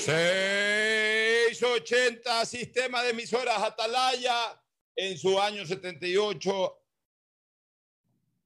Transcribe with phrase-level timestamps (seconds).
[0.00, 4.58] 680, sistema de emisoras Atalaya,
[4.96, 6.78] en su año 78.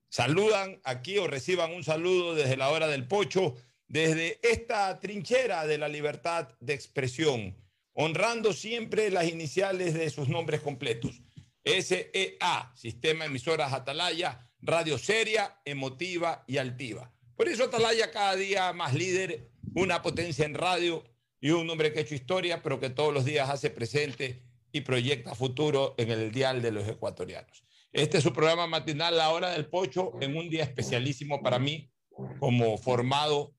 [0.08, 3.54] Saludan aquí o reciban un saludo desde la hora del pocho,
[3.86, 7.56] desde esta trinchera de la libertad de expresión,
[7.92, 11.22] honrando siempre las iniciales de sus nombres completos.
[11.64, 17.12] SEA, Sistema de Emisoras Atalaya, radio seria, emotiva y altiva.
[17.36, 21.04] Por eso Atalaya cada día más líder, una potencia en radio
[21.44, 24.80] y un hombre que ha hecho historia, pero que todos los días hace presente y
[24.80, 27.66] proyecta futuro en el dial de los ecuatorianos.
[27.92, 31.92] Este es su programa matinal, La Hora del Pocho, en un día especialísimo para mí,
[32.40, 33.54] como formado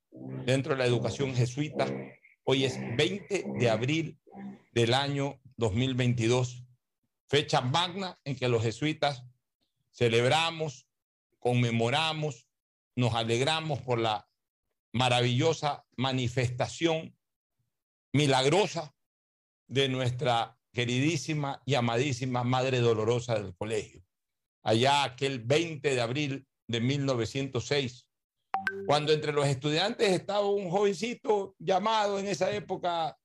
[0.48, 1.86] dentro de la educación jesuita.
[2.44, 4.20] Hoy es 20 de abril
[4.72, 6.66] del año 2022,
[7.28, 9.24] fecha magna en que los jesuitas
[9.92, 10.88] celebramos,
[11.38, 12.48] conmemoramos,
[12.96, 14.28] nos alegramos por la
[14.92, 17.15] maravillosa manifestación
[18.16, 18.96] milagrosa
[19.68, 24.06] de nuestra queridísima y amadísima Madre Dolorosa del Colegio.
[24.64, 28.08] Allá aquel 20 de abril de 1906,
[28.88, 33.20] cuando entre los estudiantes estaba un jovencito llamado en esa época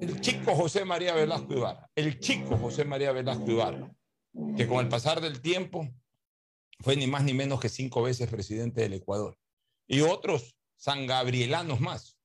[0.00, 3.94] el chico José María Velasco Ibarra, el chico José María Velasco Ibarra,
[4.56, 5.86] que con el pasar del tiempo
[6.80, 9.38] fue ni más ni menos que cinco veces presidente del Ecuador.
[9.86, 12.16] Y otros san gabrielanos más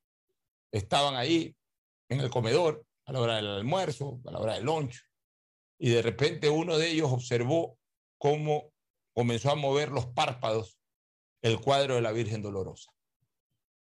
[0.71, 1.56] estaban ahí
[2.09, 5.01] en el comedor a la hora del almuerzo, a la hora del lunch,
[5.79, 7.77] y de repente uno de ellos observó
[8.17, 8.71] cómo
[9.13, 10.79] comenzó a mover los párpados
[11.41, 12.91] el cuadro de la Virgen Dolorosa.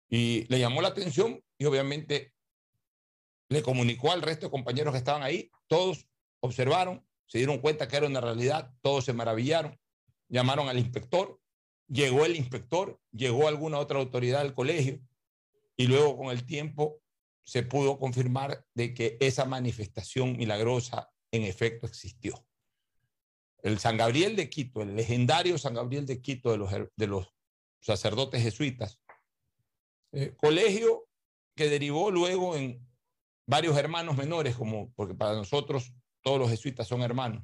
[0.09, 2.35] Y le llamó la atención y obviamente
[3.49, 6.07] le comunicó al resto de compañeros que estaban ahí, todos
[6.41, 9.79] observaron, se dieron cuenta que era una realidad, todos se maravillaron,
[10.29, 11.41] llamaron al inspector,
[11.89, 15.01] llegó el inspector, llegó alguna otra autoridad del colegio
[15.77, 17.01] y luego con el tiempo
[17.51, 22.47] se pudo confirmar de que esa manifestación milagrosa en efecto existió.
[23.61, 27.35] El San Gabriel de Quito, el legendario San Gabriel de Quito de los,
[27.81, 29.01] sacerdotes jesuitas,
[30.13, 31.09] eh, colegio
[31.57, 32.87] que derivó luego en
[33.49, 37.43] varios hermanos menores, como porque para nosotros todos los jesuitas son hermanos.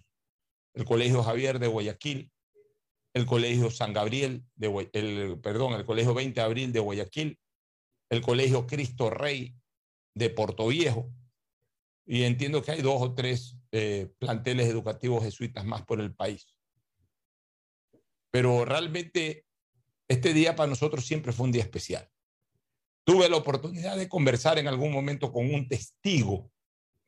[0.75, 2.31] El Colegio Javier de Guayaquil,
[3.13, 7.41] el Colegio San Gabriel de el, perdón, el Colegio 20 de Abril de Guayaquil,
[8.09, 9.57] el Colegio Cristo Rey
[10.17, 11.13] de Puerto Viejo.
[12.07, 16.47] Y entiendo que hay dos o tres eh, planteles educativos jesuitas más por el país.
[18.31, 19.45] Pero realmente
[20.09, 22.09] este día para nosotros siempre fue un día especial.
[23.05, 26.51] Tuve la oportunidad de conversar en algún momento con un testigo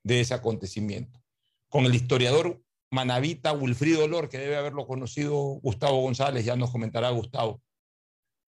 [0.03, 1.21] de ese acontecimiento,
[1.69, 7.11] con el historiador manavita Wilfrido Lor, que debe haberlo conocido Gustavo González, ya nos comentará
[7.11, 7.63] Gustavo.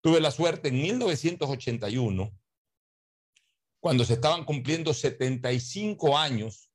[0.00, 2.39] Tuve la suerte en 1981
[3.80, 6.70] cuando se estaban cumpliendo 75 años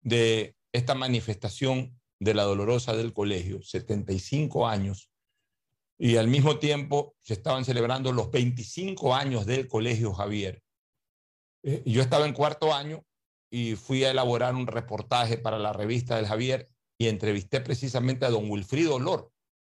[0.00, 5.10] de esta manifestación de la dolorosa del colegio, 75 años,
[5.98, 10.62] y al mismo tiempo se estaban celebrando los 25 años del colegio Javier.
[11.62, 13.04] Eh, yo estaba en cuarto año
[13.50, 16.68] y fui a elaborar un reportaje para la revista del Javier
[16.98, 19.30] y entrevisté precisamente a don Wilfrido Lor,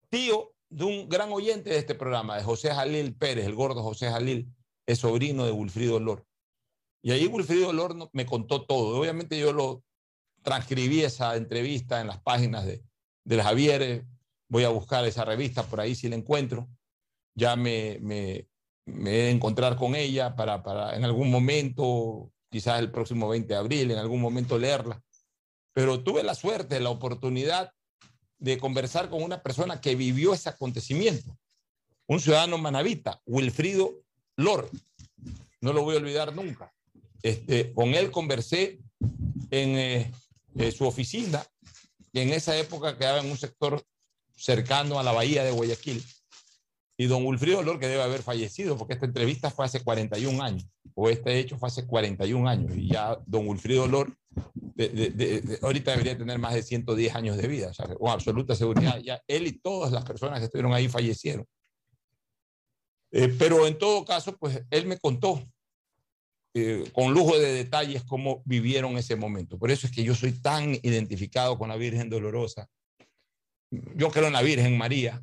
[0.09, 4.11] tío de un gran oyente de este programa, de José Jalil Pérez, el gordo José
[4.11, 4.53] Jalil,
[4.87, 6.27] es sobrino de Wilfrido Lor.
[7.03, 8.99] Y ahí Wilfrido Lorno me contó todo.
[8.99, 9.85] Obviamente yo lo
[10.43, 12.83] transcribí esa entrevista en las páginas de,
[13.25, 14.05] del Javier.
[14.49, 16.69] Voy a buscar esa revista por ahí si la encuentro.
[17.35, 18.49] Ya me, me,
[18.87, 23.49] me he de encontrar con ella para, para en algún momento, quizás el próximo 20
[23.49, 25.03] de abril, en algún momento leerla.
[25.73, 27.73] Pero tuve la suerte, la oportunidad
[28.39, 31.37] de conversar con una persona que vivió ese acontecimiento,
[32.07, 34.03] un ciudadano manavita, Wilfrido
[34.37, 34.71] Lor.
[35.61, 36.73] No lo voy a olvidar nunca.
[37.27, 38.79] Este, con él conversé
[39.51, 40.13] en eh,
[40.55, 41.45] eh, su oficina,
[42.13, 43.83] que en esa época quedaba en un sector
[44.37, 46.05] cercano a la bahía de Guayaquil.
[46.97, 50.69] Y don Wilfrido Olor, que debe haber fallecido, porque esta entrevista fue hace 41 años,
[50.95, 54.17] o este hecho fue hace 41 años, y ya don Wilfrido Olor
[55.63, 59.01] ahorita debería tener más de 110 años de vida, o sea, con absoluta seguridad.
[59.01, 61.45] Ya él y todas las personas que estuvieron ahí fallecieron.
[63.11, 65.43] Eh, pero en todo caso, pues él me contó
[66.59, 69.59] eh, con lujo de detalles cómo vivieron ese momento.
[69.59, 72.67] Por eso es que yo soy tan identificado con la Virgen Dolorosa.
[73.71, 75.23] Yo creo en la Virgen María,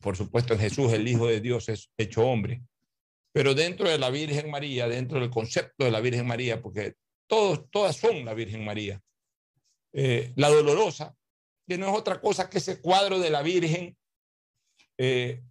[0.00, 2.62] por supuesto en Jesús, el Hijo de Dios es hecho hombre,
[3.32, 6.96] pero dentro de la Virgen María, dentro del concepto de la Virgen María, porque
[7.28, 9.00] todos, todas son la Virgen María,
[9.92, 11.14] eh, la dolorosa,
[11.68, 13.96] que no es otra cosa que ese cuadro de la Virgen
[14.96, 15.42] eh,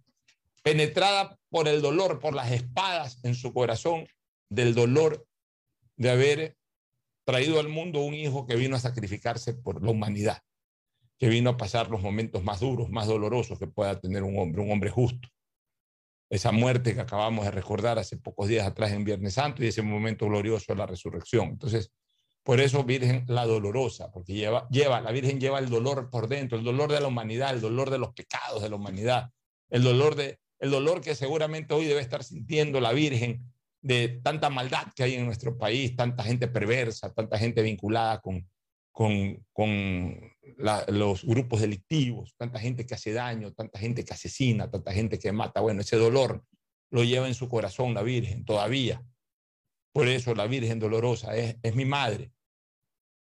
[0.62, 4.06] penetrada por el dolor, por las espadas en su corazón,
[4.48, 5.26] del dolor
[5.96, 6.56] de haber
[7.24, 10.38] traído al mundo un hijo que vino a sacrificarse por la humanidad,
[11.18, 14.62] que vino a pasar los momentos más duros, más dolorosos que pueda tener un hombre,
[14.62, 15.28] un hombre justo.
[16.30, 19.82] Esa muerte que acabamos de recordar hace pocos días atrás en Viernes Santo y ese
[19.82, 21.48] momento glorioso de la resurrección.
[21.48, 21.90] Entonces,
[22.42, 26.56] por eso Virgen la dolorosa, porque lleva, lleva, la Virgen lleva el dolor por dentro,
[26.56, 29.30] el dolor de la humanidad, el dolor de los pecados de la humanidad,
[29.68, 34.50] el dolor, de, el dolor que seguramente hoy debe estar sintiendo la Virgen de tanta
[34.50, 38.48] maldad que hay en nuestro país, tanta gente perversa, tanta gente vinculada con,
[38.92, 40.32] con, con
[40.88, 45.32] los grupos delictivos, tanta gente que hace daño, tanta gente que asesina, tanta gente que
[45.32, 45.60] mata.
[45.60, 46.44] Bueno, ese dolor
[46.90, 49.02] lo lleva en su corazón la Virgen todavía.
[49.92, 52.32] Por eso la Virgen dolorosa es, es mi madre.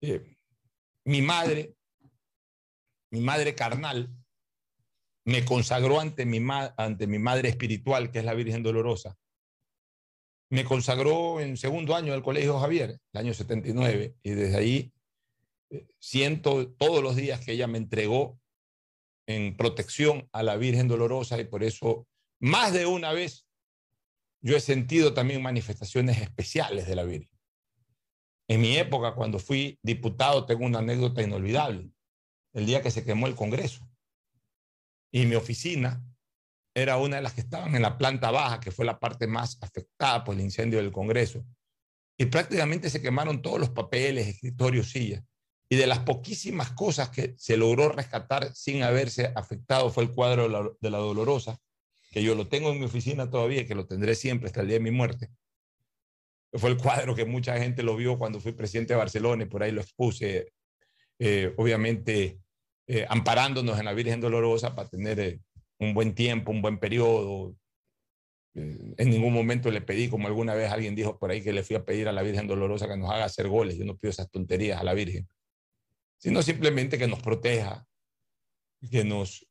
[0.01, 0.37] Eh,
[1.05, 1.75] mi madre,
[3.11, 4.11] mi madre carnal,
[5.25, 6.41] me consagró ante mi,
[6.77, 9.17] ante mi madre espiritual, que es la Virgen Dolorosa.
[10.53, 14.93] Me consagró en segundo año del Colegio Javier, el año 79, y desde ahí
[15.71, 18.39] eh, siento todos los días que ella me entregó
[19.27, 22.07] en protección a la Virgen Dolorosa y por eso
[22.39, 23.47] más de una vez
[24.43, 27.31] yo he sentido también manifestaciones especiales de la Virgen.
[28.47, 31.89] En mi época, cuando fui diputado, tengo una anécdota inolvidable.
[32.53, 33.89] El día que se quemó el Congreso
[35.11, 36.05] y mi oficina
[36.75, 39.59] era una de las que estaban en la planta baja, que fue la parte más
[39.61, 41.45] afectada por el incendio del Congreso.
[42.17, 45.23] Y prácticamente se quemaron todos los papeles, escritorios, sillas.
[45.69, 50.45] Y de las poquísimas cosas que se logró rescatar sin haberse afectado fue el cuadro
[50.45, 51.59] de la, de la Dolorosa,
[52.11, 54.77] que yo lo tengo en mi oficina todavía que lo tendré siempre hasta el día
[54.77, 55.31] de mi muerte.
[56.53, 59.63] Fue el cuadro que mucha gente lo vio cuando fui presidente de Barcelona y por
[59.63, 60.53] ahí lo expuse,
[61.19, 62.39] eh, obviamente
[62.87, 65.41] eh, amparándonos en la Virgen Dolorosa para tener eh,
[65.84, 67.55] un buen tiempo, un buen periodo.
[68.55, 71.62] Eh, en ningún momento le pedí, como alguna vez alguien dijo por ahí que le
[71.62, 73.76] fui a pedir a la Virgen Dolorosa que nos haga hacer goles.
[73.76, 75.29] Yo no pido esas tonterías a la Virgen,
[76.19, 77.87] sino simplemente que nos proteja,
[78.90, 79.46] que nos,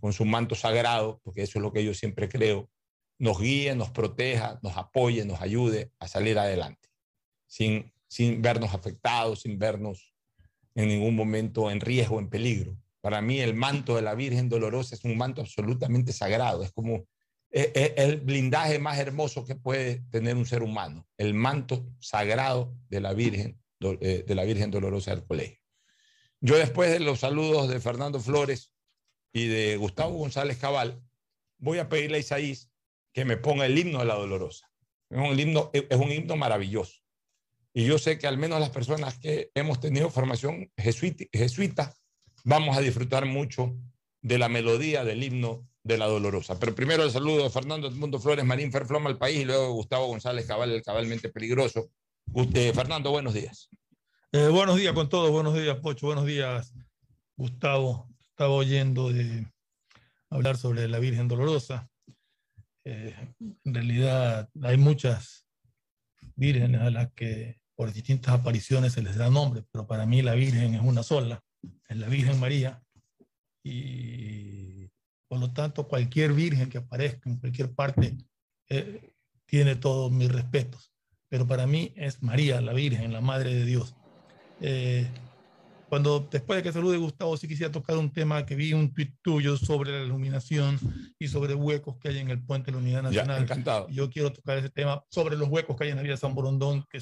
[0.00, 2.70] con su manto sagrado, porque eso es lo que yo siempre creo,
[3.18, 6.88] nos guíe, nos proteja, nos apoye, nos ayude a salir adelante,
[7.46, 10.14] sin, sin vernos afectados, sin vernos
[10.74, 12.76] en ningún momento en riesgo, en peligro.
[13.06, 17.06] Para mí el manto de la Virgen Dolorosa es un manto absolutamente sagrado, es como
[17.50, 23.00] es, el blindaje más hermoso que puede tener un ser humano, el manto sagrado de
[23.00, 25.60] la Virgen, eh, de la Virgen Dolorosa del Colegio.
[26.40, 28.72] Yo después de los saludos de Fernando Flores
[29.32, 31.00] y de Gustavo González Cabal,
[31.58, 32.72] voy a pedirle a Isaías
[33.12, 34.68] que me ponga el himno de la Dolorosa.
[35.10, 36.96] Himno, es un himno maravilloso.
[37.72, 41.94] Y yo sé que al menos las personas que hemos tenido formación jesuita,
[42.46, 43.76] vamos a disfrutar mucho
[44.22, 46.58] de la melodía del himno de la Dolorosa.
[46.58, 50.06] Pero primero el saludo de Fernando Edmundo Flores Marín Ferfloma al país y luego Gustavo
[50.06, 51.90] González Cabal, el cabalmente peligroso.
[52.32, 53.68] Usted, Fernando, buenos días.
[54.30, 56.72] Eh, buenos días con todos, buenos días, Pocho, buenos días,
[57.36, 58.08] Gustavo.
[58.20, 59.44] Estaba oyendo de
[60.30, 61.90] hablar sobre la Virgen Dolorosa.
[62.84, 63.14] Eh,
[63.64, 65.48] en realidad hay muchas
[66.36, 70.34] vírgenes a las que por distintas apariciones se les da nombre, pero para mí la
[70.34, 71.42] Virgen es una sola,
[71.88, 72.82] es la Virgen María.
[73.62, 74.88] Y
[75.28, 78.16] por lo tanto, cualquier virgen que aparezca en cualquier parte
[78.68, 79.12] eh,
[79.46, 80.92] tiene todos mis respetos.
[81.28, 83.94] Pero para mí es María, la Virgen, la Madre de Dios.
[84.60, 85.06] Eh,
[85.88, 89.14] cuando después de que salude Gustavo, sí quisiera tocar un tema que vi un tuit
[89.22, 90.78] tuyo sobre la iluminación
[91.18, 93.42] y sobre huecos que hay en el puente de la Unidad Nacional.
[93.42, 93.88] encantado.
[93.88, 96.84] Yo quiero tocar ese tema sobre los huecos que hay en la vía San Borondón,
[96.90, 97.00] que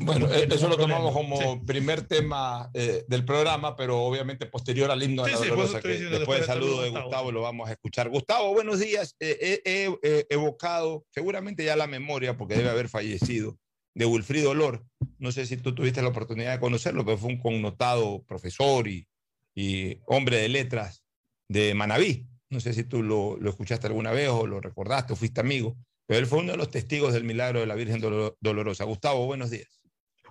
[0.00, 5.02] bueno, eh, eso lo tomamos como primer tema eh, del programa, pero obviamente posterior al
[5.02, 7.30] himno de la Dolorosa, que después del saludo de Gustavo.
[7.30, 8.08] lo vamos a escuchar.
[8.08, 9.16] Gustavo, buenos días.
[9.20, 13.58] Eh, he evocado, seguramente ya la memoria, porque debe haber fallecido,
[13.94, 14.86] de Wilfrido Olor.
[15.18, 19.06] No sé si tú tuviste la oportunidad de conocerlo, pero fue un connotado profesor y,
[19.54, 21.02] y hombre de letras
[21.48, 22.26] de Manabí.
[22.48, 25.76] No sé si tú lo, lo escuchaste alguna vez o lo recordaste o fuiste amigo.
[26.06, 28.00] Pero él fue uno de los testigos del milagro de la Virgen
[28.40, 28.84] Dolorosa.
[28.84, 29.80] Gustavo, buenos días.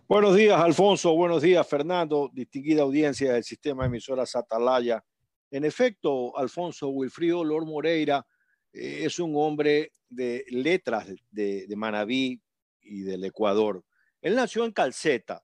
[0.07, 1.15] Buenos días, Alfonso.
[1.15, 2.29] Buenos días, Fernando.
[2.31, 5.03] Distinguida audiencia del sistema de emisoras Atalaya.
[5.51, 8.25] En efecto, Alfonso Wilfrido Lor Moreira
[8.71, 12.41] eh, es un hombre de letras de, Manabí
[12.81, 13.83] y del Ecuador.
[14.21, 15.43] Él nació en Calceta,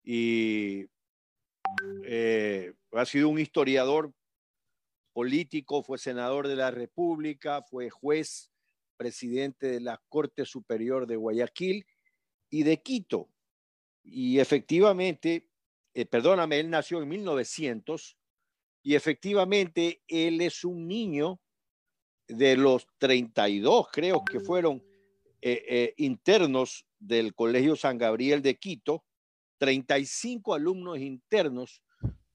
[0.03, 0.85] Y
[2.05, 4.13] eh, ha sido un historiador
[5.13, 8.51] político, fue senador de la República, fue juez,
[8.97, 11.85] presidente de la Corte Superior de Guayaquil
[12.49, 13.29] y de Quito.
[14.03, 15.49] Y efectivamente,
[15.93, 18.17] eh, perdóname, él nació en 1900,
[18.85, 21.39] Y efectivamente, él es un niño
[22.27, 24.83] de los 32, creo que fueron
[25.41, 29.05] eh, internos del Colegio San Gabriel de Quito,
[29.63, 31.81] 35 alumnos internos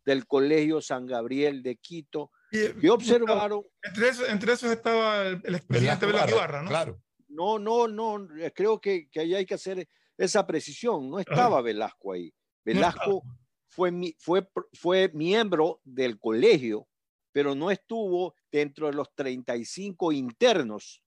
[0.03, 3.63] del Colegio San Gabriel de Quito, que observaron...
[3.83, 6.71] Entre esos, entre esos estaba el, el expresidente Velasco Ibarra, ¿no?
[6.71, 7.03] Claro.
[7.29, 11.11] No, no, no, creo que, que ahí hay que hacer esa precisión.
[11.11, 12.33] No estaba Velasco ahí.
[12.65, 13.23] Velasco
[13.67, 16.89] fue, fue, fue miembro del colegio,
[17.31, 21.03] pero no estuvo dentro de los 35 internos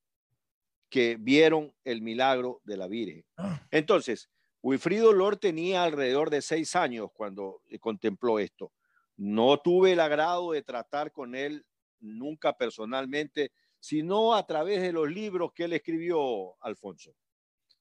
[0.87, 3.25] que vieron el milagro de la Virgen.
[3.37, 3.65] Ah.
[3.71, 4.29] Entonces,
[4.61, 8.71] Wilfrido Lor tenía alrededor de seis años cuando contempló esto.
[9.17, 11.65] No tuve el agrado de tratar con él
[11.99, 17.15] nunca personalmente, sino a través de los libros que él escribió, Alfonso.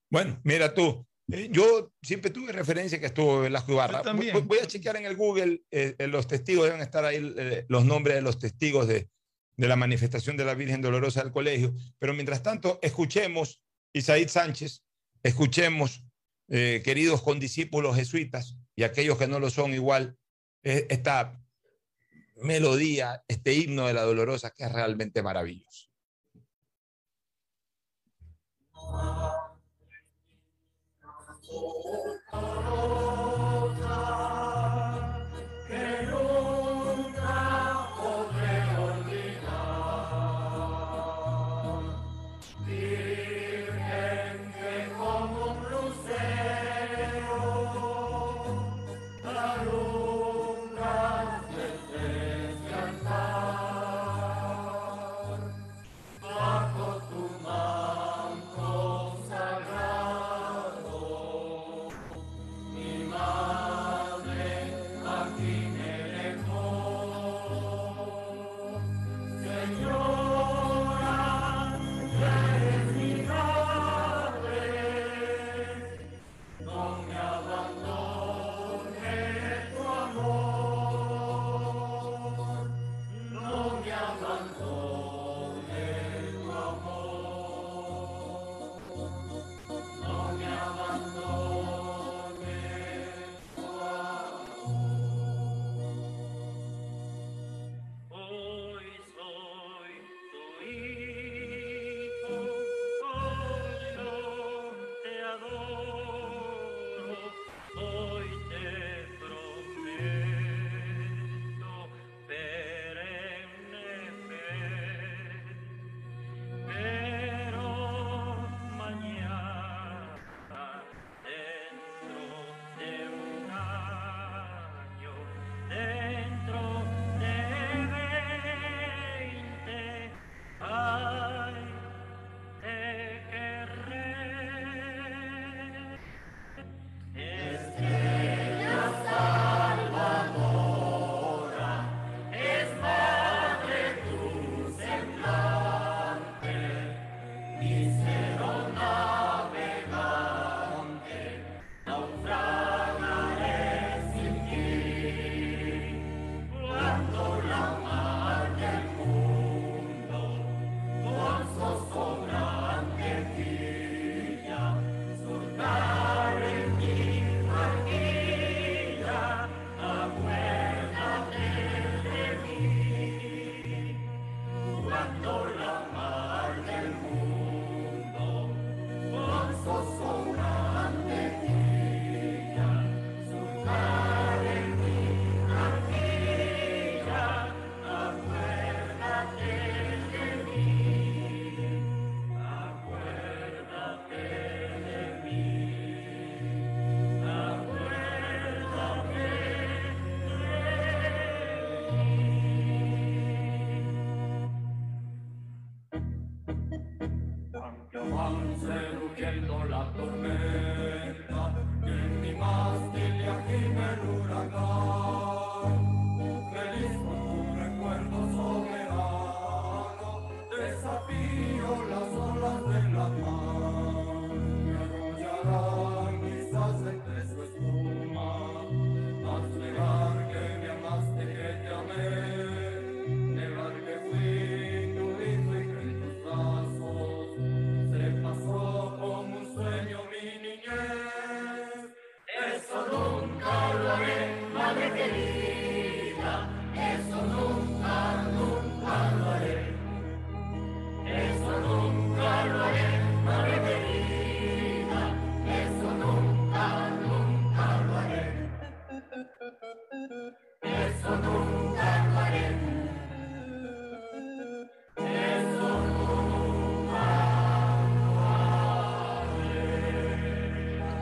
[0.09, 4.01] Bueno, mira tú, eh, yo siempre tuve referencia que estuvo Velasco Ibarra.
[4.13, 7.85] Voy, voy, a chequear en el Google, eh, los testigos deben estar ahí, eh, los
[7.85, 9.09] nombres de los testigos de,
[9.55, 11.73] de, la manifestación de la Virgen Dolorosa del colegio.
[11.99, 13.61] Pero mientras tanto, escuchemos,
[13.93, 14.83] Isaíd Sánchez,
[15.23, 16.03] escuchemos,
[16.51, 20.17] queridos condiscípulos jesuitas y aquellos que no lo son igual,
[20.63, 21.41] esta
[22.35, 25.90] melodía, este himno de la Dolorosa que es realmente maravilloso.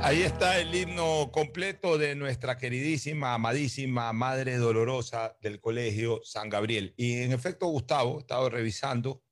[0.09, 6.95] Ahí está el himno completo de nuestra queridísima, amadísima Madre Dolorosa del Colegio San Gabriel.
[6.97, 9.23] Y en efecto, Gustavo, he estado revisando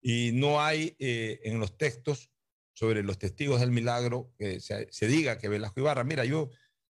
[0.00, 2.30] y no hay eh, en los textos
[2.72, 6.50] sobre los testigos del milagro que se, diga que Velasco Ibarra, mira, yo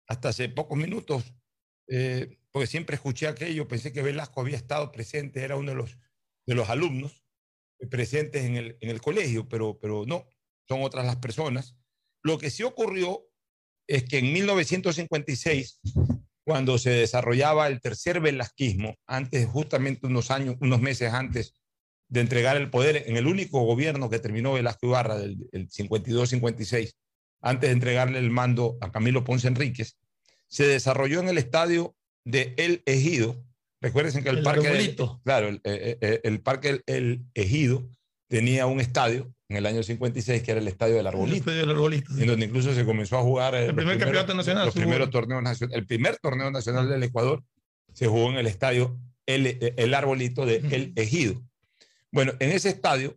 [0.07, 1.25] hasta hace pocos minutos,
[1.89, 5.99] eh, porque siempre escuché aquello, pensé que Velasco había estado presente, era uno de los,
[6.47, 7.25] de los alumnos
[7.91, 10.29] presentes en el, en el colegio, pero, pero no,
[10.69, 11.77] son otras las personas.
[12.27, 13.25] Lo que sí ocurrió
[13.87, 15.79] es que en 1956,
[16.45, 21.55] cuando se desarrollaba el tercer velasquismo, antes, justamente unos años, unos meses antes
[22.09, 26.95] de entregar el poder en el único gobierno que terminó Velasco Ibarra del 52-56,
[27.43, 29.97] antes de entregarle el mando a Camilo Ponce Enríquez,
[30.49, 33.41] se desarrolló en el estadio de El Ejido.
[33.81, 37.89] Recuerden que el, El parque, claro, el, eh, eh, el parque el Ejido
[38.27, 42.13] tenía un estadio en el año 56 que era el estadio del Arbolito, El arbolito,
[42.13, 42.23] sí.
[42.23, 45.43] en donde incluso se comenzó a jugar eh, El primer campeonato nacional los primeros torneos
[45.43, 45.79] nacionales.
[45.79, 47.45] El primer torneo nacional del Ecuador
[47.93, 51.43] se jugó en el estadio El, el Arbolito de El Ejido.
[52.11, 53.17] Bueno, en ese estadio,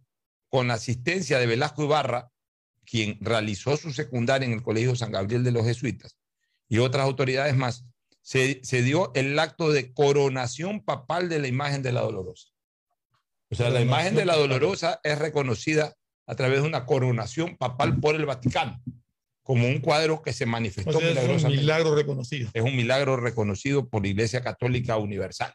[0.50, 2.32] con la asistencia de Velasco Ibarra,
[2.86, 6.18] quien realizó su secundaria en el Colegio San Gabriel de los Jesuitas,
[6.68, 7.86] y otras autoridades más,
[8.22, 12.50] se, se dio el acto de coronación papal de la imagen de la Dolorosa.
[13.52, 14.36] O sea, la imagen de la.
[14.36, 15.96] Dolorosa es reconocida
[16.30, 18.80] a través de una coronación papal por el Vaticano,
[19.42, 22.50] como un cuadro que se manifestó O sea, es un milagrosamente milagro reconocido.
[22.54, 25.52] es un milagro reconocido por la Iglesia Católica Universal.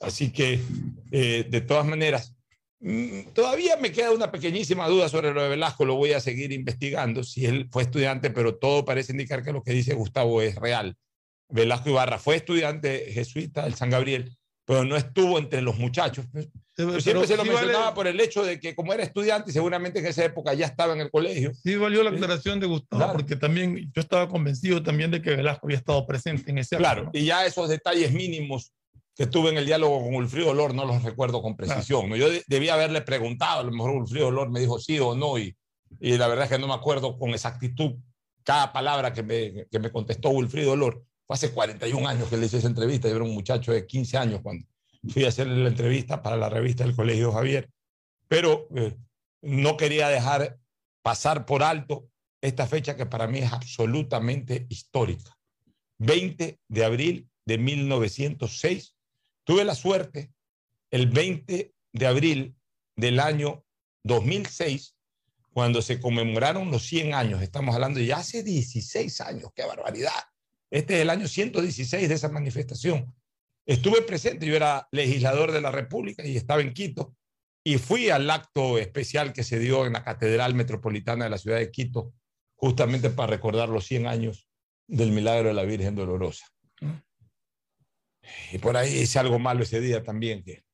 [0.00, 0.60] Así que,
[1.12, 2.34] eh, de todas maneras,
[2.80, 6.52] mm, todavía me queda una pequeñísima duda sobre lo de Velasco, lo voy a seguir
[6.52, 10.54] investigando, si él fue estudiante, pero todo parece indicar que lo que dice Gustavo es
[10.54, 10.96] real.
[11.50, 16.26] Velasco Ibarra fue estudiante jesuita del San Gabriel, pero no estuvo entre los muchachos.
[16.76, 19.50] Yo siempre se lo sí mencionaba vale- por el hecho de que como era estudiante,
[19.50, 21.52] seguramente en esa época ya estaba en el colegio.
[21.54, 23.12] Sí valió la aclaración de Gustavo, Claro.
[23.14, 26.84] porque también yo estaba convencido también de que Velasco había estado presente en ese acto,
[26.84, 28.72] Claro, y ya esos detalles mínimos
[29.16, 32.08] que tuve en el diálogo con Ulfrido Olor no los recuerdo con precisión.
[32.10, 32.14] ¿no?
[32.16, 35.38] Yo de- debía haberle preguntado, a lo mejor Ulfrido Olor me dijo sí o no,
[35.38, 35.56] y,
[35.98, 37.94] y la verdad es que no me acuerdo con exactitud
[38.44, 41.02] cada palabra que me, que me contestó Ulfrido Olor.
[41.28, 44.16] Fue hace 41 años que le hice esa entrevista, yo era un muchacho de 15
[44.16, 44.66] años cuando
[45.10, 47.68] fui a hacerle la entrevista para la revista del Colegio Javier,
[48.28, 48.96] pero eh,
[49.42, 50.58] no quería dejar
[51.02, 52.08] pasar por alto
[52.40, 55.36] esta fecha que para mí es absolutamente histórica.
[55.98, 58.96] 20 de abril de 1906.
[59.44, 60.32] Tuve la suerte
[60.90, 62.56] el 20 de abril
[62.96, 63.66] del año
[64.04, 64.96] 2006,
[65.52, 70.12] cuando se conmemoraron los 100 años, estamos hablando de ya hace 16 años, qué barbaridad.
[70.70, 73.14] Este es el año 116 de esa manifestación.
[73.66, 77.14] Estuve presente, yo era legislador de la República y estaba en Quito,
[77.64, 81.58] y fui al acto especial que se dio en la Catedral Metropolitana de la ciudad
[81.58, 82.14] de Quito,
[82.54, 84.48] justamente para recordar los 100 años
[84.86, 86.46] del milagro de la Virgen Dolorosa.
[88.52, 90.64] Y por ahí hice algo malo ese día también, que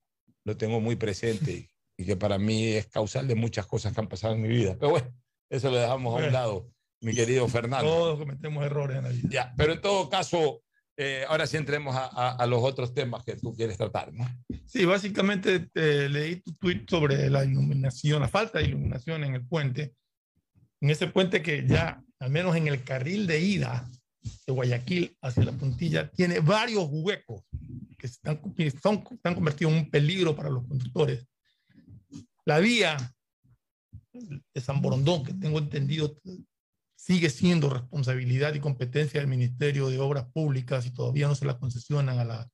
[0.45, 4.09] lo tengo muy presente y, que para mí es causal de muchas cosas que han
[4.09, 4.77] pasado en mi vida.
[4.79, 5.15] Pero bueno,
[5.49, 7.87] eso lo dejamos a un lado, mi querido Fernando.
[7.89, 9.29] Todos cometemos errores en la vida.
[9.31, 10.63] Ya, pero en todo caso,
[10.97, 14.25] eh, ahora sí entremos a, a- a los otros temas que tú quieres tratar, ¿no?
[14.67, 19.47] Sí, básicamente eh, leí tu tweet sobre la iluminación, la falta de iluminación en el
[19.47, 19.95] puente.
[20.81, 23.89] En ese puente que ya, al menos en el carril de ida
[24.47, 27.43] de Guayaquil hacia la puntilla, tiene varios huecos
[27.99, 28.41] que están,
[28.83, 31.27] son, están convertidos en un peligro para los conductores.
[32.47, 32.97] La vía
[34.13, 36.17] de San Borondón, que tengo entendido
[37.05, 41.59] sigue siendo responsabilidad y competencia del Ministerio de Obras Públicas y todavía no se la
[41.59, 42.51] concesionan a la,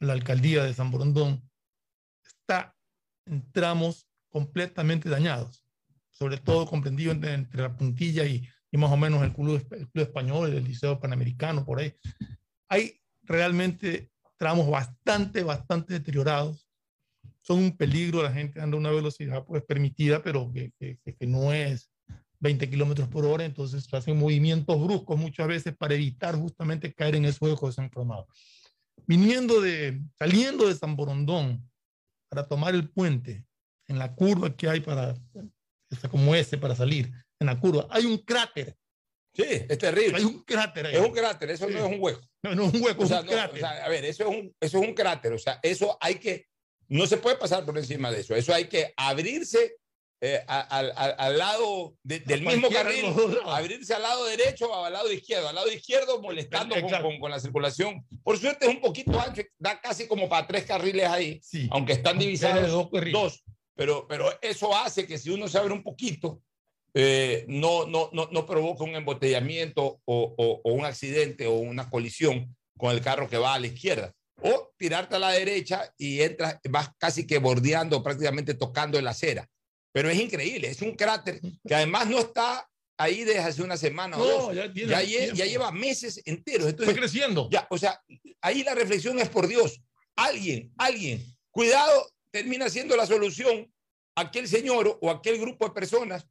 [0.00, 1.46] la alcaldía de San Borondón,
[2.24, 2.74] está
[3.26, 5.66] en tramos completamente dañados,
[6.08, 9.90] sobre todo comprendido entre, entre la puntilla y, y más o menos el club, el
[9.90, 11.94] club español, el Liceo Panamericano, por ahí.
[12.70, 16.66] Hay realmente tramos bastante, bastante deteriorados.
[17.42, 21.26] Son un peligro, la gente anda a una velocidad pues permitida, pero que, que, que
[21.26, 21.87] no es
[22.40, 27.24] 20 kilómetros por hora, entonces hacen movimientos bruscos muchas veces para evitar justamente caer en
[27.24, 28.26] esos ojos desenfrenados.
[29.06, 31.68] Viniendo de, saliendo de San Borondón
[32.30, 33.44] para tomar el puente,
[33.86, 35.14] en la curva que hay para,
[35.90, 38.76] está como ese para salir, en la curva, hay un cráter,
[39.34, 40.16] Sí, es terrible.
[40.16, 40.94] hay un cráter ahí.
[40.96, 41.72] Es un cráter, eso Sí.
[41.74, 42.20] no es un hueco.
[42.42, 43.54] no, no es un hueco, O es sea, un no, cráter.
[43.56, 46.16] o sea, a ver, eso es, un, eso es un cráter, o sea, eso hay
[46.16, 46.46] que,
[46.88, 49.76] no se puede pasar por encima de eso, eso hay que abrirse
[50.20, 53.04] eh, al- al- al lado de- del mismo carril,
[53.46, 57.30] abrirse al lado derecho o al lado izquierdo, al lado izquierdo molestando con, con- con
[57.30, 58.04] la circulación.
[58.24, 61.68] Por suerte es un poquito ancho, da casi como para tres carriles ahí, Sí.
[61.70, 63.44] aunque están divisados dos dos,
[63.76, 66.40] pero, pero eso hace que si uno se abre un poquito,
[66.94, 71.88] eh, no, no, no, no provoca un embotellamiento o, o, o un accidente o una
[71.90, 74.12] colisión con el carro que va a la izquierda.
[74.42, 79.48] O tirarte a la derecha y entras, vas casi que bordeando, prácticamente tocando la acera.
[79.92, 84.16] Pero es increíble, es un cráter que además no está ahí desde hace una semana
[84.16, 84.54] o No, dos.
[84.54, 86.68] ya tiene Ya, lle- ya lleva meses enteros.
[86.68, 87.48] Entonces, Fue creciendo.
[87.50, 88.00] ya, o sea,
[88.40, 89.80] ahí la reflexión es por Dios.
[90.16, 93.72] Alguien, alguien, cuidado, termina siendo la solución
[94.16, 96.26] aquel señor o aquel grupo de personas,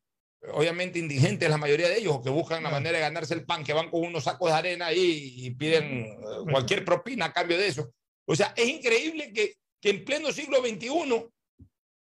[0.52, 3.64] obviamente indigentes la mayoría de ellos, o que buscan la manera de ganarse el pan,
[3.64, 6.06] que van con unos sacos de arena ahí y piden
[6.52, 7.92] cualquier propina a cambio de eso.
[8.26, 10.90] O sea, es increíble que, que en pleno siglo XXI,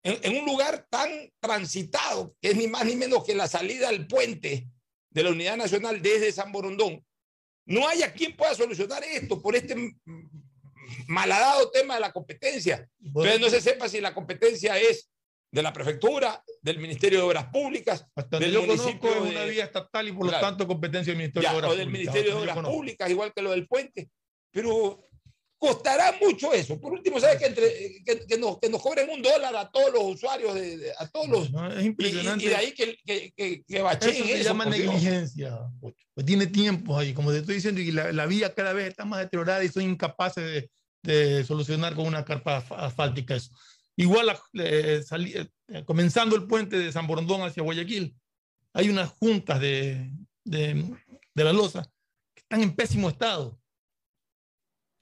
[0.03, 1.09] en, en un lugar tan
[1.39, 4.67] transitado, que es ni más ni menos que la salida al puente
[5.09, 7.05] de la Unidad Nacional desde San Borondón,
[7.65, 9.75] no haya quien pueda solucionar esto por este
[11.07, 12.87] malhadado tema de la competencia.
[13.03, 15.09] Entonces no se sepa si la competencia es
[15.51, 19.29] de la prefectura, del Ministerio de Obras Públicas, Hasta del yo conozco municipio es de-
[19.31, 20.41] una vía estatal y por Claro.
[20.41, 22.77] lo tanto competencia del Ministerio ya, de Obras o del Públicas, Ministerio de Obras conozco.
[22.77, 24.09] Públicas, igual que lo del puente.
[24.53, 25.03] Pero
[25.61, 26.81] costará mucho eso.
[26.81, 29.93] Por último, ¿sabes que, entre, que, que nos, que nos cobren un dólar a todos
[29.93, 31.51] los usuarios, de, de- a todos los...
[31.51, 32.43] No, es Y, y- impresionante.
[32.45, 34.77] y de ahí que, que, que, bacheen Eso se eso, llama Dios.
[34.79, 35.59] negligencia.
[35.79, 36.03] Pocho.
[36.15, 39.05] Pues tiene tiempo ahí, como te estoy diciendo, y la, la vía cada vez está
[39.05, 40.71] más deteriorada y son incapaces de,
[41.03, 43.51] de solucionar con una carpa asf- asfáltica eso.
[43.95, 48.15] Igual eh, salí- eh, comenzando el puente de San Borondón hacia Guayaquil,
[48.73, 50.09] hay unas juntas de,
[50.43, 50.83] de,
[51.35, 51.83] de la losa
[52.33, 53.60] que están en pésimo estado.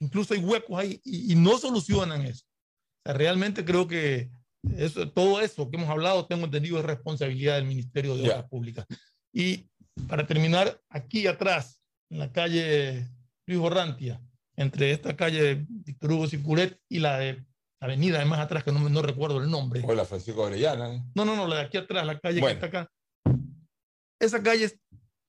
[0.00, 2.44] Incluso hay huecos ahí y, y no solucionan eso.
[2.44, 4.30] O sea, realmente creo que
[4.76, 8.24] eso, todo eso que hemos hablado, tengo entendido, es responsabilidad del Ministerio de.
[8.30, 8.86] Obras Públicas.
[9.32, 9.68] Y
[10.08, 13.08] para terminar, aquí atrás, en la calle
[13.46, 14.20] Luis Borrantia,
[14.56, 17.44] entre esta calle Víctor Hugo Sicuret y la de
[17.80, 19.82] avenida de más atrás, que no, no recuerdo el nombre.
[19.86, 20.94] Hola, Francisco Orellana.
[20.94, 21.02] ¿eh?
[21.14, 22.58] No, no, no, la de aquí atrás, la calle Bueno.
[22.60, 22.90] que está acá.
[24.20, 24.78] Esa calle es-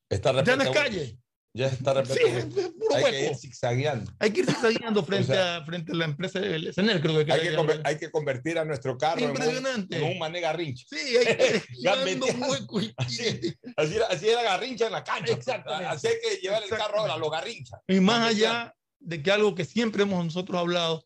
[0.10, 1.18] Está ya no es calle.
[1.54, 3.38] Ya está Sí, es puro Hay que ir hueco.
[3.38, 4.12] zigzagueando.
[4.20, 7.26] Hay que ir zigzagueando frente, O sea, a, frente a la empresa, el Senel, creo
[7.26, 9.98] que Hay que, conver- hay que convertir a nuestro carro en un, Impresionante.
[9.98, 10.86] en un mané garrincha.
[10.90, 15.34] Sí, hay que ir huecos y- Así, así, era, así era garrincha en la cancha.
[15.34, 15.86] Exactamente.
[15.88, 17.82] Así hay que llevar el carro ahora, los garrinchas.
[17.88, 21.06] Y más allá de que algo que siempre hemos nosotros hablado,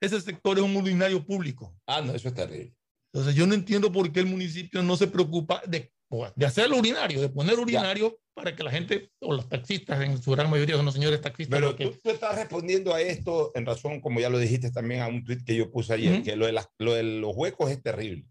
[0.00, 1.76] ese sector es un urinario público.
[1.86, 2.74] Ah, no, eso es terrible.
[3.12, 5.92] Entonces yo no entiendo por qué el municipio no se preocupa de,
[6.36, 10.30] de hacer urinario, de poner urinario para que la gente, o los taxistas, en su
[10.30, 13.66] gran mayoría son los señores taxistas, Pero que- tú, tú estás respondiendo a esto en
[13.66, 16.22] razón, como ya lo dijiste también a un tweet que yo puse ayer, Ujú.
[16.24, 18.24] que lo de, las- lo de los huecos es terrible,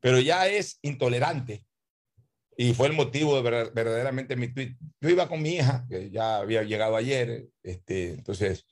[0.00, 1.66] pero ya es intolerante.
[2.56, 4.76] Y fue el motivo de ver- verdaderamente mi tweet.
[5.00, 8.64] Yo iba con mi hija, que ya había llegado ayer, este, entonces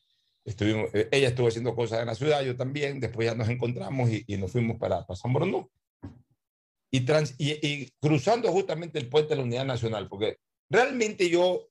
[0.44, 4.10] estuvimos, eh, ella estuvo haciendo cosas en la ciudad, yo también, después ya nos encontramos
[4.10, 5.66] y, y nos fuimos para, para San Borondón.
[6.92, 10.38] Y, trans- y, y cruzando justamente el puente de la Unidad Nacional, porque
[10.70, 11.68] realmente yo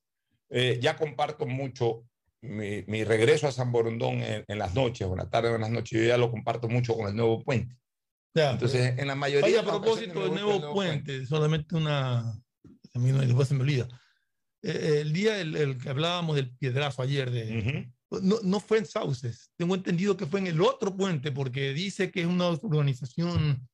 [0.50, 2.04] eh, ya comparto mucho
[2.42, 5.54] mi, mi regreso a San Borondón en, en las noches o en la tarde o
[5.56, 7.76] en las noches, yo ya lo comparto mucho con el nuevo puente.
[8.34, 12.20] Ya, Entonces, en la mayoría Oye, a propósito del por nuevo el puente, solamente una,
[12.20, 13.88] a mí no- después se me olvida.
[14.62, 17.58] Eh, el día el, el que hablábamos del piedrazo ayer, de,
[18.10, 18.22] Ujú.
[18.22, 22.10] no, no fue en Sauces, tengo entendido que fue en el otro puente, porque dice
[22.10, 23.68] que es una organización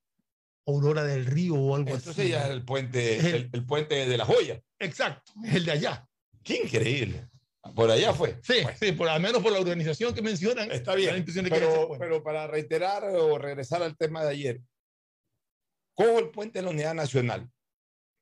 [0.66, 2.28] Aurora del Río o algo Entonces así.
[2.30, 4.60] ya es el puente, el- el, el puente de la joya.
[4.80, 6.08] Exacto, el de allá.
[6.42, 7.28] Qué increíble.
[7.74, 8.38] Por allá fue.
[8.42, 10.70] Sí, sí, por, al menos por la organización que mencionan.
[10.70, 11.24] Está bien.
[11.50, 14.60] Pero, pero para reiterar o regresar al tema de ayer,
[15.94, 17.50] cojo el puente de la Unidad Nacional.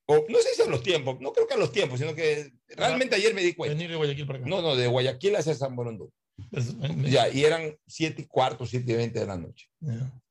[0.07, 2.53] O, no sé si a los tiempos, no creo que a los tiempos, sino que
[2.69, 3.75] realmente ayer me di cuenta.
[3.75, 4.49] Venir de Guayaquil para acá.
[4.49, 6.11] No, no, de Guayaquil hacia San Borondón.
[6.51, 9.69] Es- es- Ya, y eran siete y cuarto, siete y veinte de la noche.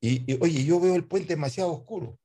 [0.02, 2.20] Y, y, oye, yo veo el puente demasiado oscuro.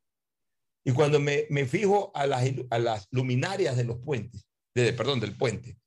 [0.84, 5.20] Y cuando me, me fijo a las, a las luminarias de los puentes, de, perdón,
[5.20, 5.78] del puente,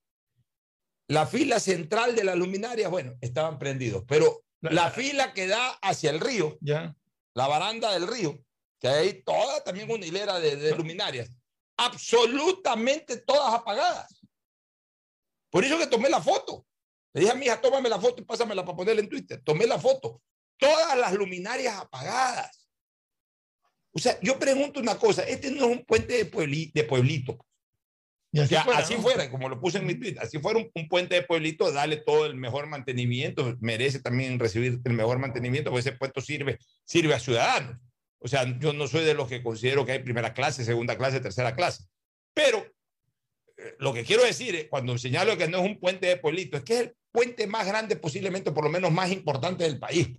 [1.09, 5.69] la fila central de las luminarias, bueno, estaban prendidos, pero La- la fila que da
[5.81, 6.95] hacia el río, Ya.
[7.33, 8.39] la baranda del río,
[8.79, 11.31] que hay toda también una hilera de, de luminarias,
[11.77, 14.21] absolutamente todas apagadas.
[15.49, 16.65] Por eso que tomé la foto.
[17.13, 19.41] Le dije a mi hija, tómame la foto y pásamela para ponerla en Twitter.
[19.43, 20.21] Tomé la foto.
[20.57, 22.69] Todas las luminarias apagadas.
[23.93, 27.45] O sea, yo pregunto una cosa, este no es un puente de, puebli- de pueblito.
[28.31, 29.01] Y así Ya, fuera, así ¿no?
[29.01, 31.97] fuera, como lo puse en mi tweet, así fuera un, un puente de pueblito, dale
[31.97, 37.13] todo el mejor mantenimiento, merece también recibir el mejor mantenimiento, porque ese pueente sirve, sirve
[37.13, 37.77] a ciudadanos.
[38.19, 41.19] O sea, yo no soy de los que considero que hay primera clase, segunda clase,
[41.19, 41.83] tercera clase.
[42.33, 42.65] Pero
[43.57, 46.55] eh, lo que quiero decir es, cuando señalo que no es un puente de pueblito,
[46.55, 50.09] es que es el puente más grande, posiblemente por lo menos más importante del país.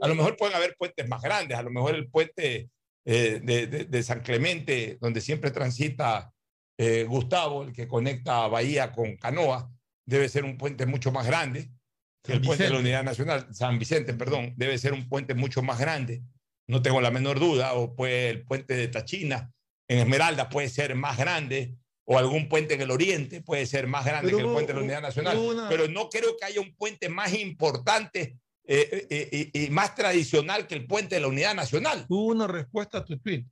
[0.00, 2.70] A lo mejor pueden haber puentes más grandes, a lo mejor el puente
[3.04, 3.40] eh,
[3.88, 6.32] de, San Clemente, donde siempre transita
[6.78, 9.70] eh, Gustavo, el que conecta Bahía con Canoa,
[10.04, 11.70] debe ser un puente mucho más grande
[12.22, 15.62] que el puente de la Unidad Nacional, San Vicente, perdón, debe ser un puente mucho
[15.62, 16.22] más grande,
[16.68, 19.52] no tengo la menor duda, o pues el puente de Tachina
[19.88, 21.76] en Esmeralda puede ser más grande,
[22.06, 24.84] o algún puente en el oriente puede ser más grande que el puente de la
[24.84, 25.38] Unidad Nacional,
[25.68, 28.38] pero no creo que haya un puente más importante
[28.68, 32.06] eh, eh, y más tradicional que el puente de la Unidad Nacional.
[32.08, 33.44] Hubo una respuesta a tu tweet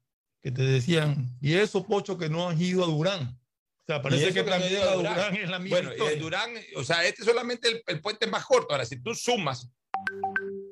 [0.45, 3.23] que te decían, y eso, Pocho, que no han ido a Durán.
[3.23, 5.35] O sea, parece que, también a Durán.
[5.35, 6.21] es la misma Bueno, historia.
[6.21, 8.73] Durán, o sea, este es solamente el, puente más corto.
[8.73, 9.71] Ahora, si tú sumas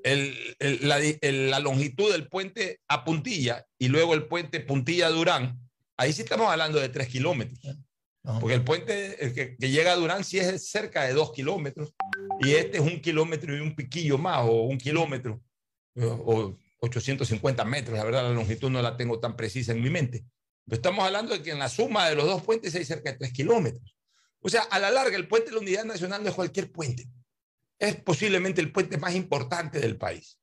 [0.03, 5.59] el, la, la, longitud del puente a Puntilla y luego el puente Puntilla-Durán,
[5.96, 7.61] ahí sí estamos hablando de tres kilómetros.
[8.40, 11.92] Porque el puente el que, que, llega a Durán sí es cerca de dos kilómetros
[12.40, 15.42] y este es un kilómetro y un piquillo más, o un kilómetro,
[15.96, 20.24] o 850 metros, la verdad la longitud no la tengo tan precisa en mi mente.
[20.64, 23.18] Pero estamos hablando de que en la suma de los dos puentes hay cerca de
[23.18, 23.96] 3 kilómetros.
[24.40, 27.09] O sea, a la larga, el puente de la Unidad Nacional no es cualquier puente.
[27.78, 30.38] Es posiblemente el puente más importante del país,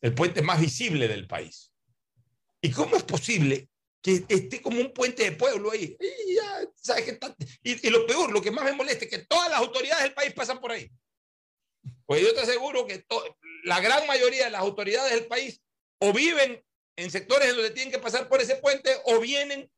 [0.00, 1.72] el puente más visible del país.
[2.60, 3.68] ¿Y cómo es posible
[4.06, 5.96] que esté como un puente de pueblo ahí?
[6.00, 7.18] Y, ya, ¿sabes
[7.62, 10.14] y, y lo peor, lo que más me molesta es que todas las autoridades del
[10.14, 10.90] país pasan por ahí.
[12.06, 13.04] Pues yo te aseguro que
[13.64, 15.60] la gran mayoría de las autoridades del país
[15.98, 16.62] o viven
[16.96, 19.70] en sectores donde tienen que pasar por ese puente o vienen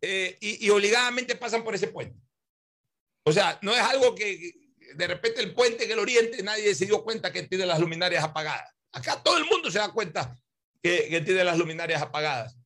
[0.00, 2.16] eh, y, obligadamente pasan por ese puente.
[3.24, 4.54] O sea, no es algo que
[4.94, 8.22] de repente el puente en el oriente nadie se dio cuenta que tiene las luminarias
[8.22, 8.72] apagadas.
[8.92, 10.36] Acá todo el mundo se da cuenta
[10.80, 12.56] que, que tiene las luminarias apagadas.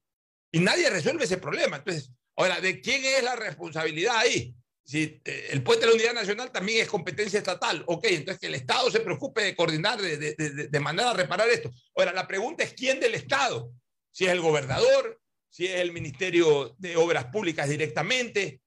[0.52, 1.76] Y nadie resuelve ese problema.
[1.76, 4.54] Entonces, ahora, ¿de quién es la responsabilidad ahí?
[4.90, 8.48] si eh, el puente de la unidad nacional también es competencia estatal, ok, entonces que
[8.48, 11.70] el Estado se preocupe de coordinar, de, de, de, de a reparar esto.
[11.94, 13.72] Ahora, la pregunta es quién del Estado,
[14.10, 18.62] si es el gobernador, si es el Ministerio de Obras Públicas directamente,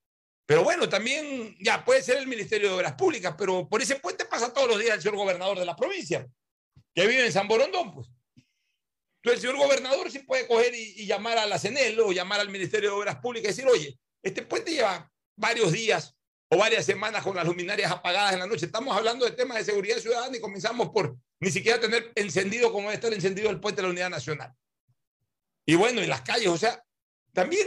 [0.46, 4.24] pero bueno, también ya puede ser el Ministerio de Obras Públicas, pero por ese puente
[4.24, 6.26] pasa todos los días el señor gobernador de la provincia,
[6.94, 8.08] que vive en San Borondón, pues.
[9.24, 12.50] Entonces el señor gobernador sí puede coger y, llamar a la CENEL o llamar al
[12.50, 16.14] Ministerio de Obras Públicas y decir, oye, este puente lleva varios días
[16.50, 18.66] o varias semanas con las luminarias apagadas en la noche.
[18.66, 22.90] Estamos hablando de temas de seguridad ciudadana y comenzamos por ni siquiera tener encendido como
[22.90, 24.52] debe estar encendido el puente de la Unidad Nacional.
[25.64, 26.84] Y bueno, en las calles, o sea,
[27.32, 27.66] también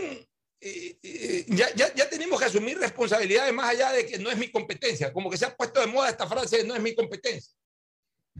[0.62, 4.38] eh, eh, ya, ya, ya, tenemos que asumir responsabilidades más allá de que no es
[4.38, 6.94] mi competencia, como que se ha puesto de moda esta frase de no es mi
[6.94, 7.52] competencia.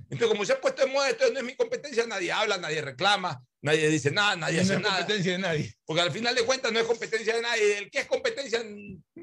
[0.10, 2.82] Entonces, como se ha puesto de moda esto no es mi competencia, nadie habla, nadie
[2.82, 5.76] reclama, nadie dice nada, nadie hace no es competencia de nadie.
[5.86, 8.64] Porque al final de cuentas no es competencia de nadie, el que es competencia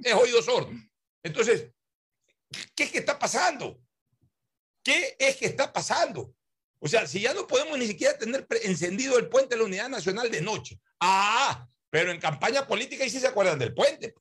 [0.02, 0.70] es oído sordo.
[1.22, 1.68] Entonces,
[2.74, 3.80] ¿qué es que está pasando?
[4.82, 6.34] ¿Qué es que está pasando?
[6.78, 9.88] O sea, si ya no podemos ni siquiera tener encendido el puente de la Unidad
[9.88, 10.78] Nacional de noche.
[11.00, 14.14] Ah, pero en campaña política ahí sí se acuerdan del puente.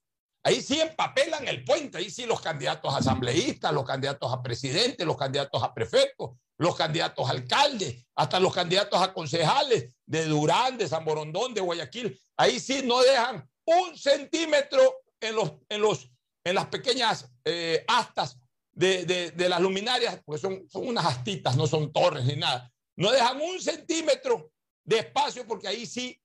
[0.43, 5.17] Ahí sí empapelan el puente, ahí sí los candidatos asambleístas, los candidatos a presidente, los
[5.17, 10.87] candidatos a prefecto, los candidatos a alcaldes, hasta los candidatos a concejales de Durán, de
[10.87, 12.19] San Borondón, de Guayaquil.
[12.37, 14.81] Ahí sí no dejan un centímetro
[15.19, 16.09] en los, en los
[16.43, 18.37] en las pequeñas eh, astas
[18.71, 22.71] de, de, de, las luminarias, porque son, son unas astitas, no son torres ni nada.
[22.95, 24.51] No dejan un centímetro
[24.83, 26.19] de espacio porque ahí sí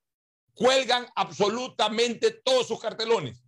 [0.54, 3.42] cuelgan absolutamente todos sus cartelones.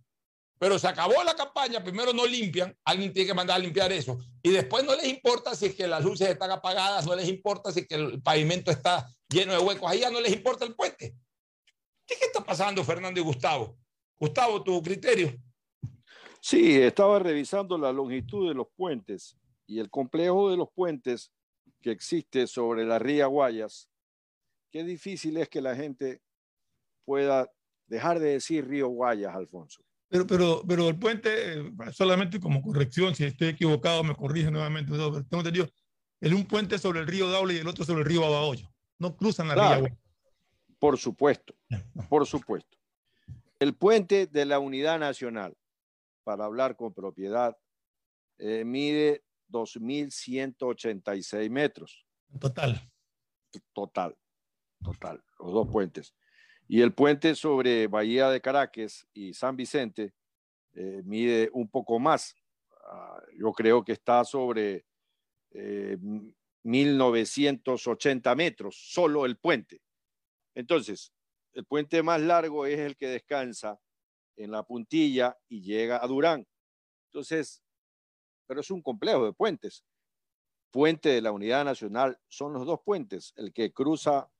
[0.61, 4.19] Pero se acabó la campaña, primero no limpian, alguien tiene que mandar a limpiar eso,
[4.43, 7.71] y después no les importa si es que las luces están apagadas, no les importa
[7.71, 10.75] si es que el pavimento está lleno de huecos, ahí ya no les importa el
[10.75, 11.15] puente.
[12.05, 13.75] ¿Qué, qué está pasando, Fernando y Gustavo?
[14.19, 15.35] Gustavo, tu criterio.
[16.39, 21.31] Sí, estaba revisando la longitud de los puentes y el complejo de los puentes
[21.81, 23.89] que existe sobre la ría Guayas.
[24.69, 26.21] Qué difícil es que la gente
[27.03, 27.51] pueda
[27.87, 29.81] dejar de decir río Guayas, Alfonso.
[30.11, 34.91] Pero, pero, pero el puente, eh, solamente como corrección, si estoy equivocado, me corrige nuevamente.
[34.91, 35.69] Tengo entendido,
[36.19, 38.69] el un puente sobre el río Daule y el otro sobre el río Abahoyo.
[38.99, 39.97] No cruzan la claro, ría
[40.79, 41.55] Por supuesto,
[42.09, 42.77] por supuesto.
[43.57, 45.55] El puente de la Unidad Nacional
[46.25, 47.57] para hablar con propiedad,
[48.37, 52.05] eh, mide 2.186 metros.
[52.37, 52.81] Total.
[53.73, 54.13] Total,
[54.83, 56.13] total, los dos puentes.
[56.71, 60.13] Y el puente sobre Bahía de Caracas y San Vicente
[60.73, 62.33] eh, mide un poco más.
[62.69, 64.85] Uh, yo creo que está sobre
[65.51, 65.97] eh,
[66.63, 69.81] 1.980 metros, solo el puente.
[70.55, 71.11] Entonces,
[71.51, 73.77] el puente más largo es el que descansa
[74.37, 76.47] en la puntilla y llega a Durán.
[77.07, 77.61] Entonces,
[78.47, 79.83] pero es un complejo de puentes.
[80.71, 84.31] Puente de la Unidad Nacional son los dos puentes, el que cruza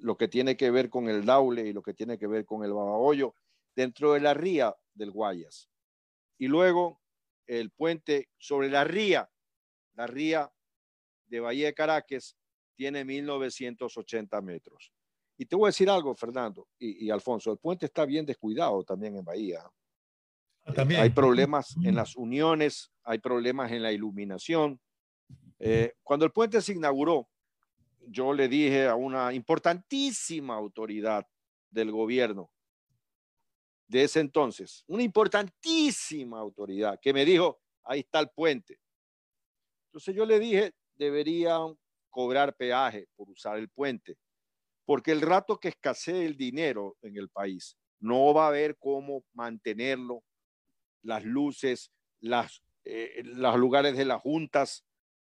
[0.00, 2.64] lo que tiene que ver con el Daule y lo que tiene que ver con
[2.64, 3.34] el Babahoyo
[3.74, 5.68] dentro de la ría del Guayas.
[6.38, 7.00] Y luego
[7.46, 9.30] el puente sobre la ría,
[9.94, 10.52] la ría
[11.26, 12.36] de Bahía de Caracas,
[12.76, 14.92] tiene 1980 metros.
[15.36, 19.16] Y te voy a decir algo, Fernando y, Alfonso, el puente está bien descuidado también
[19.16, 19.62] en Bahía.
[20.64, 21.00] Ah, también.
[21.00, 24.80] Hay problemas en las uniones, hay problemas en la iluminación.
[25.58, 27.28] Eh, cuando el puente se inauguró,
[28.08, 31.26] yo le dije a una importantísima autoridad
[31.70, 32.50] del gobierno
[33.86, 38.78] de ese entonces, una importantísima autoridad que me dijo, ahí está el puente.
[39.88, 41.78] Entonces yo le dije, deberían
[42.10, 44.16] cobrar peaje por usar el puente,
[44.84, 49.24] porque el rato que escasee el dinero en el país, no va a haber cómo
[49.32, 50.22] mantenerlo,
[51.02, 51.90] las luces,
[52.20, 54.84] las, eh, los lugares de las juntas,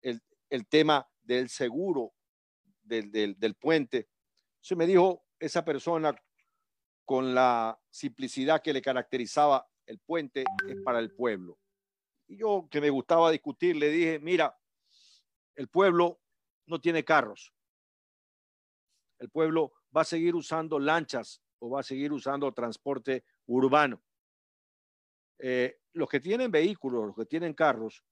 [0.01, 2.14] el, el tema del seguro
[2.85, 4.09] del, del, puente.
[4.61, 6.15] Se me dijo esa persona
[7.03, 11.59] con la simplicidad que le caracterizaba el puente es para el pueblo.
[12.27, 14.57] Y yo que me gustaba discutir, le dije, mira,
[15.55, 16.19] el pueblo
[16.65, 17.53] no tiene carros.
[19.19, 24.03] El pueblo va a seguir usando lanchas o va a seguir usando transporte urbano.
[25.39, 28.03] Eh, los que tienen vehículos, los que tienen carros,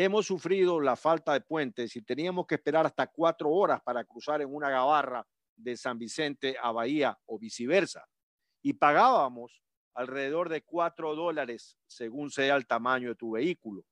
[0.00, 4.40] hemos sufrido la falta de puentes y teníamos que esperar hasta cuatro horas para cruzar
[4.40, 8.08] en una gabarra de San Vicente a Bahía o viceversa.
[8.62, 9.60] Y pagábamos
[9.94, 13.84] alrededor de cuatro dólares según sea el tamaño de tu vehículo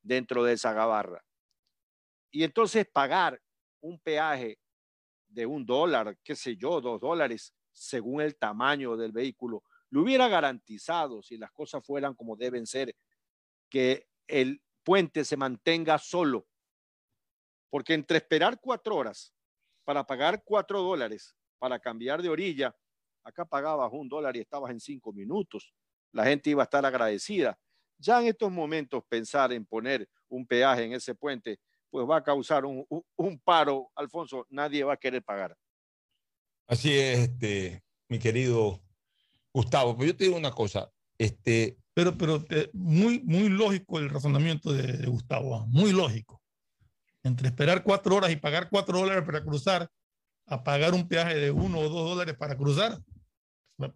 [0.00, 1.22] dentro de esa gabarra.
[2.30, 3.38] Y entonces pagar
[3.82, 4.58] un peaje
[5.28, 10.26] de un dólar, qué sé yo, dos dólares, según el tamaño del vehículo, lo hubiera
[10.26, 12.96] garantizado, si las cosas fueran como deben ser,
[13.68, 16.48] que el puente se mantenga solo.
[17.70, 19.32] Porque entre esperar cuatro horas
[19.84, 22.76] para pagar cuatro dólares para cambiar de orilla,
[23.22, 25.72] acá pagabas un dólar y estabas en cinco minutos.
[26.10, 27.56] La gente iba a estar agradecida.
[27.98, 32.24] Ya en estos momentos pensar en poner un peaje en ese puente pues va a
[32.24, 35.56] causar un, paro, Alfonso, nadie va a querer pagar.
[36.66, 38.80] Así es, este, mi querido
[39.54, 39.96] Gustavo.
[39.96, 41.78] Pero yo te digo una cosa, este...
[42.00, 46.40] Pero, pero eh, muy, muy lógico el razonamiento de, Gustavo, ah, muy lógico.
[47.22, 49.90] Entre esperar cuatro horas y pagar cuatro dólares para cruzar,
[50.46, 52.98] a pagar un peaje de uno o dos dólares para cruzar,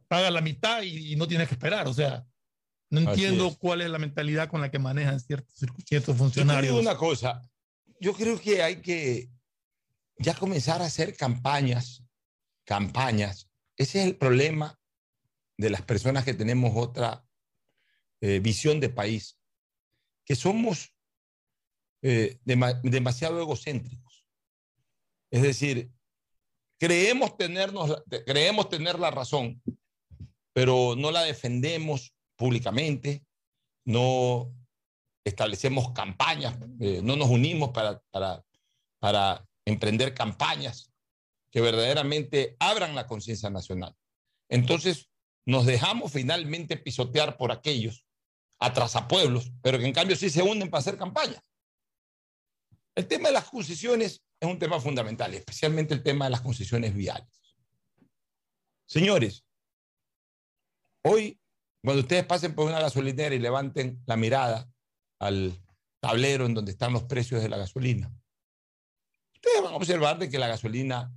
[0.07, 1.89] paga la mitad y, no tienes que esperar.
[1.89, 2.27] O sea,
[2.91, 5.55] no entiendo cuál es la mentalidad con la que manejan ciertos,
[5.87, 6.75] ciertos funcionarios.
[6.75, 7.49] Yo una cosa,
[8.01, 9.31] yo creo que hay que
[10.19, 12.05] ya comenzar a hacer campañas,
[12.67, 13.49] campañas.
[13.79, 14.79] Ese es el problema
[15.57, 17.24] de las personas que tenemos otra
[18.27, 19.39] eh, visión de país,
[20.25, 20.95] que somos
[22.01, 24.25] eh, demasiado egocéntricos.
[25.31, 25.91] Es decir,
[26.81, 29.63] creemos, tenernos, creemos tener la razón,
[30.55, 33.27] pero no la defendemos públicamente,
[33.85, 34.51] no
[35.23, 38.43] establecemos campañas, eh, no nos unimos para, para,
[39.01, 40.91] para emprender campañas
[41.51, 43.95] que verdaderamente abran la conciencia nacional.
[44.49, 45.11] Entonces,
[45.45, 48.07] nos dejamos finalmente pisotear por aquellos
[48.59, 51.43] atrasapueblos, pero que en cambio sí se unen para hacer campaña.
[52.95, 56.95] El tema de las concesiones es un tema fundamental, especialmente el tema de las concesiones
[56.95, 57.57] viales.
[58.87, 59.45] Señores,
[61.03, 61.41] hoy,
[61.83, 64.71] cuando ustedes pasen por una gasolinera y levanten la mirada
[65.19, 65.59] al
[66.01, 68.13] tablero en donde están los precios de la gasolina.
[69.35, 71.13] Ustedes van a observar de que la gasolina,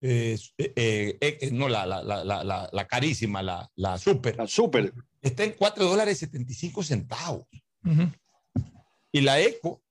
[0.00, 5.44] eh, eh, eh, no la, la, la, la, carísima, la, la super, la super, está
[5.44, 7.46] en 4 dólares 75 centavos.
[9.12, 9.82] Y la eco,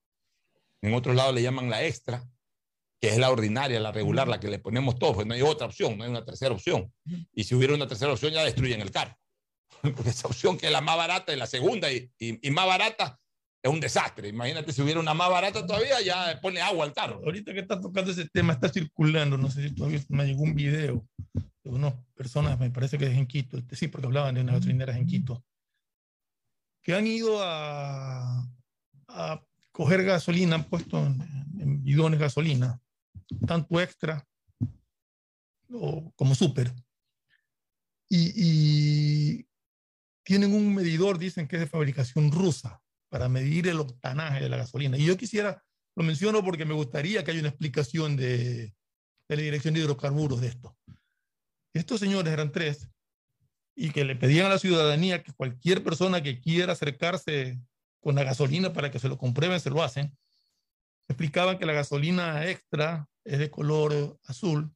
[0.82, 2.24] en otro lado le llaman la extra,
[3.00, 5.66] que es la ordinaria, la regular, la que le ponemos todos, pues no hay otra
[5.66, 6.92] opción, no hay una tercera opción.
[7.32, 9.16] Y si hubiera una tercera opción, ya destruyen el carro.
[9.82, 13.20] Porque esa opción que es la más barata es la segunda y, y más barata
[13.62, 14.28] es un desastre.
[14.28, 17.20] Imagínate si hubiera una más barata todavía, ya pone agua al carro.
[17.24, 20.54] Ahorita que está tocando ese tema, está circulando, no sé si todavía me llegó un
[20.54, 21.06] video
[21.64, 24.56] de unas personas, me parece que es en Quito, este, sí, porque hablaban de unas
[24.56, 25.44] gasolineras en Quito,
[26.82, 28.48] que han ido a,
[29.08, 32.80] a coger gasolina, han puesto en, bidones gasolina,
[33.46, 34.26] tanto extra
[35.70, 36.72] o como súper,
[38.08, 39.48] y, y
[40.22, 44.56] tienen un medidor, dicen que es de fabricación rusa para medir el octanaje de la
[44.56, 44.96] gasolina.
[44.96, 45.62] Y yo quisiera,
[45.96, 48.74] lo menciono porque me gustaría que haya una explicación de,
[49.28, 50.76] de la Dirección de Hidrocarburos de esto.
[51.74, 52.88] Estos señores eran tres
[53.74, 57.60] y que le pedían a la ciudadanía que cualquier persona que quiera acercarse
[58.00, 60.16] con la gasolina para que se lo comprueben, se lo hacen.
[61.08, 64.74] Explicaban que la gasolina extra es de color azul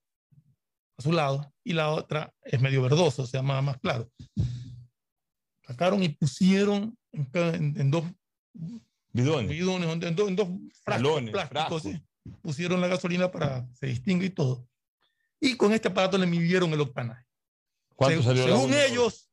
[0.96, 4.10] azulado, y la otra es medio verdoso, o sea, más, más claro.
[5.66, 8.04] Sacaron y pusieron en, dos
[9.12, 10.48] bidones, bidones en, dos, en dos
[10.84, 11.84] plásticos,
[12.40, 14.68] pusieron la gasolina para se distingue y todo.
[15.40, 17.26] Y con este aparato le midieron el octanaje.
[17.96, 19.28] ¿Cuánto salió según ellos,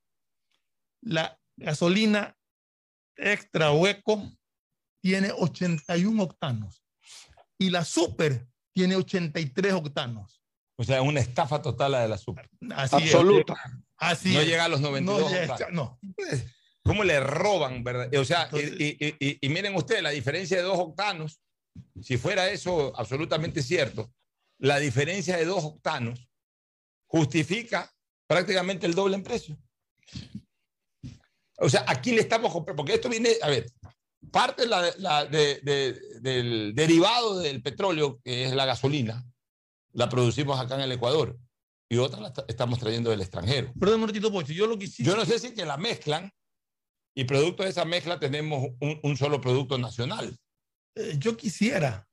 [1.01, 2.35] la gasolina
[3.15, 4.31] extra hueco
[5.01, 6.83] tiene 81 octanos
[7.57, 10.41] y la super tiene 83 octanos.
[10.77, 12.49] O sea, una estafa total la de la super.
[12.71, 13.55] Absoluta.
[13.97, 15.31] Así no llega a los 92
[15.71, 16.45] no, pues,
[16.83, 18.13] ¿Cómo le roban, verdad?
[18.15, 21.39] O sea, y, y, miren ustedes, la diferencia de dos octanos,
[22.01, 24.11] si fuera eso absolutamente cierto,
[24.59, 26.27] la diferencia de dos octanos
[27.07, 27.91] justifica
[28.27, 29.57] prácticamente el doble en precio.
[31.57, 33.69] O sea, aquí le estamos comprando, porque esto viene, a ver,
[34.31, 34.63] parte
[36.21, 39.25] del derivado del petróleo, que es la gasolina,
[39.93, 41.37] la producimos acá en el Ecuador
[41.89, 43.73] y otra la estamos trayendo del extranjero.
[43.79, 46.31] Perdón, Martito Pocho, yo lo que Yo no sé si que la mezclan
[47.19, 50.37] y producto de esa mezcla tenemos un, solo producto nacional.
[50.95, 52.07] Eh, yo quisiera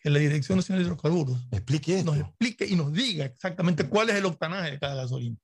[0.00, 4.16] que la Dirección Nacional de Hidrocarburos explique nos explique y nos diga exactamente cuál es
[4.16, 5.36] el octanaje de cada gasolina.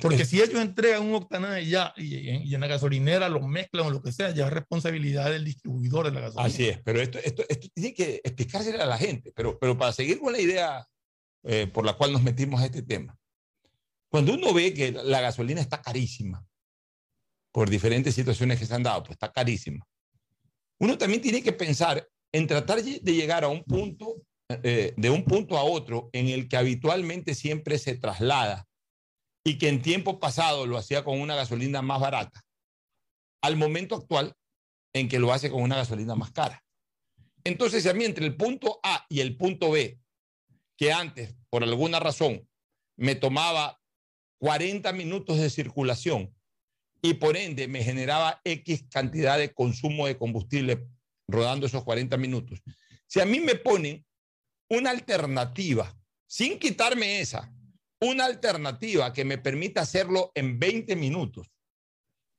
[0.00, 4.00] Porque si ellos entregan un octanaje ya y, en la gasolinera lo mezclan o lo
[4.00, 6.44] que sea, ya es responsabilidad del distribuidor de la gasolina.
[6.44, 9.32] Así es, pero esto, esto, esto tiene que explicárselo a la gente.
[9.34, 10.86] Pero, pero para seguir con la idea
[11.42, 13.18] eh, por la cual nos metimos a este tema,
[14.08, 16.46] cuando uno ve que la gasolina está carísima
[17.52, 19.86] por diferentes situaciones que se han dado, pues está carísima,
[20.80, 25.24] uno también tiene que pensar en tratar de llegar a un punto, eh, de un
[25.24, 28.66] punto a otro en el que habitualmente siempre se traslada
[29.44, 32.42] y que en tiempo pasado lo hacía con una gasolina más barata,
[33.42, 34.34] al momento actual
[34.94, 36.62] en que lo hace con una gasolina más cara.
[37.44, 39.98] Entonces, a mí entre el punto A y el punto B,
[40.76, 42.48] que antes, por alguna razón,
[42.96, 43.80] me tomaba
[44.40, 46.34] 40 minutos de circulación
[47.02, 50.86] y por ende me generaba X cantidad de consumo de combustible
[51.26, 52.62] rodando esos 40 minutos.
[53.06, 54.04] Si a mí me ponen
[54.68, 55.96] una alternativa,
[56.26, 57.52] sin quitarme esa,
[58.00, 61.50] una alternativa que me permita hacerlo en 20 minutos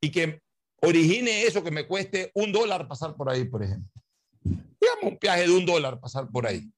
[0.02, 0.42] y que
[0.82, 3.92] origine eso que me cueste un dólar pasar por ahí, por ejemplo.
[4.44, 6.72] Digamos un viaje de un dólar pasar por ahí.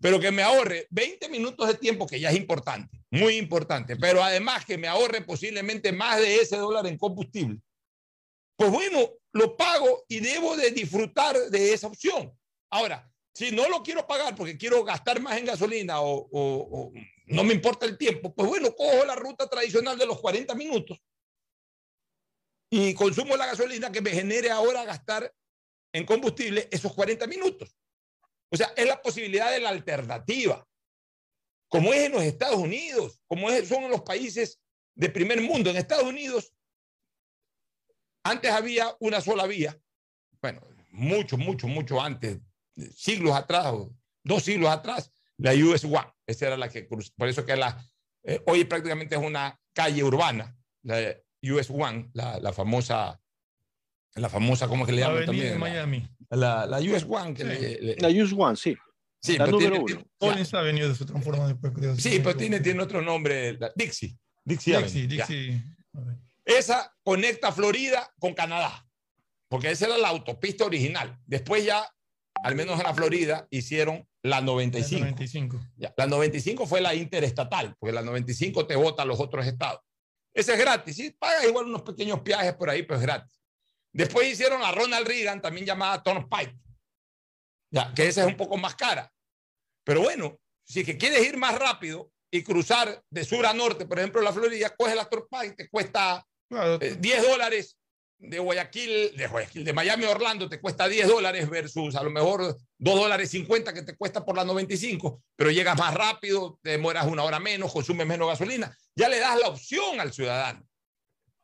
[0.00, 4.22] Pero que me ahorre 20 minutos de tiempo, que ya es importante, muy importante, pero
[4.22, 7.58] además que me ahorre posiblemente más de ese dólar en combustible.
[8.56, 12.32] Pues bueno, lo pago y debo de disfrutar de esa opción.
[12.70, 16.92] Ahora, si no lo quiero pagar porque quiero gastar más en gasolina o
[17.26, 20.98] no me importa el tiempo, pues bueno, cojo la ruta tradicional de los 40 minutos
[22.70, 25.32] y consumo la gasolina que me genere ahora gastar
[25.92, 27.76] en combustible esos 40 minutos.
[28.50, 30.66] O sea, es la posibilidad de la alternativa,
[31.68, 34.60] como es en los Estados Unidos, como es, son los países
[34.94, 35.70] de primer mundo.
[35.70, 36.52] En Estados Unidos,
[38.24, 39.78] antes había una sola vía,
[40.40, 42.38] bueno, mucho, mucho, mucho antes,
[42.94, 43.74] siglos atrás,
[44.22, 46.12] dos siglos atrás, la US One.
[46.26, 47.84] Esa era la que por eso que la,
[48.22, 53.20] eh, hoy prácticamente es una calle urbana, la US One, la, la famosa,
[54.16, 55.54] la famosa, ¿cómo que le llaman también?
[55.54, 56.08] En Miami.
[56.30, 57.34] La, la, US One.
[57.34, 58.76] Que le, la US One, sí.
[59.20, 59.84] Sí, la pero tiene,
[60.18, 61.96] Collins Avenue se transforma después, creo.
[61.96, 64.16] Sí, pero tiene, tiene otro nombre, Dixie.
[64.44, 65.62] Dixie, Dixie, Dixie.
[66.44, 68.86] Esa conecta Florida con Canadá,
[69.48, 71.18] porque esa era la autopista original.
[71.26, 71.84] Después ya,
[72.42, 75.00] al menos en la Florida, hicieron la 95.
[75.00, 75.60] La 95.
[75.96, 79.80] la 95 fue la interestatal, porque la 95 te vota a los otros estados.
[80.32, 83.40] Ese es gratis, sí, pagas igual unos pequeños viajes por ahí, pero es gratis.
[83.96, 86.54] Después hicieron la Ronald Reagan, también llamada Turnpike,
[87.70, 89.10] ya, que esa es un poco más cara.
[89.84, 93.98] Pero bueno, si que quieres ir más rápido y cruzar de sur a norte, por
[93.98, 97.78] ejemplo, la Florida, coge la Turnpike, te cuesta 10 eh, dólares
[98.18, 102.10] de Guayaquil, de Guayaquil, de Miami a Orlando te cuesta 10 dólares versus a lo
[102.10, 106.72] mejor 2 dólares 50 que te cuesta por la 95, pero llegas más rápido, te
[106.72, 108.76] demoras una hora menos, consumes menos gasolina.
[108.94, 110.66] Ya le das la opción al ciudadano.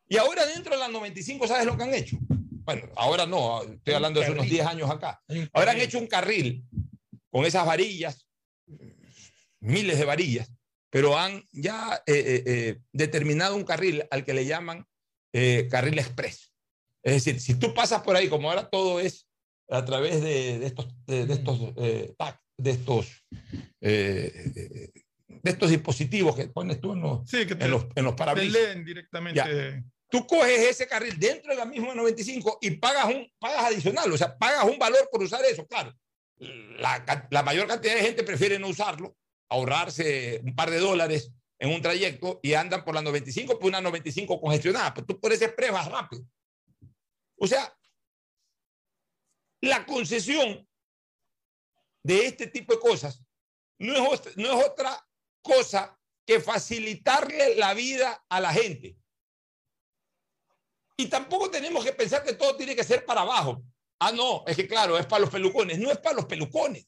[0.07, 2.19] Y ahora dentro de la 95, ¿sabes lo que han hecho?
[2.75, 5.23] Bueno, ahora no, estoy hablando de hace unos 10 años acá.
[5.53, 6.65] Ahora han hecho un carril
[7.31, 8.27] con esas varillas,
[9.61, 10.53] miles de varillas,
[10.91, 14.87] pero han ya eh, eh, eh, determinado un carril al que le llaman
[15.71, 16.53] carril express.
[17.03, 19.27] Es decir, si tú pasas por ahí, como ahora todo es
[19.73, 22.15] a través de, estos, de, estos, eh,
[22.59, 23.25] de estos,
[23.81, 24.91] eh,
[25.29, 28.53] de estos dispositivos que pones tú en los, sí, que en los, en los parabrisas.
[28.53, 29.85] Te leen directamente.
[30.13, 34.19] Tú coges ese carril dentro de la misma 95 y pagas, un, pagas adicional, o
[34.19, 35.93] sea, pagas un valor por usar eso, claro.
[36.37, 39.17] La, la mayor cantidad de gente prefiere no usarlo
[39.49, 43.81] ahorrarse un par de dólares en un trayecto y andan por la 95 por una
[43.81, 44.93] 95 congestionada.
[44.93, 46.25] Pero tú por ese express vas rápido.
[47.37, 47.75] O sea,
[49.63, 50.69] la concesión
[52.03, 53.23] de este tipo de cosas
[53.79, 55.07] no es, no es otra
[55.41, 58.97] cosa que facilitarle la vida a la gente.
[61.03, 63.61] Y tampoco tenemos que pensar que todo tiene que ser para abajo.
[63.99, 65.77] Ah, no, es que claro, es para los pelucones.
[65.81, 66.87] No es para los pelucones.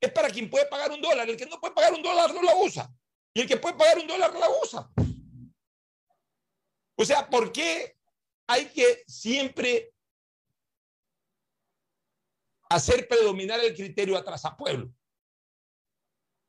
[0.00, 1.28] Es para quien puede pagar un dólar.
[1.28, 2.90] El que no puede pagar un dólar no lo usa.
[3.34, 4.90] Y el que puede pagar un dólar la usa.
[6.96, 7.94] O sea, ¿por qué
[8.46, 9.92] hay que siempre
[12.70, 14.90] hacer predominar el criterio atrás a pueblo?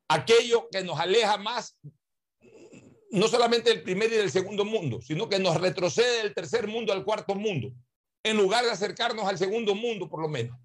[0.08, 1.78] Aquello que nos aleja más,
[3.14, 6.92] no solamente del primer y del segundo mundo, sino que nos retrocede del tercer mundo
[6.92, 7.72] al cuarto mundo,
[8.24, 10.60] en lugar de acercarnos al segundo mundo, por lo menos.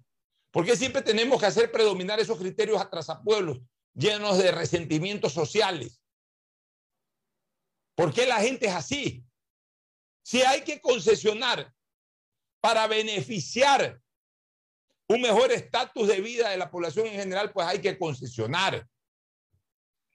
[0.49, 3.59] ¿Por qué siempre tenemos que hacer predominar esos criterios atrás a pueblos
[3.93, 6.01] llenos de resentimientos sociales?
[7.93, 9.23] ¿Por qué la gente es así?
[10.23, 11.71] Si hay que concesionar
[12.61, 14.01] para beneficiar
[15.07, 18.87] un mejor estatus de vida de la población en general, pues hay que concesionar.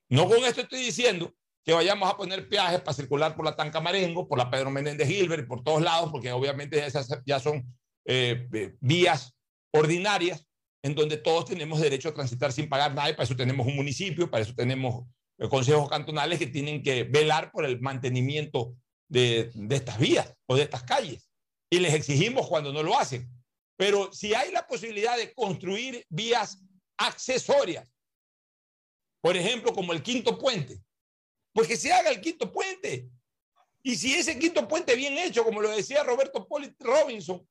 [0.09, 1.33] No con esto estoy diciendo
[1.65, 5.09] que vayamos a poner peajes para circular por la Tanca Marengo, por la Pedro Menéndez
[5.09, 9.35] Gilbert, por todos lados, porque obviamente esas ya son eh, eh, vías
[9.73, 10.47] ordinarias
[10.83, 13.77] en donde todos tenemos derecho a transitar sin pagar nada y para eso tenemos un
[13.77, 15.07] municipio, para eso tenemos
[15.49, 18.77] consejos cantonales que tienen que velar por el mantenimiento
[19.09, 21.31] de, de estas vías o de estas calles.
[21.71, 23.29] Y les exigimos cuando no lo hacen.
[23.77, 26.63] Pero si hay la posibilidad de construir vías
[26.99, 27.91] accesorias,
[29.23, 30.81] por ejemplo, como el quinto puente,
[31.55, 33.09] pues que se haga el quinto puente.
[33.83, 36.47] Y si ese quinto puente bien hecho, como lo decía Roberto
[36.81, 37.47] Robinson,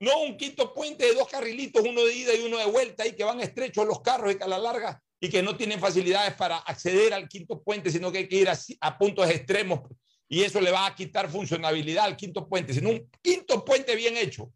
[0.00, 3.16] no un quinto puente de dos carrilitos, uno de ida y uno de vuelta, y
[3.16, 6.34] que van estrechos los carros y que a la larga y que no tienen facilidades
[6.34, 9.80] para acceder al quinto puente, sino que hay que ir a, puntos extremos
[10.28, 14.16] y eso le va a quitar funcionabilidad al quinto puente, sino un quinto puente bien
[14.16, 14.52] hecho,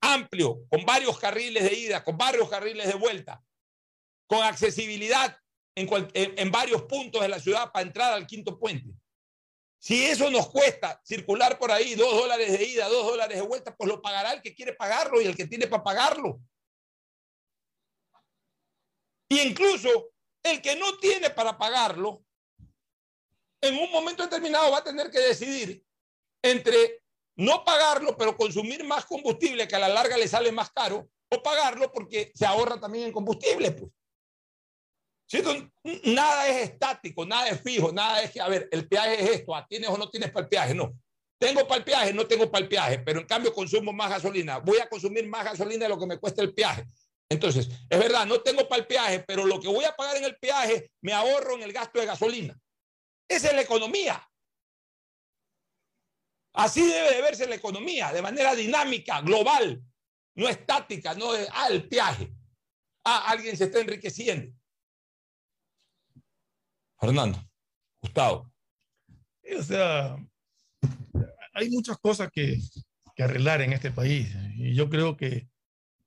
[0.00, 3.42] amplio, con varios carriles de ida, con varios carriles de vuelta,
[4.26, 5.36] con accesibilidad
[5.74, 8.90] en, varios puntos de la ciudad para entrar al quinto puente.
[9.78, 13.76] Si eso nos cuesta circular por ahí dos dólares de ida, dos dólares de vuelta,
[13.76, 16.40] pues lo pagará el que quiere pagarlo y el que tiene para pagarlo.
[19.28, 20.12] Y incluso
[20.42, 22.24] el que no tiene para pagarlo,
[23.60, 25.84] en un momento determinado va a tener que decidir
[26.42, 27.02] entre
[27.36, 31.42] no pagarlo, pero consumir más combustible que a la larga le sale más caro, o
[31.42, 33.72] pagarlo porque se ahorra también en combustible.
[33.72, 33.90] Pues.
[36.04, 39.52] Nada es estático, nada es fijo, nada es que, a ver, el peaje es esto,
[39.68, 40.74] ¿tienes o no tienes para el?
[40.74, 40.92] No.
[41.38, 44.58] Tengo para el no tengo para el pero en cambio consumo más gasolina.
[44.58, 46.86] Voy a consumir más gasolina de lo que me cuesta el peaje.
[47.28, 50.36] Entonces, es verdad, no tengo para el pero lo que voy a pagar en el
[50.36, 52.58] peaje me ahorro en el gasto de gasolina.
[53.28, 54.26] Esa es la economía.
[56.54, 59.82] Así debe de verse la economía, de manera dinámica, global,
[60.36, 62.32] no estática, no de, ah, el peaje.
[63.04, 64.54] Ah, alguien se está enriqueciendo.
[67.04, 67.38] Fernando,
[68.02, 68.50] Gustavo.
[69.58, 70.16] O sea,
[71.52, 72.58] hay muchas cosas que,
[73.14, 74.34] que arreglar en este país.
[74.56, 75.48] Y yo creo que,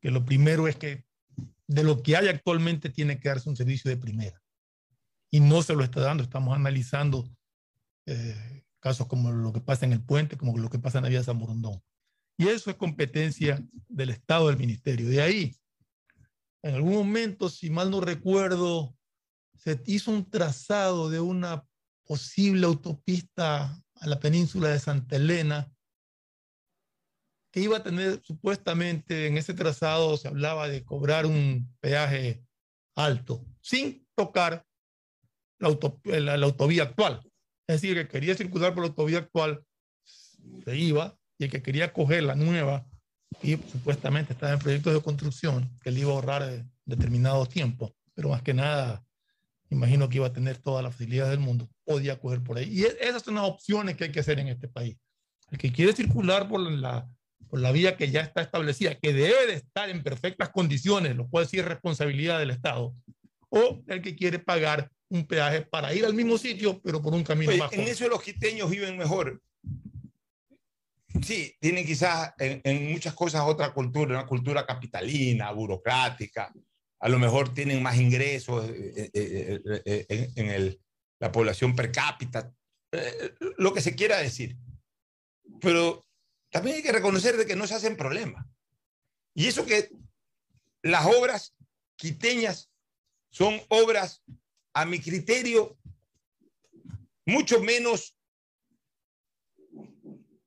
[0.01, 1.05] que lo primero es que
[1.67, 4.41] de lo que hay actualmente tiene que darse un servicio de primera.
[5.29, 6.23] Y no se lo está dando.
[6.23, 7.29] Estamos analizando
[8.07, 11.09] eh, casos como lo que pasa en el puente, como lo que pasa en la
[11.09, 11.81] vía San Borondón.
[12.37, 15.09] Y eso es competencia del Estado, del Ministerio.
[15.09, 15.55] De ahí,
[16.63, 18.96] en algún momento, si mal no recuerdo,
[19.75, 21.65] se hizo un trazado de una
[22.05, 25.71] posible autopista a la península de Santa Elena
[27.59, 32.43] iba a tener supuestamente en ese trazado, se hablaba de cobrar un peaje
[32.95, 34.65] alto, sin tocar
[35.59, 35.69] la,
[36.37, 37.21] la, autovía actual.
[37.67, 39.63] Es decir, que quería circular por la autovía actual
[40.63, 42.87] se iba y el que quería coger la nueva
[43.41, 47.93] y supuestamente estaba en proyectos de construcción que le iba a ahorrar eh, determinado tiempo,
[48.13, 49.05] pero más que nada,
[49.69, 52.69] imagino que iba a tener toda la facilidad del mundo, podía coger por ahí.
[52.71, 54.97] Y e, esas son las opciones que hay que hacer en este país.
[55.51, 57.09] El que quiere circular por la,
[57.49, 61.27] por la vía que ya está establecida, que debe de estar en perfectas condiciones, lo
[61.29, 62.95] cual sí es responsabilidad del Estado,
[63.49, 67.23] o el que quiere pagar un peaje para ir al mismo sitio, pero por un
[67.23, 69.41] camino más En eso los quiteños viven mejor.
[71.23, 76.51] Sí, tienen quizás en, muchas cosas otra cultura, una cultura capitalina, burocrática.
[76.99, 80.81] A lo mejor tienen más ingresos eh, eh, eh, en, el,
[81.19, 82.53] la población per cápita,
[83.57, 84.57] lo que se quiera decir.
[85.61, 86.03] Pero
[86.49, 88.45] también hay que reconocer de que no se hacen problemas.
[89.35, 89.91] Y eso que
[90.81, 91.55] las obras
[91.95, 92.71] quiteñas
[93.29, 94.23] son obras
[94.73, 95.77] a mi criterio,
[97.25, 98.17] mucho menos,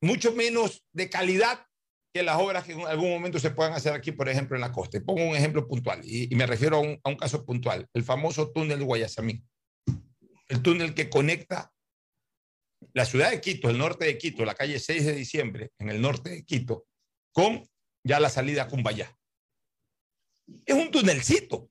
[0.01, 1.70] mucho menos de calidad
[2.13, 4.73] que las obras que en algún momento se puedan hacer aquí, por ejemplo, en la
[4.73, 5.01] costa.
[5.01, 8.51] Pongo un ejemplo puntual y, me refiero a un, a un, caso puntual, el famoso
[8.51, 9.47] túnel Guayasamín,
[10.49, 11.73] el túnel que conecta
[12.93, 16.01] la ciudad de Quito, el norte de Quito, la calle 6 de diciembre, en el
[16.01, 16.87] norte de Quito,
[17.33, 17.63] con
[18.05, 19.17] ya la salida a Cumbayá.
[20.67, 21.71] Es un tunelcito.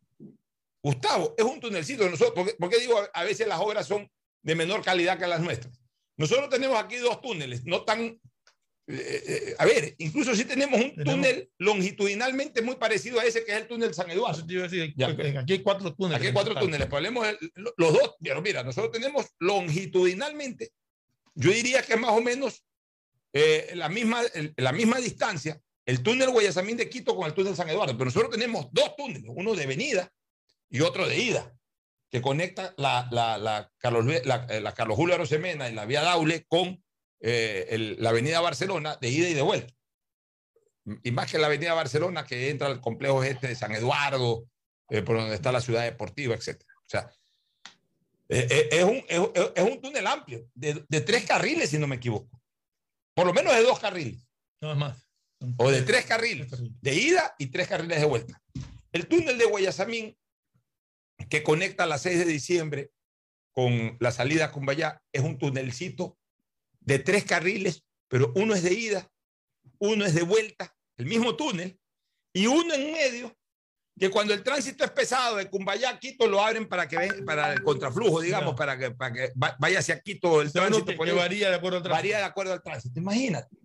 [0.82, 2.10] Gustavo, es un tunelcito.
[2.10, 4.10] Nosotros, ¿por qué, digo a veces las obras son
[4.42, 5.82] de menor calidad que las nuestras?
[6.16, 8.20] Nosotros tenemos aquí dos túneles, no tan
[8.92, 13.52] eh, eh, a ver, incluso si tenemos un túnel longitudinalmente muy parecido a ese que
[13.52, 14.44] es el túnel San Eduardo.
[14.44, 16.18] aquí hay cuatro túneles.
[16.18, 17.28] Aquí hay cuatro túneles, hablemos
[17.78, 20.72] los dos, pero mira, nosotros tenemos longitudinalmente,
[21.36, 22.66] yo diría que es más o menos
[23.32, 24.24] eh, la, misma,
[24.58, 28.32] la misma distancia, el túnel Guayasamín de Quito con el túnel San Eduardo, pero nosotros
[28.32, 30.12] tenemos dos túneles, uno de venida
[30.68, 31.54] y otro de ida,
[32.10, 36.84] que conecta la, la, la Carlos, la, Carlos Julio Arosemena y la vía Daule con
[37.22, 39.74] eh, la avenida Barcelona de ida y de vuelta.
[41.04, 44.46] Y más que la avenida Barcelona que entra al complejo este de San Eduardo,
[44.90, 46.62] eh, por donde está la ciudad deportiva, etc.
[46.62, 47.12] O sea,
[48.30, 52.42] eh, es, un, es, un, túnel amplio, de, de, tres carriles, si no me equivoco.
[53.16, 54.28] Por lo menos de dos carriles.
[54.62, 55.10] No más.
[55.58, 56.52] O de tres carriles,
[56.82, 58.42] de ida y tres carriles de vuelta.
[58.92, 60.18] El túnel de Guayasamín,
[61.30, 62.92] que conecta la 6 de diciembre
[63.54, 66.19] con la salida a Cumbayá, es un túnelcito
[66.80, 69.12] de tres carriles, pero uno es de ida,
[69.80, 71.80] uno es de vuelta, el mismo túnel,
[72.34, 73.36] y uno en medio,
[74.00, 77.52] que cuando el tránsito es pesado de Cumbayá a Quito lo abren para que para
[77.52, 80.94] el contraflujo, digamos, para, que, para que vaya hacia Quito el tránsito.
[81.16, 81.90] varía de acuerdo al tránsito.
[81.90, 82.98] Varía de acuerdo al tránsito.
[82.98, 83.58] Imagínate.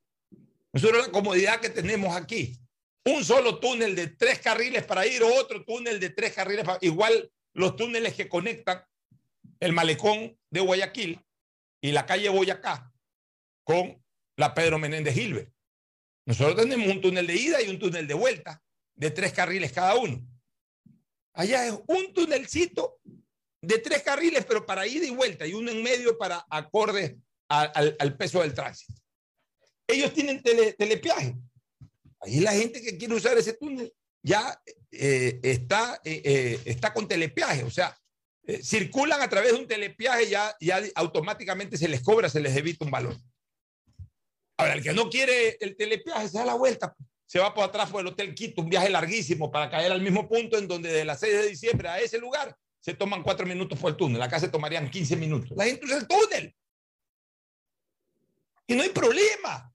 [0.72, 2.58] Nosotros la comodidad que tenemos aquí,
[3.04, 7.30] un solo túnel de tres carriles para ir, otro túnel de tres carriles para igual
[7.52, 8.82] los túneles que conectan
[9.60, 11.20] el malecón de Guayaquil
[11.80, 12.92] y la calle Boyacá
[13.64, 14.02] con
[14.36, 15.52] la Pedro Menéndez Gilbert.
[16.26, 18.62] Nosotros tenemos un túnel de ida y un túnel de vuelta
[18.94, 20.26] de tres carriles cada uno.
[21.32, 23.00] Allá es un túnelcito
[23.60, 28.16] de tres carriles, pero para ida y vuelta, y uno en medio para acorde al,
[28.16, 28.94] peso del tránsito.
[29.86, 31.36] Ellos tienen telepeaje.
[32.20, 33.92] Ahí la gente que quiere usar ese túnel
[34.22, 34.58] ya
[34.90, 37.96] eh, está, eh, eh, está con telepeaje, o sea,
[38.62, 42.84] circulan a través de un telepeaje, ya, ya automáticamente se les cobra, se les evita
[42.84, 43.16] un valor.
[44.56, 46.94] Ahora, el que no quiere el telepeaje se da la vuelta,
[47.26, 50.28] se va por atrás por el Hotel Quito, un viaje larguísimo para caer al mismo
[50.28, 53.78] punto en donde de las 6 de diciembre a ese lugar se toman cuatro minutos
[53.78, 54.20] por el túnel.
[54.20, 55.56] Acá se tomarían 15 minutos.
[55.56, 56.54] La gente usa el túnel.
[58.66, 59.72] Y no hay problema.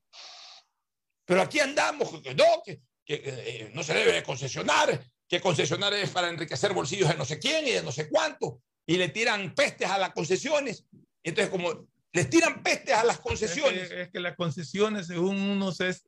[1.25, 6.29] Pero aquí andamos, que no, que, eh, no se debe concesionar, que concesionar es para
[6.29, 9.89] enriquecer bolsillos de no sé quién y de no sé cuánto, y le tiran pestes
[9.89, 10.85] a las concesiones.
[11.23, 13.91] Entonces, como les tiran pestes a las concesiones.
[13.91, 16.07] Es que, las concesiones, según unos, es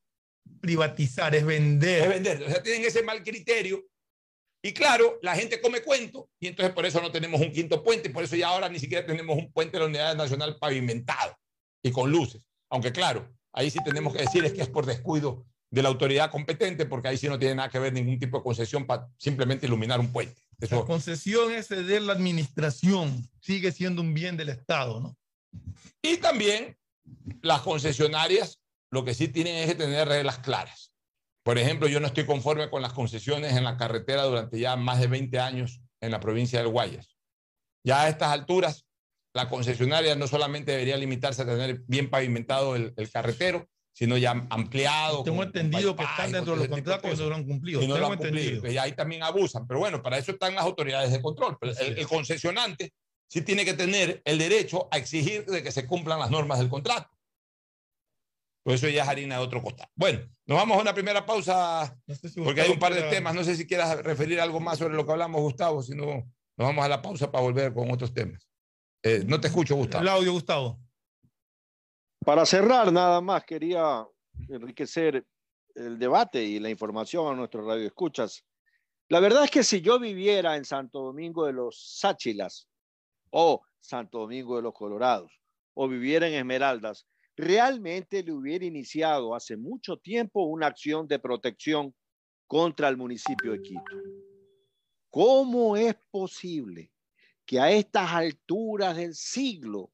[0.59, 2.03] privatizar, es vender.
[2.03, 2.43] Es vender.
[2.43, 3.83] O sea, tienen ese mal criterio.
[4.63, 8.11] Y claro, la gente come cuento y entonces por eso no tenemos un quinto puente,
[8.11, 11.35] por eso ya ahora ni siquiera tenemos un puente de la Unidad Nacional pavimentado
[11.81, 12.43] y con luces.
[12.69, 16.29] Aunque claro, ahí sí tenemos que decir es que es por descuido de la autoridad
[16.29, 19.65] competente, porque ahí sí no tiene nada que ver ningún tipo de concesión para simplemente
[19.65, 20.39] iluminar un puente.
[20.59, 20.75] Eso...
[20.75, 25.17] La concesión es de la administración, sigue siendo un bien del Estado, ¿no?
[26.01, 26.77] Y también
[27.41, 28.59] las concesionarias
[28.91, 30.91] lo que sí tienen es que tener reglas claras.
[31.43, 34.99] Por ejemplo, yo no estoy conforme con las concesiones en la carretera durante ya más
[34.99, 37.17] de 20 años en la provincia del Guayas.
[37.83, 38.85] Ya a estas alturas,
[39.33, 45.23] la concesionaria no solamente debería limitarse a tener bien pavimentado el, carretero, sino ya ampliado.
[45.23, 47.81] Tengo entendido que están dentro de los contratos y no lo han cumplido.
[47.81, 48.69] Y no lo han cumplido.
[48.69, 49.65] Y ahí también abusan.
[49.65, 51.57] Pero bueno, para eso están las autoridades de control.
[51.61, 52.93] el, el concesionante
[53.32, 56.67] sí tiene que tener el derecho a exigir de que se cumplan las normas del
[56.67, 57.09] contrato.
[58.61, 59.89] Por eso ya es harina de otro costado.
[59.95, 61.97] Bueno, nos vamos a una primera pausa
[62.43, 63.34] porque hay un par de temas.
[63.34, 66.67] No sé si quieras referir algo más sobre lo que hablamos, Gustavo, si no, nos
[66.67, 68.45] vamos a la pausa para volver con otros temas.
[69.01, 70.03] Eh, no te escucho, Gustavo.
[70.03, 70.77] El audio, Gustavo.
[72.25, 74.05] Para cerrar, nada más quería
[74.49, 75.25] enriquecer
[75.73, 78.43] el debate y la información a nuestros radioescuchas.
[79.07, 82.67] La verdad es que si yo viviera en Santo Domingo de los Sáchilas,
[83.32, 85.32] o Santo Domingo de los Colorados
[85.73, 91.95] o viviera en Esmeraldas, realmente le hubiera iniciado hace mucho tiempo una acción de protección
[92.45, 93.97] contra el municipio de Quito.
[95.09, 96.91] ¿Cómo es posible
[97.45, 99.91] que a estas alturas del siglo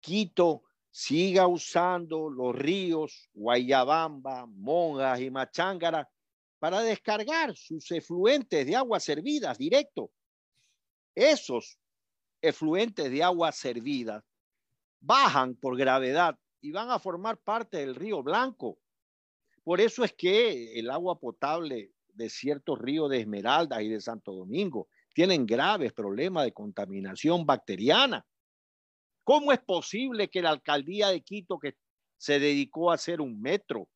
[0.00, 6.08] Quito siga usando los ríos Guayabamba, Monjas y Machángara
[6.58, 10.10] para descargar sus efluentes de aguas servidas directo?
[11.14, 11.78] Esos
[12.48, 14.24] efluentes de agua servida
[15.00, 18.78] bajan por gravedad y van a formar parte del río Blanco.
[19.62, 24.32] Por eso es que el agua potable de ciertos ríos de Esmeralda y de Santo
[24.32, 28.26] Domingo tienen graves problemas de contaminación bacteriana.
[29.24, 31.76] ¿Cómo es posible que la alcaldía de Quito, que
[32.18, 33.88] se dedicó a hacer un metro,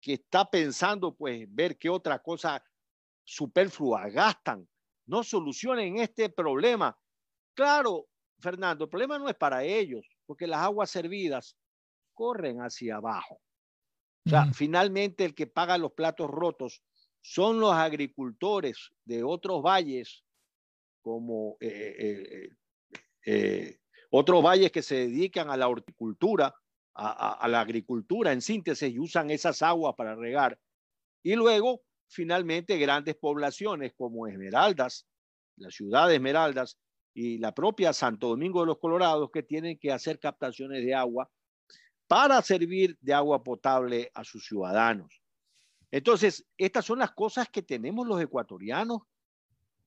[0.00, 2.64] que está pensando pues ver qué otra cosa
[3.24, 4.66] superflua gastan,
[5.06, 6.98] no solucionen este problema?
[7.54, 8.06] Claro,
[8.38, 11.56] Fernando, el problema no es para ellos, porque las aguas servidas
[12.14, 13.40] corren hacia abajo.
[14.26, 16.82] O sea, finalmente el que paga los platos rotos
[17.22, 20.24] son los agricultores de otros valles,
[21.02, 22.50] como eh, eh,
[23.26, 23.78] eh,
[24.10, 26.54] otros valles que se dedican a la horticultura,
[26.94, 30.58] a, la agricultura en síntesis y usan esas aguas para regar.
[31.22, 35.06] Y luego, finalmente, grandes poblaciones como Esmeraldas,
[35.56, 36.78] la ciudad de Esmeraldas
[37.14, 41.30] y la propia Santo Domingo de los Colorados que tienen que hacer captaciones de agua
[42.06, 45.22] para servir de agua potable a sus ciudadanos.
[45.90, 49.02] Entonces, estas son las cosas que tenemos los ecuatorianos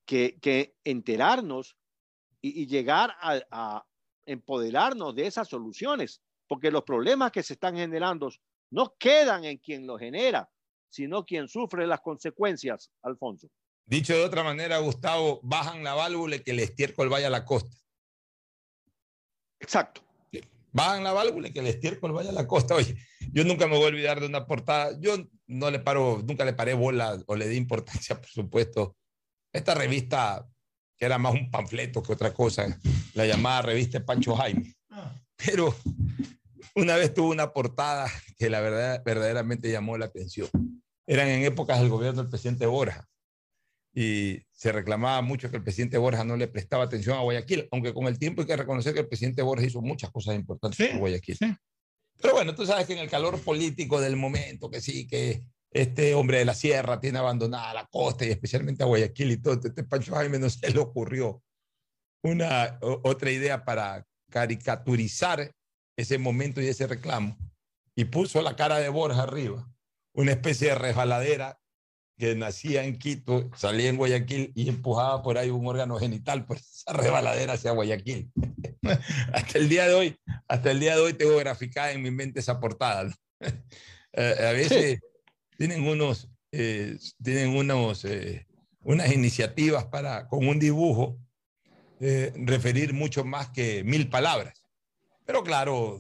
[0.06, 1.78] que, enterarnos
[2.42, 3.86] y, llegar a,
[4.26, 8.30] empoderarnos de esas soluciones, porque los problemas que se están generando
[8.70, 10.50] no quedan en quien los genera,
[10.90, 13.50] sino quien sufre las consecuencias, Alfonso.
[13.86, 17.46] Dicho de otra manera, Gustavo, bajan la válvula y que el estiércol vaya a la
[17.46, 17.76] costa.
[19.60, 20.02] Exacto.
[20.72, 22.76] Bajan la válvula y que el estiércol vaya a la costa.
[22.76, 22.98] Oye,
[23.32, 24.98] yo nunca me voy a olvidar de una portada.
[25.00, 25.18] Yo
[25.48, 28.96] no le paro, nunca le paré bola o le di importancia, por supuesto.
[29.52, 30.48] Esta revista,
[30.98, 32.80] que era más un panfleto que otra cosa,
[33.14, 34.76] la llamada revista Pancho Jaime.
[35.36, 35.76] Pero
[36.76, 40.50] una vez tuvo una portada que la verdad verdaderamente llamó la atención.
[41.06, 43.08] Eran en épocas del gobierno del presidente Borja
[43.94, 47.94] y se reclamaba mucho que el presidente Borja no le prestaba atención a Guayaquil, aunque
[47.94, 51.00] con el tiempo hay que reconocer que el presidente Borja hizo muchas cosas importantes en
[51.00, 51.38] Guayaquil.
[52.20, 56.16] Pero bueno, tú sabes que en el calor político del momento, que sí, que este
[56.16, 59.84] hombre de la sierra tiene abandonada la costa y especialmente a Guayaquil y todo, este
[59.84, 61.44] Pancho Jaime no se le ocurrió
[62.24, 65.54] una otra idea para caricaturizar
[65.98, 67.38] ese momento y ese reclamo
[67.96, 69.70] y puso la cara de Borja arriba,
[70.14, 71.60] una especie de resbaladera
[72.18, 76.58] que nacía en Quito, salía en Guayaquil y empujaba por ahí un órgano genital por
[76.58, 78.32] esa resbaladera hacia Guayaquil.
[79.34, 82.40] hasta el día de hoy, hasta el día de hoy tengo graficada en mi mente
[82.40, 83.14] esa portada.
[84.16, 85.00] Eh, a veces
[85.58, 88.46] tienen unos, eh, tienen unos, eh,
[88.82, 91.18] unas iniciativas para, con un dibujo,
[92.00, 94.62] referir mucho más que mil palabras.
[95.26, 96.00] Pero claro,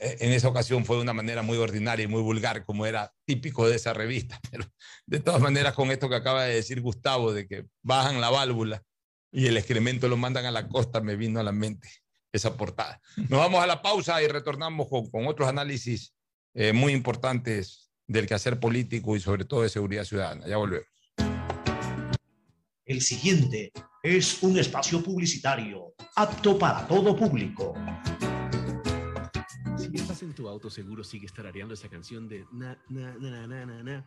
[0.00, 3.68] en esa ocasión fue de una manera muy ordinaria y muy vulgar, como era típico
[3.68, 4.40] de esa revista.
[4.50, 4.64] Pero
[5.06, 8.82] de todas maneras, con esto que acaba de decir Gustavo, de que bajan la válvula
[9.32, 11.88] y el excremento lo mandan a la costa, me vino a la mente
[12.32, 13.00] esa portada.
[13.16, 16.14] Nos vamos a la pausa y retornamos con, con otros análisis
[16.54, 20.46] eh, muy importantes del quehacer político y sobre todo de seguridad ciudadana.
[20.46, 20.86] Ya volvemos.
[22.84, 23.70] El siguiente
[24.02, 27.74] es un espacio publicitario apto para todo público.
[30.40, 34.06] Tu auto, seguro sigues tarareando esa canción de na, na, na, na, na, na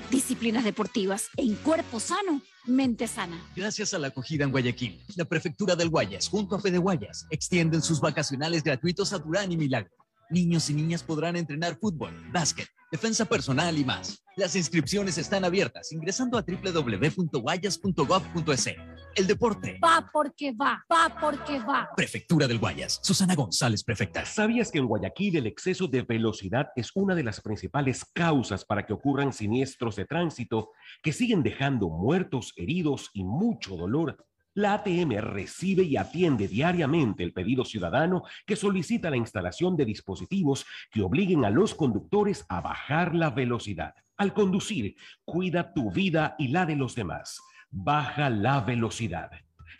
[0.09, 3.41] disciplinas deportivas en cuerpo sano, mente sana.
[3.55, 7.81] Gracias a la acogida en Guayaquil, la prefectura del Guayas junto a Fede Guayas extienden
[7.81, 10.00] sus vacacionales gratuitos a Durán y Milagro.
[10.31, 14.23] Niños y niñas podrán entrenar fútbol, básquet, defensa personal y más.
[14.37, 18.69] Las inscripciones están abiertas ingresando a www.guayas.gov.es.
[19.15, 19.77] El deporte.
[19.83, 21.89] Va porque va, va porque va.
[21.97, 23.01] Prefectura del Guayas.
[23.03, 24.25] Susana González, prefecta.
[24.25, 28.85] ¿Sabías que en Guayaquil el exceso de velocidad es una de las principales causas para
[28.85, 30.71] que ocurran siniestros de tránsito
[31.03, 34.25] que siguen dejando muertos, heridos y mucho dolor?
[34.53, 40.65] La ATM recibe y atiende diariamente el pedido ciudadano que solicita la instalación de dispositivos
[40.91, 43.93] que obliguen a los conductores a bajar la velocidad.
[44.17, 47.39] Al conducir, cuida tu vida y la de los demás.
[47.69, 49.31] Baja la velocidad.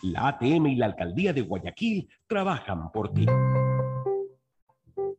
[0.04, 3.26] La ATM y la Alcaldía de Guayaquil trabajan por ti.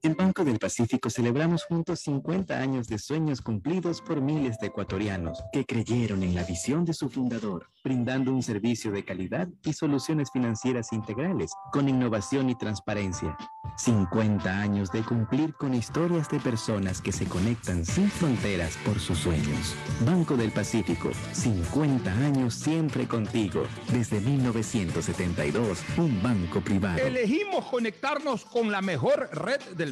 [0.05, 5.39] En Banco del Pacífico celebramos juntos 50 años de sueños cumplidos por miles de ecuatorianos
[5.53, 10.33] que creyeron en la visión de su fundador, brindando un servicio de calidad y soluciones
[10.33, 13.37] financieras integrales con innovación y transparencia.
[13.77, 19.19] 50 años de cumplir con historias de personas que se conectan sin fronteras por sus
[19.19, 19.77] sueños.
[20.05, 23.63] Banco del Pacífico, 50 años siempre contigo.
[23.93, 26.99] Desde 1972, un banco privado.
[26.99, 29.92] Elegimos conectarnos con la mejor red del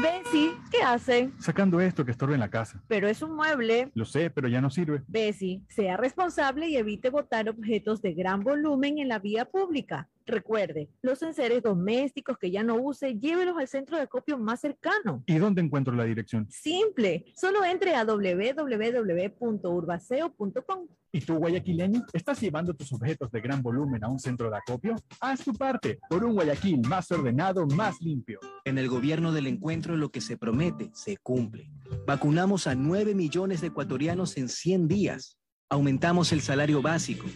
[0.00, 1.34] Bessie, ¿qué hacen?
[1.38, 2.82] Sacando esto que estorba en la casa.
[2.88, 3.90] Pero es un mueble.
[3.94, 5.02] Lo sé, pero ya no sirve.
[5.08, 10.08] Bessie, sea responsable y evite botar objetos de gran volumen en la vía pública.
[10.26, 15.24] Recuerde, los enseres domésticos que ya no use, llévelos al centro de acopio más cercano.
[15.26, 16.46] ¿Y dónde encuentro la dirección?
[16.50, 20.88] Simple, solo entre a www.urbaceo.com.
[21.12, 24.94] ¿Y tú, guayaquileño, estás llevando tus objetos de gran volumen a un centro de acopio?
[25.20, 28.38] Haz tu parte por un Guayaquil más ordenado, más limpio.
[28.64, 31.68] En el gobierno del encuentro lo que se promete se cumple.
[32.06, 35.39] Vacunamos a 9 millones de ecuatorianos en 100 días.
[35.72, 37.26] Aumentamos el salario básico.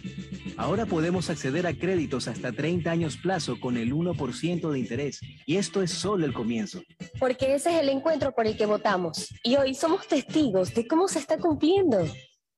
[0.57, 5.21] Ahora podemos acceder a créditos hasta 30 años plazo con el 1% de interés.
[5.45, 6.81] Y esto es solo el comienzo.
[7.17, 9.33] Porque ese es el encuentro por el que votamos.
[9.41, 12.05] Y hoy somos testigos de cómo se está cumpliendo.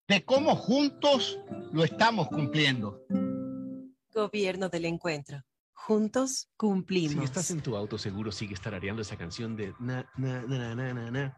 [0.07, 1.39] De cómo juntos
[1.71, 2.99] lo estamos cumpliendo.
[4.11, 5.43] Gobierno del encuentro.
[5.73, 7.19] Juntos cumplimos.
[7.19, 10.93] Si estás en tu auto, seguro sigue tarareando esa canción de na, na, na, na,
[10.93, 11.37] na, na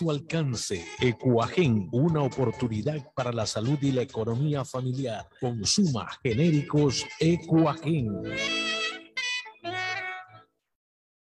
[0.09, 0.85] alcance.
[0.99, 5.27] Ecuagen, una oportunidad para la salud y la economía familiar.
[5.39, 8.23] Consuma genéricos Ecuagen.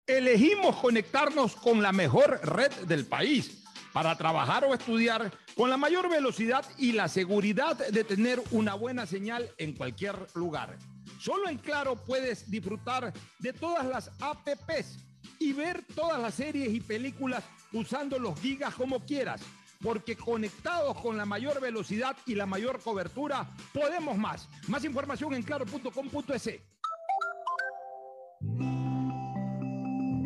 [0.06, 6.08] Elegimos conectarnos con la mejor red del país para trabajar o estudiar con la mayor
[6.08, 10.78] velocidad y la seguridad de tener una buena señal en cualquier lugar.
[11.18, 16.80] Solo en Claro puedes disfrutar de todas las APPs y ver todas las series y
[16.80, 19.42] películas usando los gigas como quieras.
[19.82, 24.48] Porque conectados con la mayor velocidad y la mayor cobertura, podemos más.
[24.68, 26.60] Más información en claro.com.es.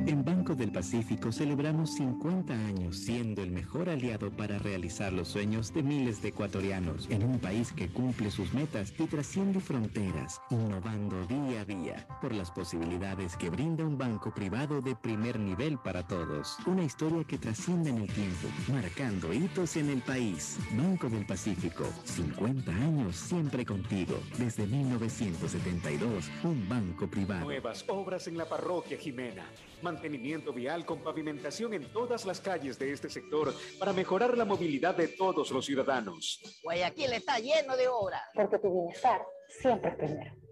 [0.06, 5.72] En Banco del Pacífico celebramos 50 años siendo el mejor aliado para realizar los sueños
[5.72, 11.26] de miles de ecuatorianos en un país que cumple sus metas y trasciende fronteras, innovando
[11.26, 16.06] día a día por las posibilidades que brinda un banco privado de primer nivel para
[16.06, 16.58] todos.
[16.66, 20.58] Una historia que trasciende en el tiempo, marcando hitos en el país.
[20.76, 24.20] Banco del Pacífico, 50 años siempre contigo.
[24.36, 27.46] Desde 1972, un banco privado.
[27.46, 29.44] Nuevas obras en la parroquia Jimena.
[29.82, 34.94] Mantenimiento vial con pavimentación en todas las calles de este sector para mejorar la movilidad
[34.94, 36.40] de todos los ciudadanos.
[36.62, 38.22] Guayaquil está lleno de obras.
[38.34, 40.43] Porque tu bienestar siempre es primero.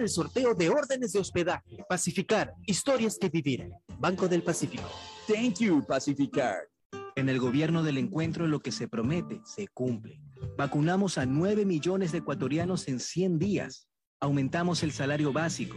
[0.00, 1.84] el sorteo de órdenes de hospedaje.
[1.88, 3.70] Pacificar, historias que vivir.
[3.98, 4.88] Banco del Pacífico.
[5.26, 6.68] Thank you, Pacificar.
[7.16, 10.20] En el gobierno del encuentro lo que se promete se cumple.
[10.56, 13.88] Vacunamos a 9 millones de ecuatorianos en 100 días.
[14.20, 15.76] Aumentamos el salario básico.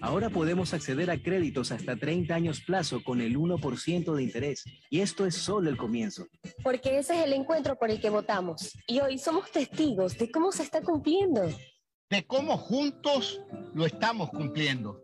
[0.00, 4.64] Ahora podemos acceder a créditos hasta 30 años plazo con el 1% de interés.
[4.90, 6.26] Y esto es solo el comienzo.
[6.62, 8.78] Porque ese es el encuentro por el que votamos.
[8.86, 11.42] Y hoy somos testigos de cómo se está cumpliendo.
[12.08, 13.40] De cómo juntos
[13.74, 15.02] lo estamos cumpliendo.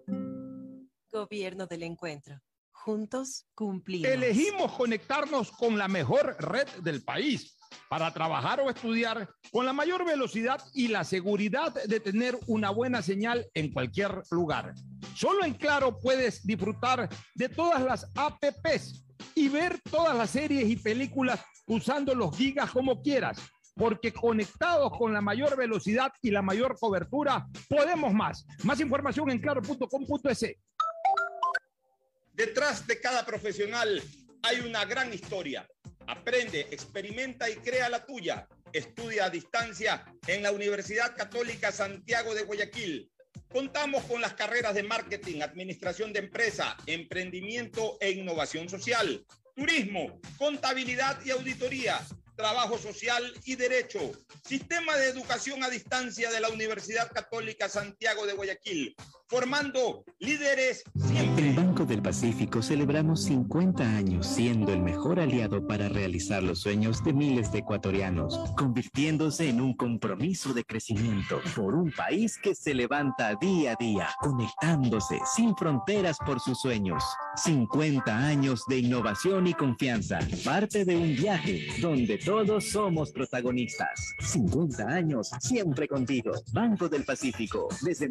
[1.10, 2.40] Gobierno del encuentro.
[2.70, 4.08] Juntos cumplimos.
[4.08, 10.04] Elegimos conectarnos con la mejor red del país para trabajar o estudiar con la mayor
[10.04, 14.72] velocidad y la seguridad de tener una buena señal en cualquier lugar.
[15.16, 20.76] Solo en Claro puedes disfrutar de todas las apps y ver todas las series y
[20.76, 23.38] películas usando los gigas como quieras,
[23.74, 28.46] porque conectados con la mayor velocidad y la mayor cobertura, podemos más.
[28.64, 30.56] Más información en claro.com.es.
[32.32, 34.02] Detrás de cada profesional
[34.42, 35.66] hay una gran historia.
[36.06, 38.48] Aprende, experimenta y crea la tuya.
[38.72, 43.10] Estudia a distancia en la Universidad Católica Santiago de Guayaquil.
[43.48, 51.18] Contamos con las carreras de marketing, administración de empresa, emprendimiento e innovación social, turismo, contabilidad
[51.24, 52.00] y auditoría
[52.42, 54.00] Trabajo Social y Derecho.
[54.44, 58.96] Sistema de Educación a Distancia de la Universidad Católica Santiago de Guayaquil.
[59.32, 60.84] Formando líderes.
[61.16, 67.02] En Banco del Pacífico celebramos 50 años siendo el mejor aliado para realizar los sueños
[67.02, 72.74] de miles de ecuatorianos, convirtiéndose en un compromiso de crecimiento por un país que se
[72.74, 77.02] levanta día a día, conectándose sin fronteras por sus sueños.
[77.36, 84.14] 50 años de innovación y confianza, parte de un viaje donde todos somos protagonistas.
[84.20, 86.32] 50 años siempre contigo.
[86.52, 88.10] Banco del Pacífico, desde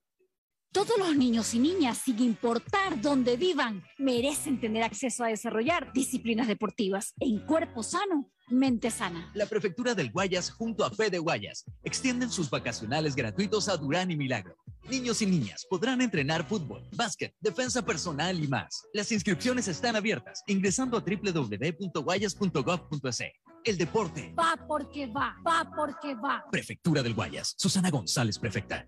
[0.71, 6.47] Todos los niños y niñas, sin importar dónde vivan, merecen tener acceso a desarrollar disciplinas
[6.47, 9.29] deportivas en cuerpo sano, mente sana.
[9.33, 14.15] La Prefectura del Guayas junto a Fede Guayas extienden sus vacacionales gratuitos a Durán y
[14.15, 14.55] Milagro.
[14.89, 18.87] Niños y niñas podrán entrenar fútbol, básquet, defensa personal y más.
[18.93, 23.23] Las inscripciones están abiertas ingresando a www.guayas.gov.es.
[23.65, 26.45] El deporte va porque va, va porque va.
[26.49, 27.55] Prefectura del Guayas.
[27.57, 28.87] Susana González, prefecta.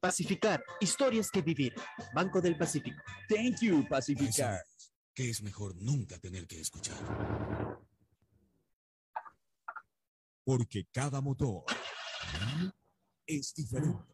[0.00, 1.74] Pacificar, historias que vivir.
[2.14, 3.00] Banco del Pacífico.
[3.28, 4.60] Thank you, Pacificar.
[5.14, 6.98] Que es mejor nunca tener que escuchar.
[10.44, 11.64] Porque cada motor
[13.26, 14.13] es diferente.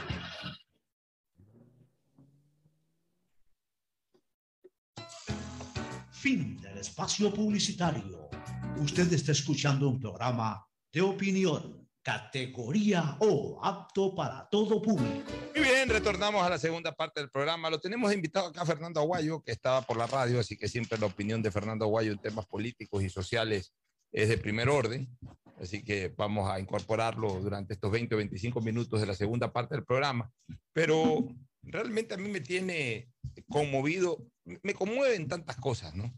[6.21, 8.29] Fin del espacio publicitario.
[8.77, 10.63] Usted está escuchando un programa
[10.93, 15.31] de opinión, categoría O, apto para todo público.
[15.55, 17.71] Muy bien, retornamos a la segunda parte del programa.
[17.71, 21.07] Lo tenemos invitado acá Fernando Aguayo, que estaba por la radio, así que siempre la
[21.07, 23.73] opinión de Fernando Aguayo en temas políticos y sociales
[24.11, 25.09] es de primer orden.
[25.59, 29.73] Así que vamos a incorporarlo durante estos 20 o 25 minutos de la segunda parte
[29.73, 30.31] del programa.
[30.71, 31.29] Pero
[31.63, 33.09] realmente a mí me tiene
[33.49, 34.27] conmovido
[34.63, 36.13] me conmueven tantas cosas, ¿no?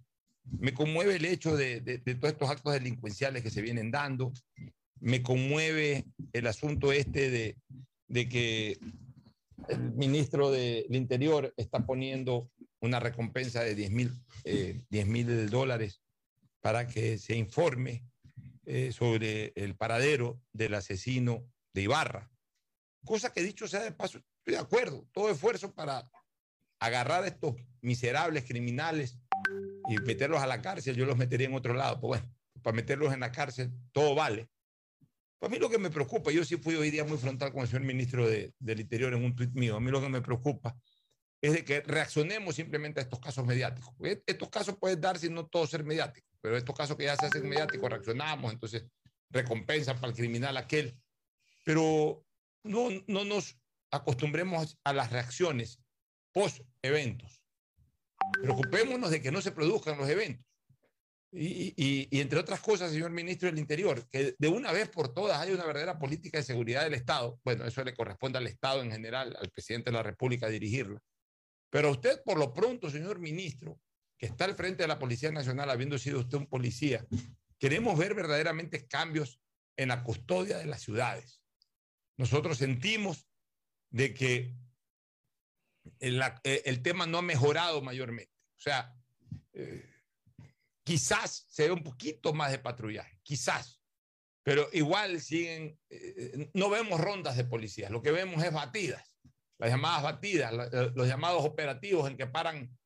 [0.46, 1.82] Me conmueve el hecho de,
[2.20, 4.34] todos estos actos delincuenciales que se vienen dando,
[5.00, 7.58] me conmueve el asunto este de,
[8.08, 8.78] de que
[9.70, 12.50] el ministro del Interior está poniendo
[12.82, 14.12] una recompensa de 10 mil
[14.44, 16.02] eh, dólares
[16.62, 18.06] para que se informe
[18.66, 22.30] eh, sobre el paradero del asesino de Ibarra.
[23.06, 25.08] Cosa que dicho sea de paso, estoy de acuerdo.
[25.12, 26.10] Todo esfuerzo para
[26.86, 29.18] agarrar a estos miserables criminales
[29.90, 32.00] y meterlos a la cárcel, yo los metería en otro lado.
[32.00, 34.50] Pues bueno, para meterlos en la cárcel, todo vale.
[35.40, 37.62] Pues a mí lo que me preocupa, yo sí fui hoy día muy frontal con
[37.62, 40.22] el señor ministro de- del Interior en un tuit mío, a mí lo que me
[40.22, 40.76] preocupa
[41.42, 43.94] es de que reaccionemos simplemente a estos casos mediáticos.
[43.98, 47.18] Porque Estos casos pueden darse y no todos ser mediáticos, pero estos casos que ya
[47.18, 48.86] se hacen mediáticos, reaccionamos, entonces
[49.30, 50.98] recompensa para el criminal aquel.
[51.66, 52.26] Pero
[52.64, 53.58] no, no nos
[53.92, 55.80] acostumbremos a las reacciones
[56.34, 57.42] post-eventos.
[58.42, 60.46] Preocupémonos de que no se produzcan los eventos.
[61.32, 65.40] Y, y- entre otras cosas, señor ministro del Interior, que de una vez por todas
[65.40, 67.40] haya una verdadera política de seguridad del Estado.
[67.44, 71.00] Bueno, eso le corresponde al Estado en general, al presidente de la República dirigirla.
[71.72, 73.80] Pero usted, por lo pronto, señor ministro,
[74.16, 77.04] que está al frente de la Policía Nacional, habiendo sido usted un policía,
[77.58, 79.40] queremos ver verdaderamente cambios
[79.76, 81.42] en la custodia de las ciudades.
[82.16, 83.28] Nosotros sentimos
[83.90, 84.54] de que
[86.00, 88.34] el, eh, el tema no ha mejorado mayormente.
[88.58, 88.96] O sea,
[89.54, 89.90] eh,
[90.84, 93.82] quizás se ve un poquito más de patrullaje, quizás,
[94.44, 99.14] pero igual siguen, eh, no vemos rondas de policías, lo que vemos es batidas,
[99.60, 102.78] las llamadas batidas, la- eh, los llamados operativos en que paran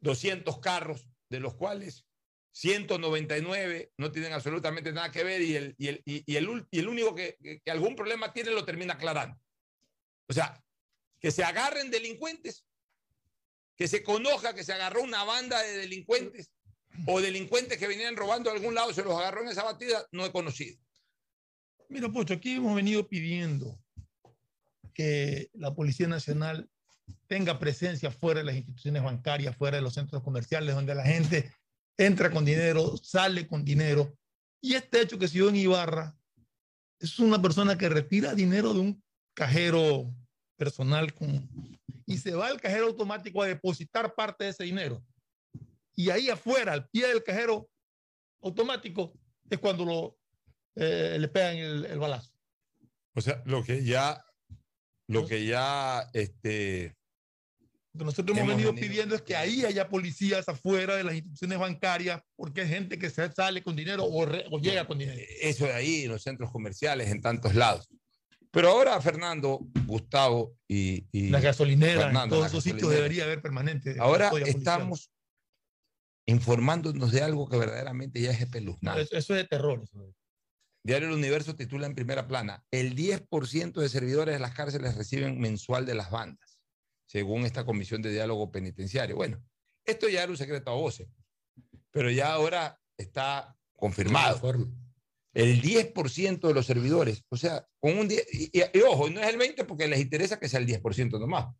[0.00, 2.06] 200 carros, de los cuales
[2.52, 6.88] 199 no tienen absolutamente nada que ver y el, y el, y- el, y el
[6.88, 9.36] único que- que algún problema tiene lo termina aclarando.
[10.28, 10.63] O sea,
[11.24, 12.66] que se agarren delincuentes,
[13.76, 16.52] que se conozca que se agarró una banda de delincuentes
[17.06, 20.26] o delincuentes que venían robando de algún lado, se los agarró en esa batida, no
[20.26, 20.78] he conocido.
[21.88, 23.80] Mira, Pocho, aquí hemos venido pidiendo
[24.92, 26.68] que la Policía Nacional
[27.26, 31.50] tenga presencia fuera de las instituciones bancarias, fuera de los centros comerciales, donde la gente
[31.96, 34.14] entra con dinero, sale con dinero.
[34.60, 36.14] Y este hecho que se dio en Ibarra
[36.98, 39.02] es una persona que retira dinero de un
[39.32, 40.14] cajero
[40.64, 41.48] personal con,
[42.06, 45.04] y se va al cajero automático a depositar parte de ese dinero.
[45.94, 47.68] Y ahí afuera, al pie del cajero
[48.42, 49.12] automático,
[49.50, 50.18] es cuando lo,
[50.76, 52.30] eh, le pegan el, el balazo.
[53.14, 54.24] O sea, lo que ya,
[55.08, 56.96] lo que ya, este,
[57.92, 61.04] Lo que nosotros hemos, Hemos venido, venido pidiendo es que ahí haya policías afuera de
[61.04, 64.84] las instituciones bancarias, porque hay gente que se sale con dinero o, re- o llega
[64.86, 65.20] con dinero.
[65.40, 67.86] eso de ahí, en los centros comerciales, en tantos lados.
[68.54, 73.96] Pero ahora, Fernando, Gustavo y, y Las gasolineras, en todos esos sitios debería haber permanente.
[73.98, 75.10] Ahora estamos
[76.26, 79.02] informándonos de algo que verdaderamente ya es No, espeluznante.
[79.02, 79.82] eso, eso es de terror.
[79.82, 80.14] eso.
[80.84, 85.40] Diario El Universo titula en primera plana, el 10% de servidores de las cárceles reciben
[85.40, 86.58] mensual de las bandas,
[87.06, 89.16] según esta comisión de diálogo penitenciario.
[89.16, 89.42] Bueno,
[89.84, 91.08] esto ya era un secreto a voces,
[91.90, 94.40] pero ya ahora está confirmado.
[95.34, 99.20] El 10% de los servidores, o sea, con un 10, y, y- y ojo, no
[99.20, 101.54] es el 20 porque les interesa que sea el 10% nomás.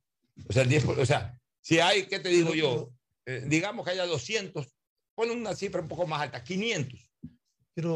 [0.48, 2.92] O sea, el 10, por- o sea, si hay, ¿qué te digo yo?
[3.26, 4.68] Eh, digamos que haya 200,
[5.14, 7.10] ponle una cifra un poco más alta, 500.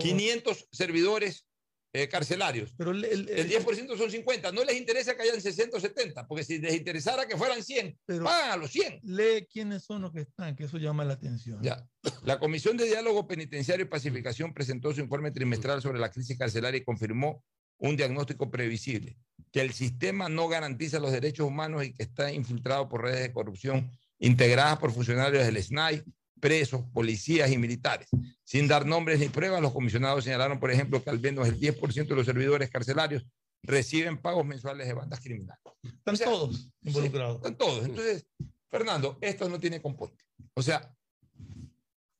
[0.00, 1.46] 500 servidores
[1.92, 2.74] eh, carcelarios.
[2.76, 4.52] Pero el, el- El 10% son 50.
[4.52, 7.98] No les interesa que hayan 60 o 70, porque si les interesara que fueran 100,
[8.04, 9.00] Pero- pagan a los 100.
[9.04, 11.62] Lee quiénes son los que están, que eso llama la atención.
[11.62, 11.86] Ya.
[12.24, 16.78] La Comisión de Diálogo Penitenciario y Pacificación presentó su informe trimestral sobre la crisis carcelaria
[16.78, 17.42] y confirmó
[17.78, 19.16] un diagnóstico previsible,
[19.52, 23.32] que el sistema no garantiza los derechos humanos y que está infiltrado por redes de
[23.32, 26.02] corrupción integradas por funcionarios del SNAI,
[26.38, 28.08] presos, policías y militares.
[28.44, 32.06] Sin dar nombres ni pruebas, los comisionados señalaron, por ejemplo, que al menos el 10%
[32.06, 33.24] de los servidores carcelarios
[33.62, 35.62] reciben pagos mensuales de bandas criminales.
[35.82, 37.36] Están todos involucrados.
[37.36, 37.84] Están todos.
[37.84, 38.26] Entonces,
[38.70, 40.24] Fernando, esto no tiene componente.
[40.54, 40.94] O sea,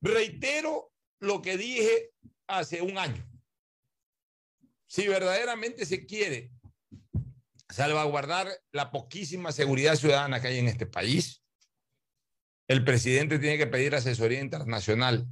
[0.00, 2.10] reitero lo que dije
[2.46, 3.24] hace un año.
[4.86, 6.50] Si verdaderamente se quiere
[7.68, 11.42] salvaguardar la poquísima seguridad ciudadana que hay en este país,
[12.68, 15.26] el presidente tiene que pedir asesoría internacional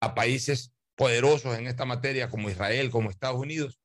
[0.00, 3.78] a países poderosos en esta materia como Israel, como Estados Unidos.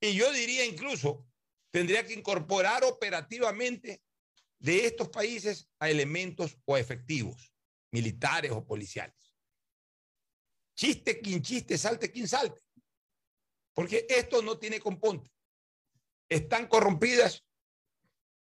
[0.00, 1.26] Y yo diría incluso,
[1.72, 4.00] tendría que incorporar operativamente
[4.60, 7.52] de estos países a elementos o efectivos,
[7.92, 9.34] militares o policiales.
[10.76, 12.62] Chiste quien chiste, salte quien salte.
[13.74, 15.30] Porque esto no tiene componte.
[16.28, 17.44] Están corrompidas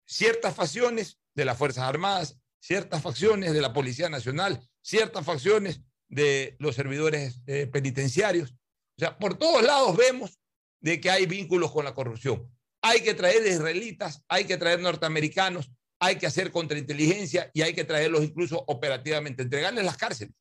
[0.05, 6.55] ciertas facciones de las Fuerzas Armadas, ciertas facciones de la Policía Nacional, ciertas facciones de
[6.59, 8.51] los servidores eh, penitenciarios.
[8.51, 10.39] O sea, por todos lados vemos
[10.81, 12.49] de que hay vínculos con la corrupción.
[12.81, 17.83] Hay que traer israelitas, hay que traer norteamericanos, hay que hacer contrainteligencia y hay que
[17.83, 20.33] traerlos incluso operativamente, entregarles las cárceles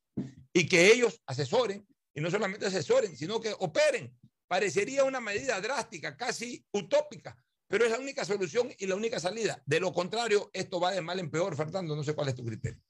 [0.53, 4.13] y que ellos asesoren, y no solamente asesoren, sino que operen.
[4.47, 7.37] Parecería una medida drástica, casi utópica,
[7.69, 9.61] pero es la única solución y la única salida.
[9.65, 12.43] De lo contrario, esto va de mal en peor, Fernando, no sé cuál es tu
[12.43, 12.81] criterio.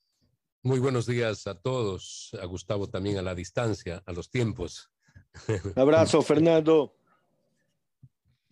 [0.63, 4.89] Muy buenos días a todos, a Gustavo también a la distancia, a los tiempos.
[5.75, 6.95] Abrazo, Fernando.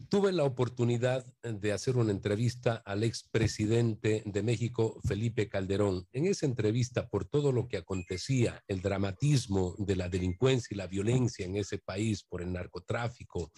[0.10, 6.08] Tuve la oportunidad de hacer una entrevista al expresidente de México, Felipe Calderón.
[6.12, 10.88] En esa entrevista, por todo lo que acontecía, el dramatismo de la delincuencia y la
[10.88, 13.52] violencia en ese país por el narcotráfico,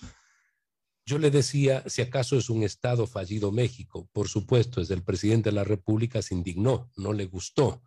[1.09, 4.07] yo le decía si acaso es un Estado fallido México.
[4.13, 7.81] Por supuesto, desde el presidente de la República se indignó, no le gustó.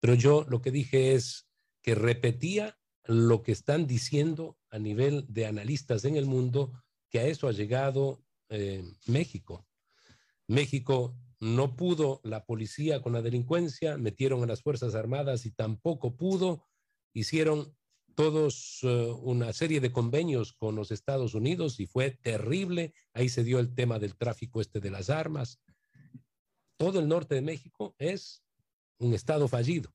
[0.00, 1.46] Pero yo lo que dije es
[1.82, 6.72] que repetía lo que están diciendo a nivel de analistas en el mundo
[7.10, 9.68] que a eso ha llegado eh, México.
[10.48, 16.16] México no pudo la policía con la delincuencia, metieron a las Fuerzas Armadas y tampoco
[16.16, 16.66] pudo,
[17.12, 17.72] hicieron
[18.14, 18.86] todos eh,
[19.22, 22.94] una serie de convenios con los Estados Unidos y fue terrible.
[23.12, 25.60] Ahí se dio el tema del tráfico este de las armas.
[26.76, 28.42] Todo el norte de México es
[28.98, 29.92] un estado fallido.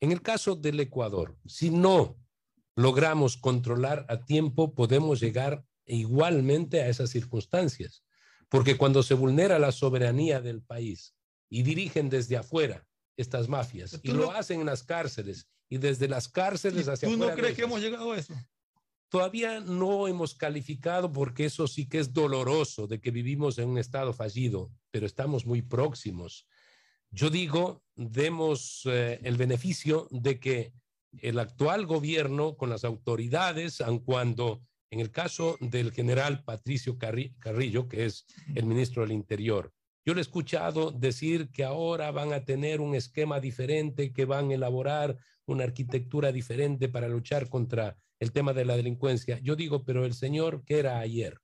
[0.00, 2.16] En el caso del Ecuador, si no
[2.76, 8.04] logramos controlar a tiempo, podemos llegar igualmente a esas circunstancias.
[8.48, 11.14] Porque cuando se vulnera la soberanía del país
[11.48, 12.86] y dirigen desde afuera
[13.16, 17.34] estas mafias y lo hacen en las cárceles y desde las cárceles hacia ¿Tú no
[17.34, 18.32] crees que hemos llegado a eso?
[19.08, 23.78] Todavía no hemos calificado porque eso sí que es doloroso de que vivimos en un
[23.78, 26.46] estado fallido, pero estamos muy próximos.
[27.10, 30.72] Yo digo, demos eh, el beneficio de que
[31.20, 37.88] el actual gobierno con las autoridades, aun cuando en el caso del general Patricio Carrillo,
[37.88, 39.72] que es el ministro del Interior,
[40.06, 44.50] yo le he escuchado decir que ahora van a tener un esquema diferente, que van
[44.50, 49.38] a elaborar una arquitectura diferente para luchar contra el tema de la delincuencia.
[49.40, 51.38] Yo digo, pero el señor, ¿qué era ayer?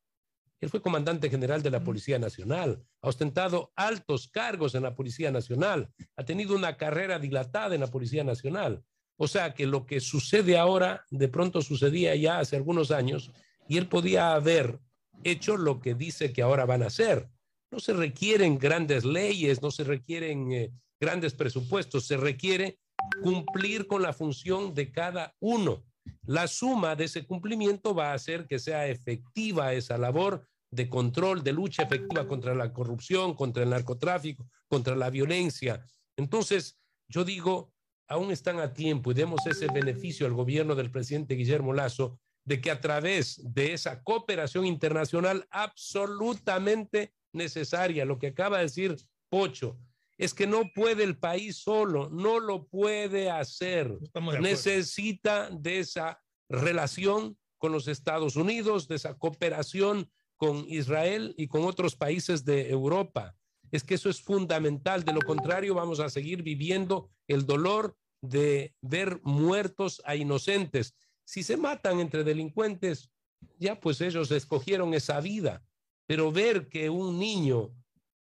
[0.61, 5.31] Él fue comandante general de la Policía Nacional, ha ostentado altos cargos en la Policía
[5.31, 8.85] Nacional, ha tenido una carrera dilatada en la Policía Nacional.
[9.17, 13.33] O sea que lo que sucede ahora, de pronto sucedía ya hace algunos años
[13.69, 14.81] y él podía haber
[15.25, 17.29] hecho lo que dice que ahora van a hacer.
[17.71, 22.79] No se requieren grandes leyes, no se requieren eh, grandes presupuestos, se requiere
[23.23, 25.85] cumplir con la función de cada uno.
[26.27, 31.43] La suma de ese cumplimiento va a hacer que sea efectiva esa labor de control,
[31.43, 35.85] de lucha efectiva contra la corrupción, contra el narcotráfico, contra la violencia.
[36.17, 36.79] Entonces,
[37.09, 37.73] yo digo,
[38.09, 42.61] aún están a tiempo y demos ese beneficio al gobierno del presidente Guillermo Lazo de
[42.61, 48.97] que a través de esa cooperación internacional absolutamente necesaria, lo que acaba de decir
[49.29, 49.79] Pocho,
[50.21, 53.99] es que no puede el país solo, no lo puede hacer.
[54.41, 61.65] Necesita de esa relación con los Estados Unidos, de esa cooperación con Israel y con
[61.65, 63.35] otros países de Europa
[63.71, 65.05] es que eso es fundamental.
[65.05, 70.95] De lo contrario, vamos a seguir viviendo el dolor de ver muertos a inocentes.
[71.25, 73.11] Si se matan entre delincuentes,
[73.59, 75.63] ya pues ellos escogieron esa vida.
[76.07, 77.73] Pero ver que un niño,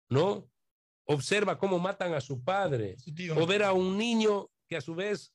[0.09, 0.49] ¿no?
[1.05, 2.95] Observa cómo matan a su padre,
[3.35, 5.33] o ver a un niño que a su vez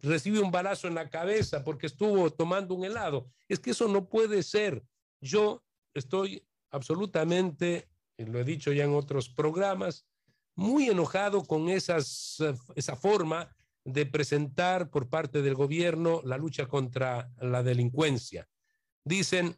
[0.00, 3.30] recibe un balazo en la cabeza porque estuvo tomando un helado.
[3.48, 4.84] Es que eso no puede ser.
[5.20, 5.64] Yo
[5.94, 7.88] estoy absolutamente
[8.26, 10.06] lo he dicho ya en otros programas,
[10.54, 12.38] muy enojado con esas,
[12.74, 13.54] esa forma
[13.84, 18.48] de presentar por parte del gobierno la lucha contra la delincuencia.
[19.04, 19.56] Dicen,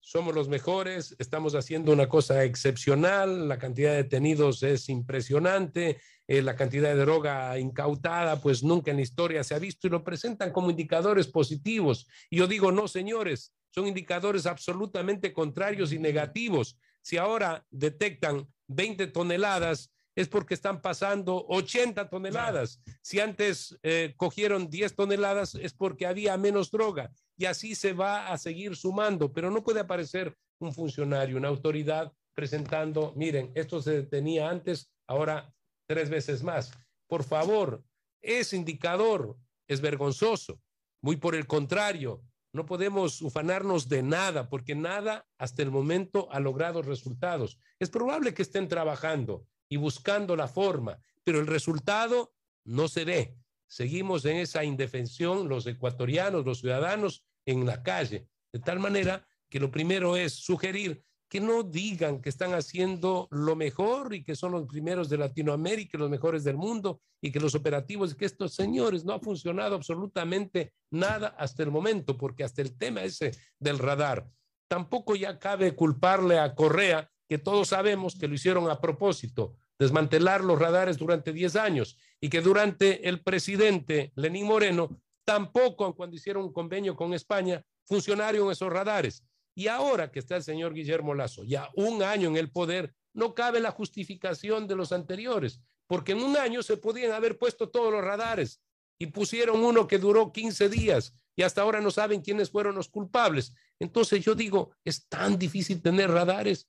[0.00, 6.42] somos los mejores, estamos haciendo una cosa excepcional, la cantidad de detenidos es impresionante, eh,
[6.42, 10.02] la cantidad de droga incautada, pues nunca en la historia se ha visto y lo
[10.02, 12.08] presentan como indicadores positivos.
[12.30, 16.78] Y yo digo, no, señores, son indicadores absolutamente contrarios y negativos.
[17.02, 22.80] Si ahora detectan 20 toneladas, es porque están pasando 80 toneladas.
[23.02, 27.12] Si antes eh, cogieron 10 toneladas, es porque había menos droga.
[27.36, 32.12] Y así se va a seguir sumando, pero no puede aparecer un funcionario, una autoridad
[32.34, 35.52] presentando, miren, esto se detenía antes, ahora
[35.86, 36.72] tres veces más.
[37.06, 37.82] Por favor,
[38.22, 39.36] ese indicador
[39.68, 40.60] es vergonzoso.
[41.02, 42.22] Muy por el contrario,
[42.52, 47.58] no podemos ufanarnos de nada, porque nada hasta el momento ha logrado resultados.
[47.78, 52.34] Es probable que estén trabajando y buscando la forma, pero el resultado
[52.64, 53.36] no se ve.
[53.66, 59.60] Seguimos en esa indefensión los ecuatorianos, los ciudadanos en la calle, de tal manera que
[59.60, 64.50] lo primero es sugerir que no digan que están haciendo lo mejor y que son
[64.50, 69.04] los primeros de Latinoamérica, los mejores del mundo y que los operativos, que estos señores
[69.04, 73.30] no ha funcionado absolutamente nada hasta el momento, porque hasta el tema ese
[73.60, 74.28] del radar,
[74.68, 80.42] tampoco ya cabe culparle a Correa que todos sabemos que lo hicieron a propósito, desmantelar
[80.42, 86.42] los radares durante 10 años y que durante el presidente Lenín Moreno tampoco cuando hicieron
[86.42, 89.22] un convenio con España funcionaron esos radares.
[89.54, 93.32] Y ahora que está el señor Guillermo Lazo, ya un año en el poder, no
[93.32, 97.92] cabe la justificación de los anteriores, porque en un año se podían haber puesto todos
[97.92, 98.60] los radares
[98.98, 102.88] y pusieron uno que duró 15 días y hasta ahora no saben quiénes fueron los
[102.88, 103.54] culpables.
[103.78, 106.68] Entonces yo digo, es tan difícil tener radares.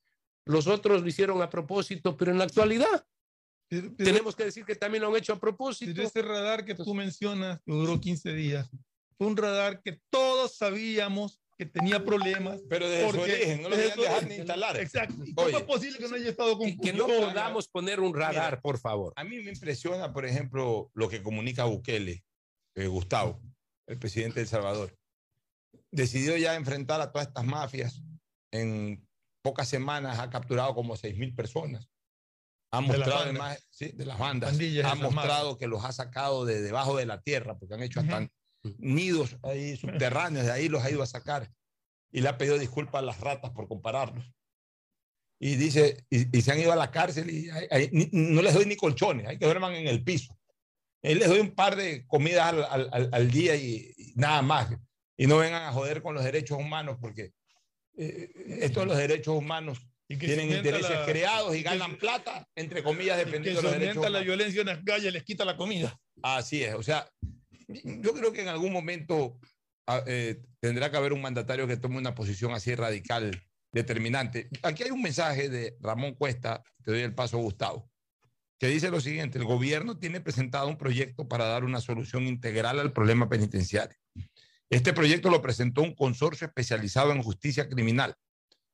[0.51, 3.05] Los otros lo hicieron a propósito, pero en la actualidad
[3.97, 5.93] tenemos que decir que también lo han hecho a propósito.
[5.95, 8.69] Pero ese radar que tú mencionas, que duró 15 días,
[9.17, 12.59] fue un radar que todos sabíamos que tenía problemas.
[12.69, 14.77] Pero desde su origen, no lo querían dejar ni instalar.
[14.77, 15.23] Exacto.
[15.35, 18.51] ¿Cómo Oye, es posible que no haya estado con Que no podamos poner un radar,
[18.51, 19.13] Mira, por favor.
[19.15, 22.25] A mí me impresiona, por ejemplo, lo que comunica Bukele,
[22.75, 23.41] eh, Gustavo,
[23.87, 24.97] el presidente de El Salvador.
[25.91, 28.01] Decidió ya enfrentar a todas estas mafias.
[28.51, 29.07] En
[29.41, 31.87] pocas semanas ha capturado como 6 mil personas.
[32.73, 33.41] Ha De las mostrado bandas.
[33.41, 37.05] además, sí, de las bandas, Pandillas ha mostrado que los ha sacado de debajo de
[37.05, 38.29] la tierra, porque han hecho hasta
[38.77, 41.51] nidos ahí subterráneos, de ahí los ha ido a sacar.
[42.13, 44.25] Y le ha pedido disculpas a las ratas por compararlos.
[45.39, 48.41] Y dice, y, y se han ido a la cárcel y hay- hay- ni- no
[48.41, 50.37] les doy ni colchones, hay que duerman en el piso.
[51.01, 54.41] Él les doy un par de comidas al, al- al- al día y, y nada
[54.43, 54.69] más.
[55.17, 57.33] Y no vengan a joder con los derechos humanos, porque
[58.03, 59.79] eh, estos los derechos humanos
[60.09, 63.97] que tienen intereses la- creados y que ganan plata, entre comillas, dependiendo de los derechos
[63.97, 64.25] aumenta la humanos.
[64.25, 65.97] violencia en las calles, les quita la comida.
[66.21, 67.07] Así es, o sea,
[67.67, 69.39] yo creo que en algún momento
[69.87, 73.41] ah, eh, tendrá que haber un mandatario que tome una posición así radical,
[73.73, 74.49] determinante.
[74.63, 77.89] Aquí hay un mensaje de Ramón Cuesta, te doy el paso, Gustavo,
[78.59, 82.79] que dice lo siguiente, el gobierno tiene presentado un proyecto para dar una solución integral
[82.79, 83.95] al problema penitenciario.
[84.71, 88.15] Este proyecto lo presentó un consorcio especializado en justicia criminal.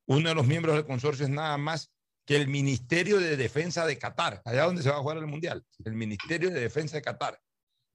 [0.06, 1.92] Uno de los miembros del consorcio es nada más
[2.24, 5.66] que el Ministerio de Defensa de Qatar, allá donde se va a jugar el Mundial,
[5.84, 7.42] el Ministerio de Defensa de Qatar.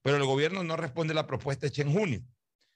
[0.03, 2.21] Pero el gobierno no responde a la propuesta hecha en junio.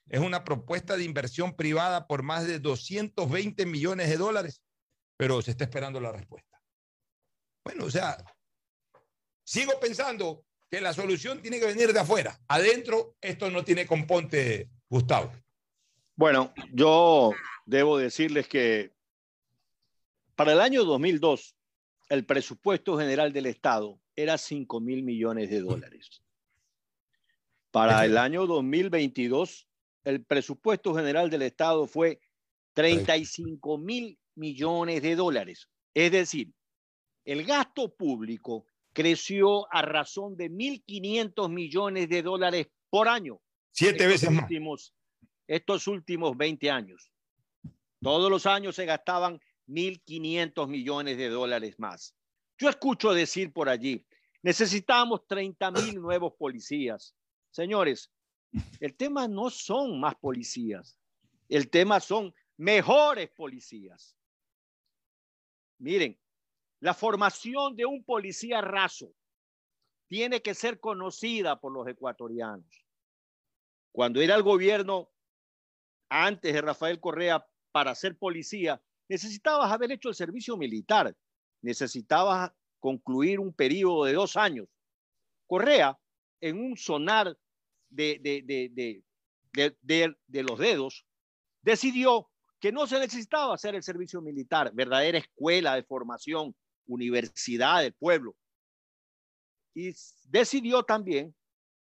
[0.08, 4.62] Es una propuesta de inversión privada por más de 220 millones de dólares,
[5.18, 6.58] pero se está esperando la respuesta.
[7.64, 8.16] Bueno, o sea,
[9.44, 12.40] sigo pensando que la solución tiene que venir de afuera.
[12.48, 15.32] Adentro, esto no tiene componte, Gustavo.
[16.16, 17.32] Bueno, yo
[17.66, 18.92] debo decirles que
[20.34, 21.54] para el año 2002,
[22.08, 26.22] el presupuesto general del Estado era 5 mil millones de dólares.
[27.70, 29.68] Para el año 2022,
[30.04, 32.20] el presupuesto general del Estado fue
[32.72, 35.68] 35 mil millones de dólares.
[35.92, 36.52] Es decir,
[37.24, 43.40] el gasto público creció a razón de 1.500 millones de dólares por año.
[43.72, 44.42] Siete estos veces más.
[44.42, 44.94] últimos,
[45.46, 47.12] Estos últimos 20 años.
[48.00, 52.14] Todos los años se gastaban 1.500 millones de dólares más.
[52.58, 54.04] Yo escucho decir por allí,
[54.42, 57.14] necesitamos 30 mil nuevos policías.
[57.50, 58.10] Señores,
[58.80, 60.98] el tema no son más policías,
[61.48, 64.16] el tema son mejores policías.
[65.78, 66.18] Miren,
[66.80, 69.12] la formación de un policía raso
[70.08, 72.84] tiene que ser conocida por los ecuatorianos.
[73.92, 75.10] Cuando era el gobierno
[76.08, 81.14] antes de Rafael Correa para ser policía, necesitabas haber hecho el servicio militar,
[81.62, 84.68] necesitabas concluir un periodo de dos años.
[85.46, 85.98] Correa,
[86.40, 87.36] en un sonar
[87.88, 89.02] de, de, de, de,
[89.52, 91.04] de, de, de los dedos,
[91.62, 96.54] decidió que no se necesitaba hacer el servicio militar, verdadera escuela de formación,
[96.86, 98.36] universidad del pueblo.
[99.74, 99.92] Y
[100.24, 101.34] decidió también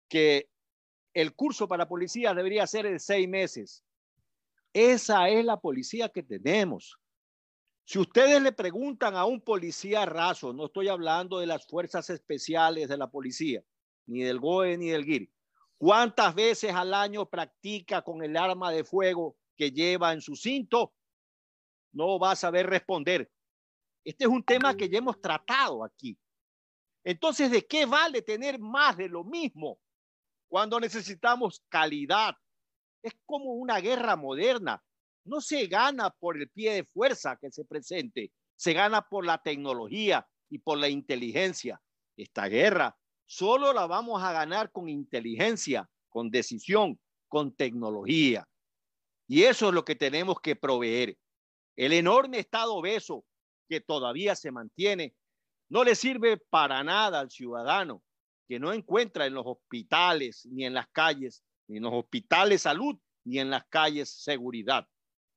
[0.09, 0.49] que
[1.15, 3.85] el curso para policía debería ser de seis meses.
[4.73, 6.99] Esa es la policía que tenemos.
[7.85, 12.89] Si ustedes le preguntan a un policía raso, no estoy hablando de las fuerzas especiales
[12.89, 13.65] de la policía,
[14.07, 15.29] ni del GOE ni del GIR,
[15.77, 20.95] ¿cuántas veces al año practica con el arma de fuego que lleva en su cinto?
[21.93, 23.29] No va a saber responder.
[24.05, 26.17] Este es un tema que ya hemos tratado aquí.
[27.03, 29.81] Entonces, ¿de qué vale tener más de lo mismo
[30.51, 32.35] cuando necesitamos calidad?
[33.03, 34.83] Es como una guerra moderna.
[35.25, 39.41] No se gana por el pie de fuerza que se presente, se gana por la
[39.41, 41.81] tecnología y por la inteligencia.
[42.17, 46.99] Esta guerra solo la vamos a ganar con inteligencia, con decisión,
[47.29, 48.47] con tecnología.
[49.29, 51.17] Y eso es lo que tenemos que proveer.
[51.77, 53.25] El enorme estado obeso
[53.69, 55.15] que todavía se mantiene
[55.69, 58.03] no le sirve para nada al ciudadano
[58.51, 62.99] que no encuentra en los hospitales ni en las calles, ni en los hospitales salud,
[63.23, 64.89] ni en las calles seguridad.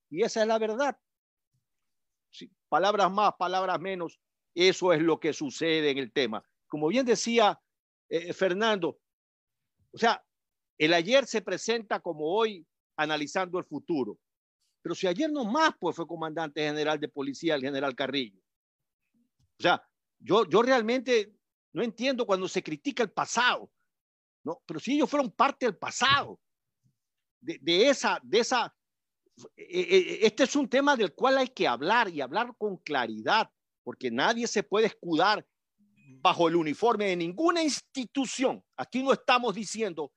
[0.10, 0.98] Y esa es la verdad.
[2.32, 4.20] Sí, palabras más, palabras menos,
[4.56, 6.44] eso es lo que sucede en el tema.
[6.66, 7.62] Como bien decía
[8.10, 9.00] eh, Fernando,
[9.92, 10.26] o sea,
[10.80, 12.66] el ayer se presenta como hoy
[12.98, 14.18] analizando el futuro.
[14.82, 18.42] Pero si ayer no más, pues fue comandante general de policía el general Carrillo.
[19.60, 19.88] O sea,
[20.18, 21.32] yo, yo realmente
[21.74, 23.70] no entiendo cuando se critica el pasado.
[24.44, 26.40] No, pero si ellos fueron parte del pasado,
[27.40, 28.74] de, esa, de esa,
[29.56, 33.50] eh, eh, este es un tema del cual hay que hablar y hablar con claridad,
[33.84, 35.46] porque nadie se puede escudar
[36.22, 38.64] bajo el uniforme de ninguna institución.
[38.78, 40.12] Aquí no estamos diciendo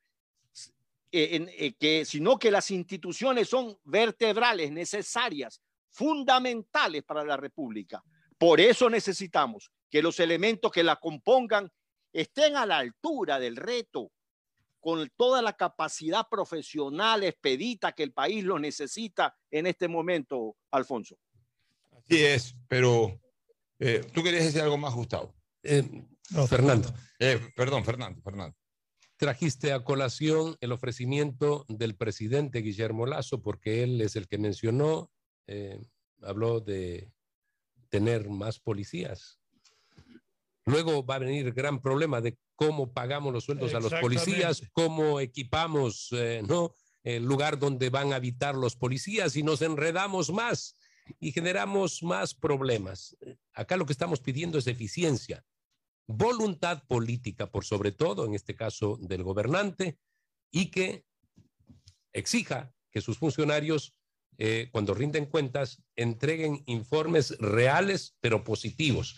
[1.12, 8.03] eh, eh, que, sino que las instituciones son vertebrales, necesarias, fundamentales para la República.
[8.37, 11.71] Por eso necesitamos que los elementos que la compongan
[12.13, 14.13] estén a la altura del reto,
[14.81, 21.17] con toda la capacidad profesional expedita que el país lo necesita en este momento, Alfonso.
[21.99, 23.21] Así es, pero
[23.81, 25.35] eh, tú querías decir algo más, Gustavo.
[26.49, 26.93] Fernando.
[27.57, 28.57] perdón, Fernando, Fernando
[29.17, 35.11] trajiste a colación el ofrecimiento del presidente Guillermo Lazo, porque él es el que mencionó,
[35.47, 35.81] eh,
[36.23, 37.13] habló de
[37.89, 39.41] tener más policías.
[40.66, 44.62] Luego va a venir el gran problema de cómo pagamos los sueldos a los policías,
[44.72, 46.74] cómo equipamos eh, ¿no?
[47.05, 50.76] el lugar donde van a habitar los policías y nos enredamos más
[51.20, 53.16] y generamos más problemas.
[53.55, 55.44] Acá lo que estamos pidiendo es eficiencia
[56.06, 59.98] voluntad política, por sobre todo, en este caso del gobernante,
[60.51, 61.05] y que
[62.12, 63.93] exija que sus funcionarios,
[64.38, 69.16] eh, cuando rinden cuentas, entreguen informes reales, pero positivos.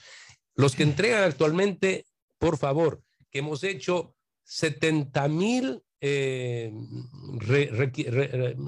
[0.58, 2.04] Los que entregan actualmente,
[2.36, 6.72] por favor, que hemos hecho 70 mil eh,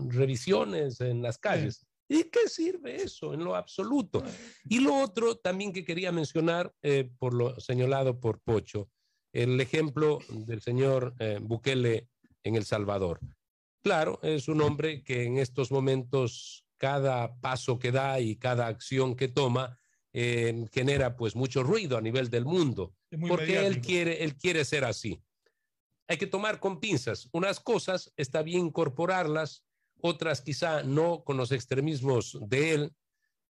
[0.09, 1.85] revisiones en las calles.
[2.09, 4.23] ¿Y qué sirve eso en lo absoluto?
[4.69, 8.89] Y lo otro también que quería mencionar, eh, por lo señalado por Pocho,
[9.33, 12.09] el ejemplo del señor eh, Bukele
[12.45, 13.19] en El Salvador.
[13.83, 19.17] Claro, es un hombre que en estos momentos cada paso que da y cada acción
[19.17, 19.80] que toma
[20.13, 22.95] eh, genera pues mucho ruido a nivel del mundo,
[23.29, 25.23] porque él quiere, él quiere ser así.
[26.09, 27.29] Hay que tomar con pinzas.
[27.33, 29.65] Unas cosas está bien incorporarlas,
[30.01, 32.93] otras quizá no con los extremismos de él.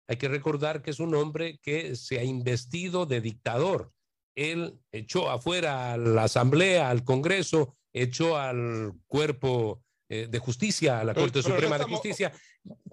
[0.08, 3.94] Hay que recordar que es un hombre que se ha investido de dictador.
[4.36, 11.04] Él echó afuera a la Asamblea, al Congreso, echó al cuerpo eh, de justicia, a
[11.04, 12.34] la Corte Suprema de Justicia.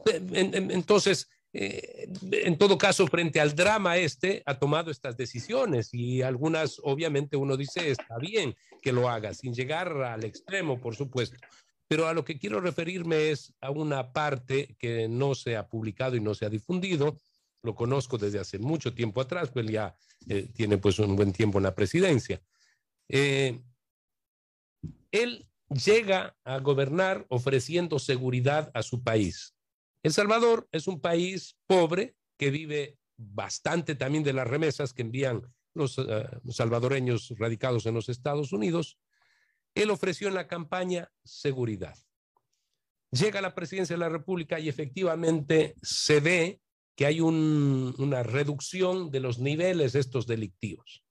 [0.04, 6.80] Entonces, eh, en todo caso, frente al drama este, ha tomado estas decisiones y algunas,
[6.82, 11.36] obviamente, uno dice, está bien que lo haga, sin llegar al extremo, por supuesto.
[11.88, 16.16] Pero a lo que quiero referirme es a una parte que no se ha publicado
[16.16, 17.18] y no se ha difundido.
[17.62, 19.96] Lo conozco desde hace mucho tiempo atrás, pues ya
[20.28, 22.42] eh, tiene pues un buen tiempo en la presidencia.
[23.08, 23.60] Eh,
[25.10, 29.55] él llega a gobernar ofreciendo seguridad a su país.
[30.06, 35.42] El Salvador es un país pobre que vive bastante también de las remesas que envían
[35.74, 39.00] los eh, salvadoreños radicados en los Estados Unidos
[39.74, 41.98] él ofreció en la campaña seguridad.
[43.10, 46.60] Llega a la presidencia de la República y efectivamente se ve
[46.94, 51.02] que hay una reducción de los niveles estos delictivos.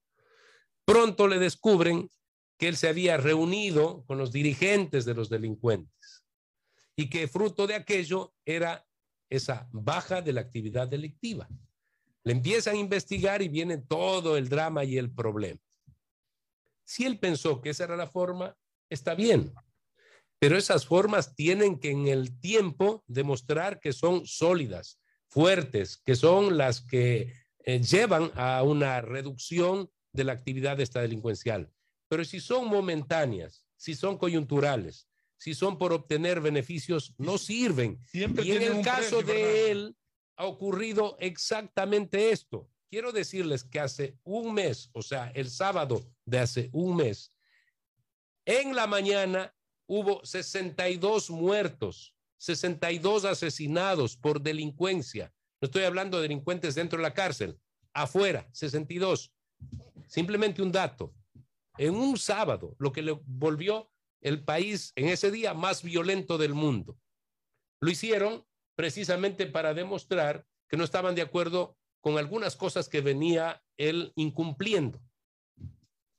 [0.85, 2.09] Pronto le descubren
[2.57, 5.95] que él se había reunido con los dirigentes de los delincuentes
[6.95, 8.87] y que fruto de aquello era
[9.29, 11.47] esa baja de la actividad delictiva.
[12.23, 15.59] Le empiezan a investigar y viene todo el drama y el problema.
[16.83, 18.55] Si él pensó que esa era la forma,
[18.89, 19.53] está bien.
[20.39, 26.57] Pero esas formas tienen que en el tiempo demostrar que son sólidas, fuertes, que son
[26.57, 31.71] las que eh, llevan a una reducción de la actividad esta delincuencial.
[32.07, 37.99] Pero si son momentáneas, si son coyunturales, si son por obtener beneficios, no sirven.
[38.13, 39.95] y en el caso de él
[40.37, 42.69] ha ocurrido exactamente esto.
[42.89, 47.31] Quiero decirles que hace un mes, o sea, el sábado de hace un mes,
[48.45, 49.53] en la mañana
[49.87, 55.33] hubo 62 muertos, 62 asesinados por delincuencia.
[55.61, 57.59] No estoy hablando de delincuentes dentro de la cárcel,
[57.93, 59.33] afuera, 62.
[60.07, 61.13] Simplemente un dato.
[61.77, 63.91] En un sábado, lo que le volvió
[64.25, 66.97] el país en ese día más violento del mundo.
[67.79, 68.43] Lo hicieron
[68.75, 74.99] precisamente para demostrar que no estaban de acuerdo con algunas cosas que venía él incumpliendo.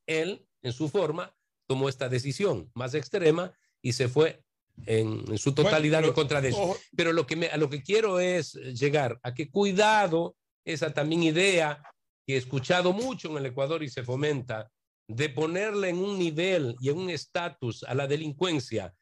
[0.07, 3.53] Él, en su forma, tomó esta decisión más extrema
[3.83, 4.41] y se fue
[4.87, 6.77] en, su totalidad en contra de eso.
[6.97, 11.25] Pero lo que me, a lo que quiero es llegar a que cuidado esa también
[11.25, 11.83] idea
[12.25, 14.71] que he escuchado mucho en el Ecuador y se fomenta,
[15.09, 18.95] de ponerle en un nivel y en un estatus a la delincuencia,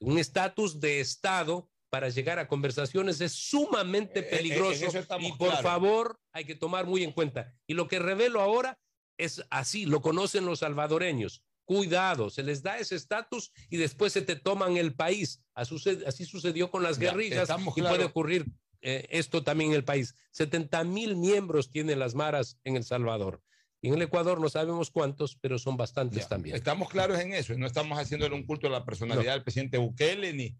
[0.00, 4.86] un estatus de Estado para llegar a conversaciones es sumamente Eh, eh, peligroso
[5.20, 7.54] y por favor hay que tomar muy en cuenta.
[7.66, 8.78] Y lo que revelo ahora
[9.16, 11.42] es así, lo conocen los salvadoreños.
[11.64, 15.42] Cuidado, se les da ese estatus y después se te toman el país.
[15.54, 18.46] Así suce- así sucedió con las guerrillas y puede ocurrir
[18.80, 20.14] eh, esto también en el país.
[20.32, 23.42] 70 mil miembros tienen las maras en El Salvador.
[23.80, 26.56] Y en el Ecuador no sabemos cuántos, pero son bastantes también.
[26.56, 29.78] Estamos claros en eso y no estamos haciéndole un culto a la personalidad del presidente
[29.78, 30.56] Bukele ni,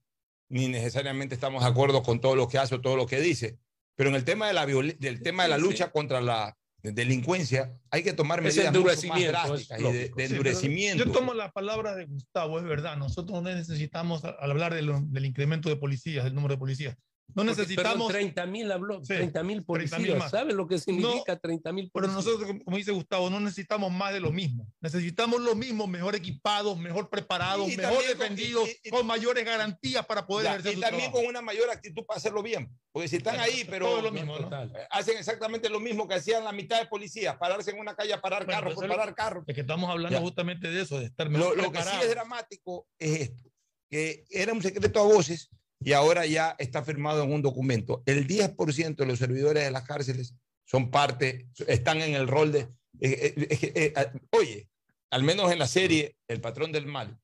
[0.49, 3.59] ni necesariamente estamos de acuerdo con todo lo que hace o todo lo que dice.
[3.97, 7.77] Pero en el tema de la, del tema de la Sí, lucha contra la delincuencia
[7.90, 11.05] hay que tomar medidas mucho más drásticas es y de, de Sí, endurecimiento.
[11.05, 12.97] Yo tomo la palabra de Gustavo, es verdad.
[12.97, 16.97] Nosotros no necesitamos, al hablar de lo- del incremento de policías, del número de policías,
[17.34, 18.09] no Porque, necesitamos.
[18.09, 20.30] 30 mil habló, Sí, 30 mil 30.000 policías.
[20.30, 24.20] ¿Saben lo que significa 30 mil Pero nosotros, como- dice Gustavo, no necesitamos más de
[24.20, 24.66] lo mismo.
[24.80, 29.44] Necesitamos lo mismo, mejor equipados, mejor preparados, Y mejor con- defendidos, y- y- con mayores
[29.44, 31.18] garantías para poder Ya, ejercer y su también trabajo.
[31.20, 32.70] con una mayor actitud para hacerlo bien.
[32.90, 34.62] Porque si están ahí, todo pero es lo mismo, ¿no?
[34.64, 38.14] Eh, hacen exactamente lo mismo que hacían la mitad de policías, pararse en una calle
[38.14, 39.44] a parar Bueno, carros por lo- parar carros.
[39.46, 40.22] Es que estamos hablando Ya.
[40.24, 43.42] justamente de eso, de estar Lo, mejor lo que sí es dramático es esto,
[43.90, 45.50] que era un secreto a voces
[45.80, 48.02] y ahora ya está firmado en un documento.
[48.06, 50.34] El 10% de los servidores de las cárceles
[50.64, 52.60] son parte, están en el rol de...
[53.00, 54.68] eh, eh, eh, oye,
[55.10, 57.18] al menos en la serie El patrón del mal,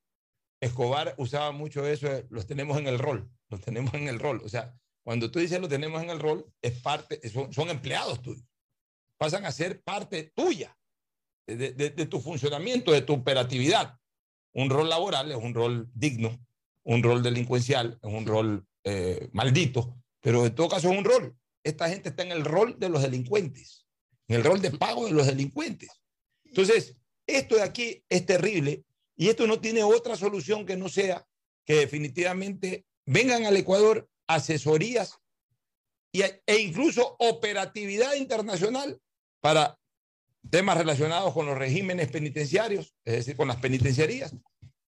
[0.61, 4.41] Escobar usaba mucho eso, los tenemos en el rol, los tenemos en el rol.
[4.45, 4.75] O sea,
[5.05, 8.47] cuando tú dices lo tenemos en el rol, es parte, son, empleados tuyos.
[9.19, 10.75] Pasan a ser parte tuya,
[11.47, 13.99] de- de tu funcionamiento, de tu operatividad.
[14.55, 16.39] Un rol laboral es un rol digno,
[16.85, 21.37] un rol delincuencial es un rol eh, maldito, pero en todo caso es un rol.
[21.63, 23.87] Esta gente está en el rol de los delincuentes,
[24.29, 25.91] en el rol de pago de los delincuentes.
[26.45, 26.97] Entonces,
[27.27, 28.85] esto de aquí es terrible
[29.17, 31.27] y esto no tiene otra solución que no sea
[31.65, 35.19] que definitivamente vengan al Ecuador asesorías
[36.13, 39.01] y, e incluso operatividad internacional
[39.41, 39.79] para
[40.51, 44.35] temas relacionados con los regímenes penitenciarios, es decir, con las penitenciarías,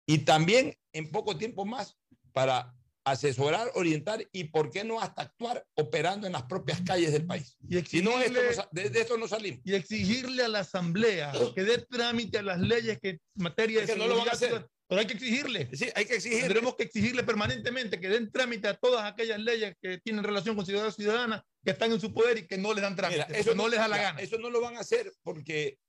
[0.07, 1.97] y también en poco tiempo más
[2.31, 2.73] para
[3.05, 7.55] asesorar, orientar y, ¿por qué no, hasta actuar operando en las propias calles del país?
[7.69, 9.59] Y Si no, esto no exigirle- de, de esto no salimos.
[9.63, 13.85] y exigirle a la Asamblea que dé trámite a las leyes que en materia de
[13.85, 14.67] Es que no lo van a hacer.
[14.87, 15.67] Pero hay que exigirle.
[15.73, 16.41] Sí, hay que exigir.
[16.41, 20.63] Tendremos que exigirle permanentemente que den trámite a todas aquellas leyes que tienen relación con
[20.65, 23.25] ciudadanos y ciudadanas que están en su poder y que no les dan trámite.
[23.27, 24.19] Mira, eso no, les da la gana.
[24.21, 25.79] Eso no lo van a hacer porque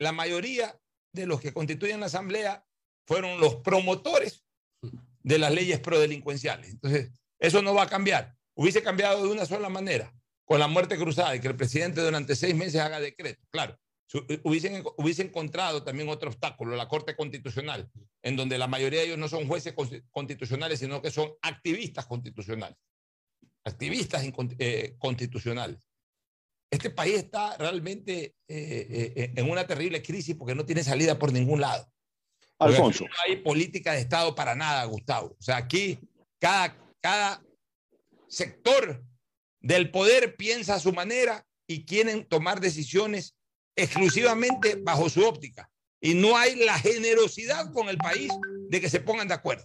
[0.00, 0.76] la mayoría
[1.12, 2.64] de los que constituyen la asamblea
[3.10, 4.44] fueron los promotores
[5.24, 6.70] de las leyes prodelincuenciales.
[6.70, 7.10] Entonces,
[7.40, 8.36] eso no va a cambiar.
[8.54, 10.14] Hubiese cambiado de una sola manera,
[10.44, 13.44] con la muerte cruzada y que el presidente durante seis meses haga decreto.
[13.50, 13.76] Claro,
[14.44, 17.90] hubiese encontrado también otro obstáculo, la Corte Constitucional,
[18.22, 22.06] en donde la mayoría de ellos no son jueces consti- constitucionales, sino que son activistas
[22.06, 22.78] constitucionales.
[23.64, 24.22] Activistas
[24.60, 25.90] eh, constitucionales
[26.72, 31.32] este país está realmente eh, eh, en una terrible crisis porque no tiene salida por
[31.32, 31.92] ningún lado.
[32.60, 33.04] Alfonso.
[33.04, 35.34] No hay política de Estado para nada, Gustavo.
[35.38, 35.98] O sea, aquí
[36.38, 37.42] cada, cada
[38.28, 39.02] sector
[39.60, 43.34] del poder piensa a su manera y quieren tomar decisiones
[43.76, 45.70] exclusivamente bajo su óptica.
[46.00, 48.30] Y no hay la generosidad con el país
[48.68, 49.64] de que se pongan de acuerdo.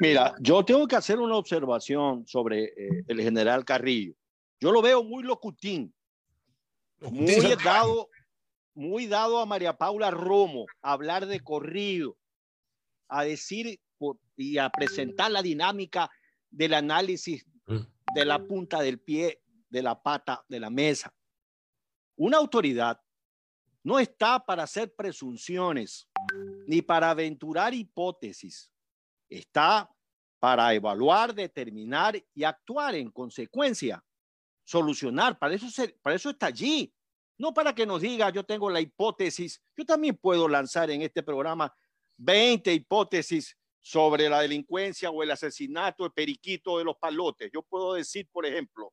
[0.00, 4.14] Mira, yo tengo que hacer una observación sobre eh, el general Carrillo.
[4.60, 5.94] Yo lo veo muy locutín,
[7.00, 8.08] muy dado,
[8.74, 12.16] muy dado a María Paula Romo a hablar de corrido,
[13.08, 13.80] a decir
[14.36, 16.10] y a presentar la dinámica
[16.50, 17.46] del análisis
[18.14, 21.14] de la punta del pie, de la pata, de la mesa.
[22.16, 23.00] Una autoridad
[23.82, 26.08] no está para hacer presunciones
[26.66, 28.70] ni para aventurar hipótesis.
[29.28, 29.90] Está
[30.38, 34.04] para evaluar, determinar y actuar en consecuencia,
[34.64, 35.38] solucionar.
[35.38, 35.56] Para
[36.02, 36.94] para eso está allí.
[37.36, 39.60] No para que nos diga, yo tengo la hipótesis.
[39.76, 41.74] Yo también puedo lanzar en este programa
[42.16, 47.50] 20 hipótesis sobre la delincuencia o el asesinato de Periquito de los Palotes.
[47.52, 48.92] Yo puedo decir, por ejemplo,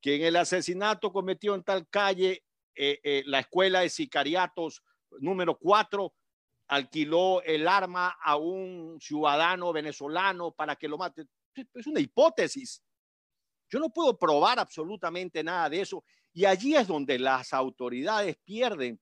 [0.00, 2.42] que en el asesinato cometido en tal calle,
[2.74, 4.82] eh, eh, la escuela de sicariatos
[5.20, 6.12] número 4
[6.68, 11.26] alquiló el arma a un ciudadano venezolano para que lo mate.
[11.54, 12.82] Es una hipótesis.
[13.68, 16.02] Yo no puedo probar absolutamente nada de eso.
[16.32, 19.00] Y allí es donde las autoridades pierden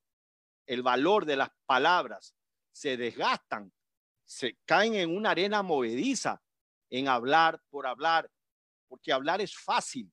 [0.66, 2.34] el valor de las palabras,
[2.72, 3.72] se desgastan,
[4.24, 6.42] se caen en una arena movediza
[6.90, 8.30] en hablar por hablar,
[8.88, 10.12] porque hablar es fácil.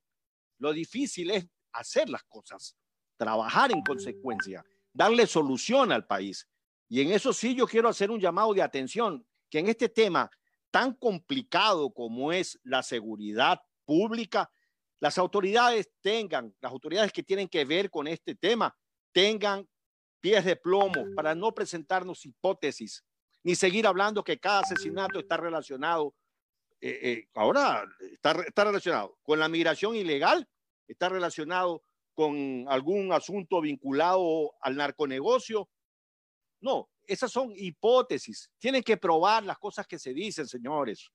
[0.59, 2.75] Lo difícil es hacer las cosas,
[3.17, 4.63] trabajar en consecuencia,
[4.93, 6.47] darle solución al país.
[6.87, 10.29] Y en eso sí yo quiero hacer un llamado de atención, que en este tema
[10.71, 14.51] tan complicado como es la seguridad pública,
[14.99, 18.75] las autoridades tengan, las autoridades que tienen que ver con este tema,
[19.11, 19.67] tengan
[20.19, 23.03] pies de plomo para no presentarnos hipótesis,
[23.43, 26.15] ni seguir hablando que cada asesinato está relacionado,
[26.81, 30.47] eh, eh, ahora está, está relacionado con la migración ilegal,
[30.87, 31.83] está relacionado
[32.13, 35.69] con algún asunto vinculado al narconegocio.
[36.61, 38.49] No, esas son hipótesis.
[38.57, 41.07] Tienen que probar las cosas que se dicen, señores.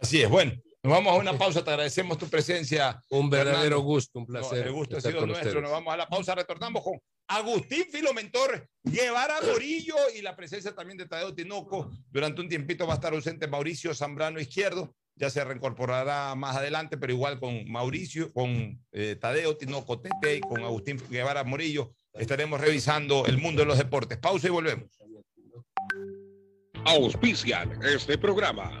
[0.00, 0.52] Así es, bueno.
[0.82, 3.02] Nos vamos a una pausa, te agradecemos tu presencia.
[3.10, 3.82] Un verdadero Fernando.
[3.82, 4.60] gusto, un placer.
[4.60, 5.48] No, el gusto ha sido nuestro.
[5.48, 5.62] ustedes.
[5.62, 10.96] Nos vamos a la pausa, retornamos con Agustín Filomentor, Guevara Morillo y la presencia también
[10.96, 11.90] de Tadeo Tinoco.
[12.10, 16.96] Durante un tiempito va a estar ausente Mauricio Zambrano Izquierdo, ya se reincorporará más adelante,
[16.96, 22.60] pero igual con Mauricio, con eh, Tadeo Tinoco Tete y con Agustín Guevara Morillo estaremos
[22.60, 24.18] revisando el mundo de los deportes.
[24.18, 24.88] Pausa y volvemos.
[26.84, 28.80] Auspician este programa.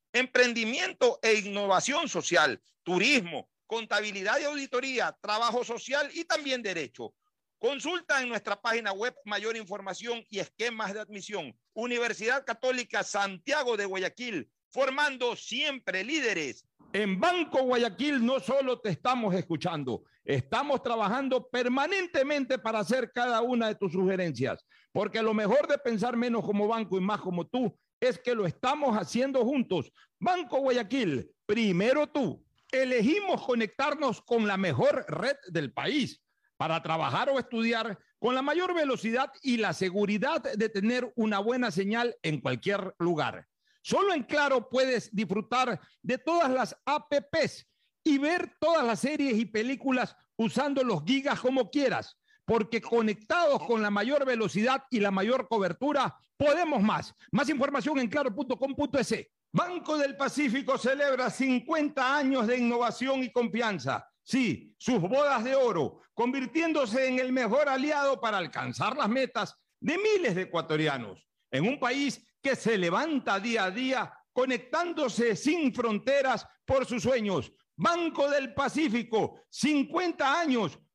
[0.13, 7.13] emprendimiento e innovación social, turismo, contabilidad y auditoría, trabajo social y también derecho.
[7.57, 11.55] Consulta en nuestra página web mayor información y esquemas de admisión.
[11.73, 16.65] Universidad Católica Santiago de Guayaquil, formando siempre líderes.
[16.91, 23.67] En Banco Guayaquil no solo te estamos escuchando, estamos trabajando permanentemente para hacer cada una
[23.67, 27.73] de tus sugerencias, porque lo mejor de pensar menos como banco y más como tú
[28.01, 29.91] es que lo estamos haciendo juntos.
[30.19, 32.43] Banco Guayaquil, primero tú.
[32.71, 36.21] Elegimos conectarnos con la mejor red del país
[36.57, 41.69] para trabajar o estudiar con la mayor velocidad y la seguridad de tener una buena
[41.69, 43.47] señal en cualquier lugar.
[43.83, 47.67] Solo en Claro puedes disfrutar de todas las APPs
[48.03, 53.81] y ver todas las series y películas usando los gigas como quieras, porque conectados con
[53.81, 57.13] la mayor velocidad y la mayor cobertura, podemos más.
[57.31, 59.27] Más información en claro.com.es.
[59.53, 64.07] Banco del Pacífico celebra 50 años de innovación y confianza.
[64.23, 69.97] Sí, sus bodas de oro, convirtiéndose en el mejor aliado para alcanzar las metas de
[69.97, 76.45] miles de ecuatorianos en un país que se levanta día a día conectándose sin fronteras
[76.65, 77.51] por sus sueños.
[77.75, 80.79] Banco del Pacífico, 50 años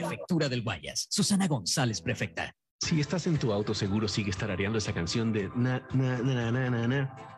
[0.00, 1.06] Prefectura del Guayas.
[1.10, 2.54] Susana González, prefecta.
[2.80, 6.70] Si estás en tu auto, seguro sigues tarareando esa canción de na, na, na, na,
[6.70, 7.37] na, na,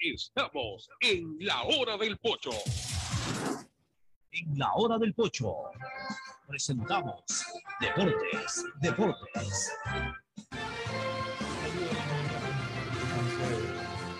[0.00, 2.52] Estamos en la hora del pocho.
[4.30, 5.52] En la hora del pocho
[6.46, 7.24] presentamos
[7.80, 9.72] Deportes, Deportes.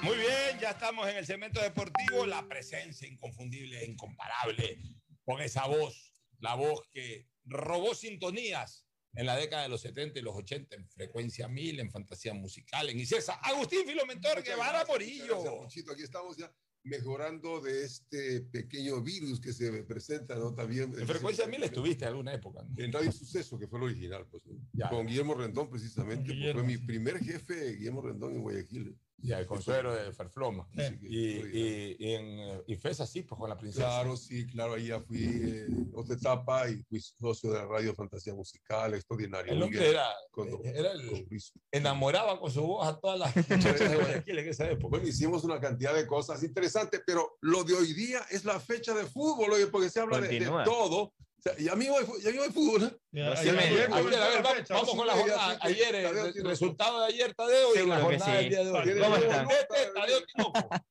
[0.02, 2.26] Muy bien, ya estamos en el segmento deportivo.
[2.26, 4.80] La presencia inconfundible e incomparable
[5.24, 10.22] con esa voz, la voz que robó sintonías en la década de los 70 y
[10.22, 13.34] los 80 en frecuencia 1000, en fantasía musical, en Icesa.
[13.34, 15.42] Agustín Filomentor Guevara Morillo.
[15.42, 15.92] Ponchito.
[15.92, 16.52] Aquí estamos ya
[16.84, 20.54] mejorando de este pequeño virus que se presenta, ¿no?
[20.54, 20.94] También.
[20.98, 22.62] En frecuencia 1000 estuviste alguna época.
[22.62, 22.82] ¿no?
[22.82, 24.44] En Radio Suceso, que fue el original, pues.
[24.46, 24.56] ¿no?
[24.72, 24.88] Ya.
[24.88, 26.26] Con Guillermo Rendón, precisamente.
[26.26, 28.98] Con Guillermo, fue mi primer jefe, Guillermo Rendón, en Guayaquil.
[29.20, 30.68] Ya, el consuelo de Ferfloma.
[30.72, 33.84] Y, y, y en eh, y FES así, pues con la princesa.
[33.86, 37.94] Claro, sí, claro, ahí ya fui eh, otra etapa y fui socio de la radio
[37.94, 39.52] Fantasía Musical, extraordinario.
[39.52, 41.26] El hombre era, con- era el,
[41.72, 44.88] enamoraba con su voz a todas las muchachas de Guayaquil en esa época.
[44.90, 48.94] Bueno, hicimos una cantidad de cosas interesantes, pero lo de hoy día es la fecha
[48.94, 51.12] de fútbol, oye, porque se habla de, de todo.
[51.40, 53.00] Sea, y a mí hoy, fu- y a mí hoy fútbol.
[53.12, 55.58] Ya, ya, me- ya, ayer ya, A ver, vamos, con la jornada.
[55.60, 58.32] Ayer, el, el resultado de ayer, Tadeo, y la jornada sí.
[58.32, 59.00] del día de hoy.
[59.00, 59.48] ¿Cómo están?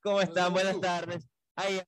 [0.02, 0.54] ¿Cómo están?
[0.54, 1.28] Buenas tardes.
[1.56, 1.82] Ahí.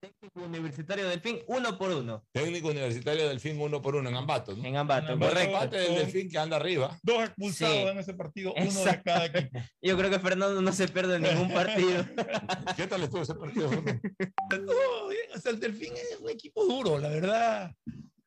[0.00, 2.24] Técnico Universitario Delfín, uno por uno.
[2.32, 4.64] Técnico universitario del fin uno por uno en Ambato, ¿no?
[4.64, 5.32] En Ambato, En Ambato.
[5.34, 5.54] correcto.
[5.56, 6.98] Empate del Delfín que anda arriba.
[7.02, 7.82] Dos expulsados Sí.
[7.82, 9.02] en ese partido, uno de Exacto.
[9.04, 9.58] cada equipo.
[9.82, 12.06] Yo creo que Fernando no se pierde ningún partido.
[12.76, 13.68] ¿Qué tal estuvo ese partido?
[13.68, 17.74] Todo bien, o sea, el Delfín es un equipo duro, la verdad.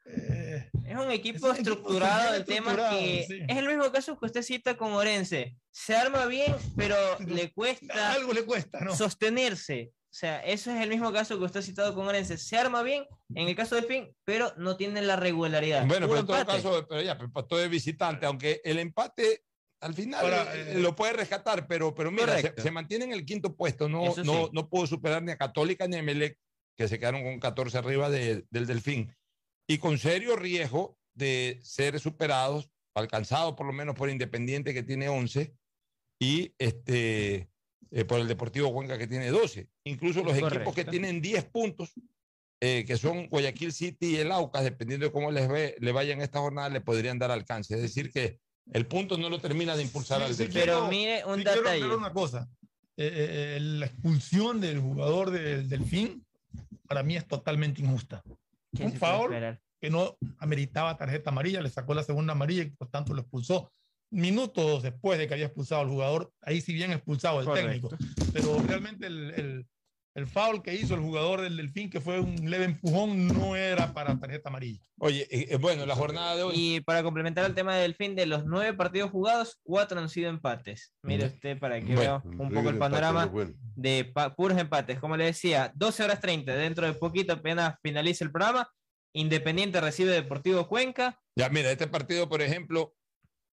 [0.06, 3.40] Eh, Es un equipo Es un estructurado, bien el tema que sí.
[3.48, 5.58] es el mismo caso que usted cita con Orense.
[5.72, 6.96] Se arma bien, pero
[7.26, 8.96] le cuesta algo le cuesta, ¿no?
[8.96, 9.92] sostenerse.
[10.14, 12.38] O sea, eso es el mismo caso que usted ha citado con Orense.
[12.38, 15.88] Se arma bien en el caso de Fin, pero no tiene la regularidad.
[15.88, 16.58] Bueno, Puro pero en todo empate.
[16.62, 19.44] caso, pero ya, empató de visitante, aunque el empate
[19.82, 23.12] al final Ahora, eh, eh, lo puede rescatar, pero, pero mira, se, se mantiene en
[23.12, 24.50] el quinto puesto, no, Eso no, sí.
[24.54, 26.38] no pudo superar ni a Católica ni a Emelec,
[26.78, 29.14] que se quedaron con 14 arriba de- del Delfín,
[29.68, 35.10] y con serio riesgo de ser superados, alcanzados por lo menos por Independiente, que tiene
[35.10, 35.54] 11,
[36.22, 37.50] y este,
[37.92, 39.68] eh, por el Deportivo Cuenca, que tiene 12.
[39.86, 40.92] Incluso los equipos que Correcto.
[40.92, 41.94] tienen 10 puntos,
[42.62, 46.14] eh, que son Guayaquil City y el Aucas, dependiendo de cómo les ve, le vaya
[46.14, 47.76] en esta jornada, le podrían dar alcance.
[47.76, 48.40] Es decir, que
[48.72, 50.62] el punto no lo termina de impulsar Sí, al sí, Delfín.
[50.62, 51.96] Pero quiero- mire un sí detalle.
[51.96, 52.48] una cosa.
[52.96, 56.24] Eh, eh, eh, la expulsión del jugador del Delfín
[56.88, 58.24] para mí es totalmente injusta.
[58.76, 59.60] ¿Qué un esperar?
[59.82, 63.70] que no ameritaba tarjeta amarilla, le sacó la segunda amarilla y por tanto lo expulsó.
[64.14, 67.90] Minutos después de que había expulsado al jugador, ahí sí bien expulsado el Correcto.
[67.90, 68.30] técnico.
[68.32, 69.68] Pero realmente el, el,
[70.16, 73.92] el foul que hizo el jugador del Delfín, que fue un leve empujón, no era
[73.94, 74.80] para tarjeta amarilla.
[75.00, 76.54] Oye, eh, eh, bueno, la jornada de hoy.
[76.56, 80.30] Y para complementar el tema del fin de los nueve partidos jugados, cuatro han sido
[80.30, 80.94] empates.
[81.02, 83.32] Mire usted para que Bueno, vea un poco el panorama
[83.76, 85.00] de pa- puros empates.
[85.00, 88.70] Como le decía, 12 horas 30, dentro de poquito apenas finaliza el programa.
[89.16, 91.20] Independiente recibe Deportivo Cuenca.
[91.36, 92.96] Ya, mira, este partido, por ejemplo,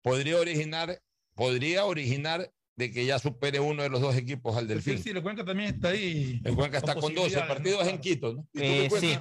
[0.08, 1.00] podría originar,
[1.34, 5.02] podría originar de que ya supere uno de los dos equipos al Sí, Delfín.
[5.02, 6.40] sí, el Cuenca también está ahí.
[6.44, 8.46] El Cuenca está con 12, el partido es en Quito, ¿no?
[8.52, 9.18] Y tú me Eh, sí.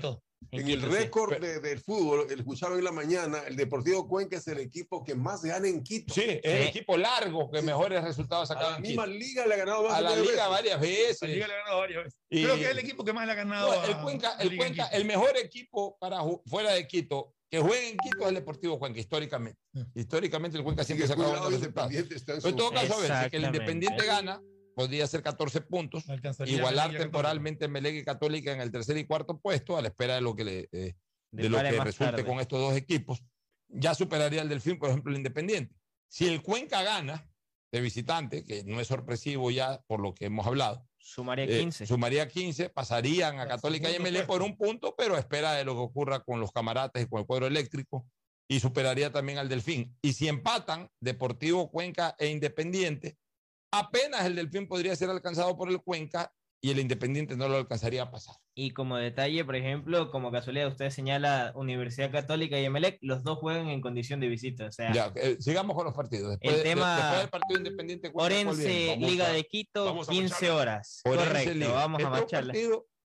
[0.51, 0.95] En En el Quito, sí.
[0.97, 5.03] récord de- del fútbol, el escucharon en la mañana, el Deportivo Cuenca es el equipo
[5.03, 6.13] que más gana en Quito.
[6.13, 9.17] Sí, es el equipo largo que mejores resultados A sacaba la en misma Quito.
[9.17, 10.49] liga le ha ganado más A de la liga veces.
[10.49, 11.29] varias La veces.
[11.29, 12.19] Liga le ha ganado varias veces.
[12.29, 13.73] Y- Creo que es el equipo que más le ha ganado.
[13.75, 17.59] No, el a- Cuenca, a el Cuenca, el mejor equipo para fuera de Quito que
[17.59, 19.59] juegue en Quito es el Deportivo Cuenca, históricamente.
[19.95, 22.45] Históricamente el Cuenca siempre Sigue saca buenos cuidado, resultados.
[22.45, 23.45] En todo caso, a ver, si que el.
[23.45, 24.41] Independiente gana,
[24.75, 26.05] podría ser 14 puntos,
[26.45, 30.21] igualar temporalmente Melec y Católica en el tercer y cuarto puesto, a la espera de
[30.21, 30.95] lo que, le, eh,
[31.31, 32.25] de lo que resulte tarde.
[32.25, 33.23] con estos dos equipos.
[33.69, 35.75] Ya superaría el Delfín, por ejemplo, el Independiente.
[36.09, 37.29] Si el Cuenca gana
[37.71, 41.87] de visitante, que no es sorpresivo ya por lo que hemos hablado, Sumaría eh, 15.
[41.87, 45.79] sumaría 15, pasarían a Católica y MLE por un punto, pero espera de lo que
[45.79, 48.05] ocurra con los camarates y con el cuadro eléctrico,
[48.49, 49.97] y superaría también al Delfín.
[50.01, 53.17] Y si empatan Deportivo Cuenca e Independiente,
[53.71, 58.01] apenas el Delfín podría ser alcanzado por el Cuenca y el Independiente no lo alcanzaría
[58.03, 58.35] a pasar.
[58.55, 63.37] Y como detalle, por ejemplo, como casualidad, usted señala Universidad Católica y Emelec, los dos
[63.39, 64.65] juegan en condición de visita.
[64.65, 66.31] O sea, Ya, eh, sigamos con los partidos.
[66.31, 69.85] Después, El de- tema- después del partido Independiente Cuenca, ¿cuál Orense, Liga a- de Quito,
[69.85, 70.55] vamos a 15 macharla.
[70.61, 71.01] horas.
[71.05, 71.71] Orense, Correcto, Liga.
[71.73, 72.53] vamos a Este es un marcharla.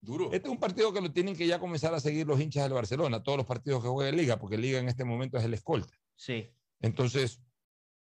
[0.05, 0.31] Duro.
[0.33, 2.73] Este es un partido que lo tienen que ya comenzar a seguir los hinchas del
[2.73, 5.95] Barcelona, todos los partidos que juega Liga, porque Liga en este momento es el escolta.
[6.17, 6.51] Sí,
[6.81, 7.41] Entonces,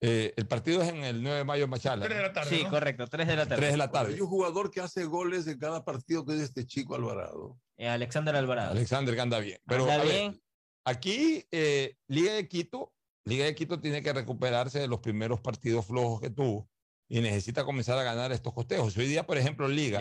[0.01, 2.05] eh, el partido es en el 9 de mayo en Machala.
[2.07, 2.57] Tres de la tarde.
[2.57, 2.71] sí, ¿no?
[2.71, 3.57] correcto, 3 de la tarde.
[3.61, 4.23] 3 de la Hay tarde.
[4.23, 7.59] un jugador que hace goles en cada partido que es este chico Alvarado.
[7.77, 8.73] Eh, Alexander Alvarado.
[8.73, 9.59] Alexander que anda bien.
[9.67, 10.43] Pero Anda a ver, bien.
[10.85, 12.93] aquí eh, Liga de Quito,
[13.25, 16.69] Liga de Quito tiene que recuperarse de los primeros partidos flojos que tuvo
[17.09, 18.97] y necesita comenzar a ganar estos costejos.
[18.97, 20.01] Hoy día, por ejemplo, Liga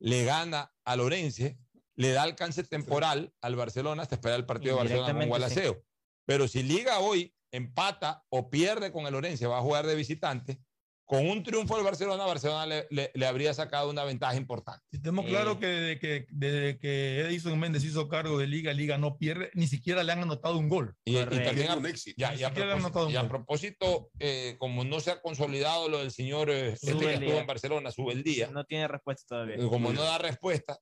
[0.00, 1.58] Le gana a Lorense,
[1.96, 5.82] le da alcance temporal al Barcelona hasta esperar el partido de Barcelona con Gualaceo.
[6.26, 10.58] Pero si Liga hoy empata o pierde con el Orense, va a jugar de visitante,
[11.04, 14.84] con un triunfo del Barcelona, Barcelona le, le- le habría sacado una ventaja importante.
[14.92, 18.96] Y Tenemos claro que desde que, desde que Edison Méndez hizo cargo de Liga, Liga
[18.96, 20.94] no pierde, ni siquiera le han anotado un gol.
[21.04, 22.14] Y, y también a, Un éxito.
[22.16, 24.84] ya- Ni y a siquiera le han propósito, anotado un y a propósito, eh, como
[24.84, 28.62] no se ha consolidado lo del señor eh, este que estuvo en Barcelona, Subeldía, No
[28.64, 29.56] tiene respuesta todavía.
[29.56, 30.78] eh, como no da respuesta,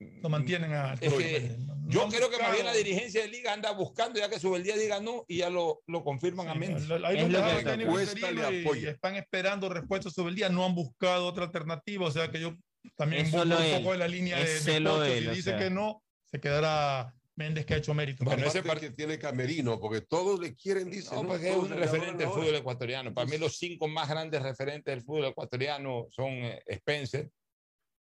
[0.00, 1.56] Lo mantienen a Es que
[1.88, 5.00] yo creo que más bien la dirigencia de liga anda buscando ya que Subeldía diga
[5.00, 6.88] no y ya lo, lo confirman a Mendes.
[6.90, 10.48] Ahí lo dejaron técnico interino y están esperando respuestas sobre el día.
[10.50, 12.06] No han buscado otra alternativa.
[12.06, 12.54] O sea que yo
[12.96, 13.78] también Eso un él.
[13.78, 15.04] poco de la línea de, Ese de Pocho.
[15.04, 15.58] él, Si o dice sea.
[15.58, 18.24] que no, se quedará Méndez que ha hecho mérito.
[18.24, 21.14] Bueno, ese que tiene camerino, porque todos le quieren, dice.
[21.14, 21.28] No, ¿no?
[21.30, 23.14] porque es un referente del fútbol ecuatoriano.
[23.14, 27.30] Para mí los cinco más grandes referentes del fútbol ecuatoriano son eh, Spencer,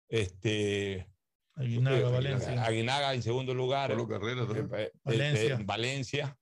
[0.07, 1.07] este,
[1.55, 2.63] Aguinaga, eh, Valencia.
[2.63, 4.55] Aguinaga en segundo lugar, Pablo Carreras, ¿no?
[4.77, 5.55] eh, eh, Valencia.
[5.55, 6.37] eh, Valencia,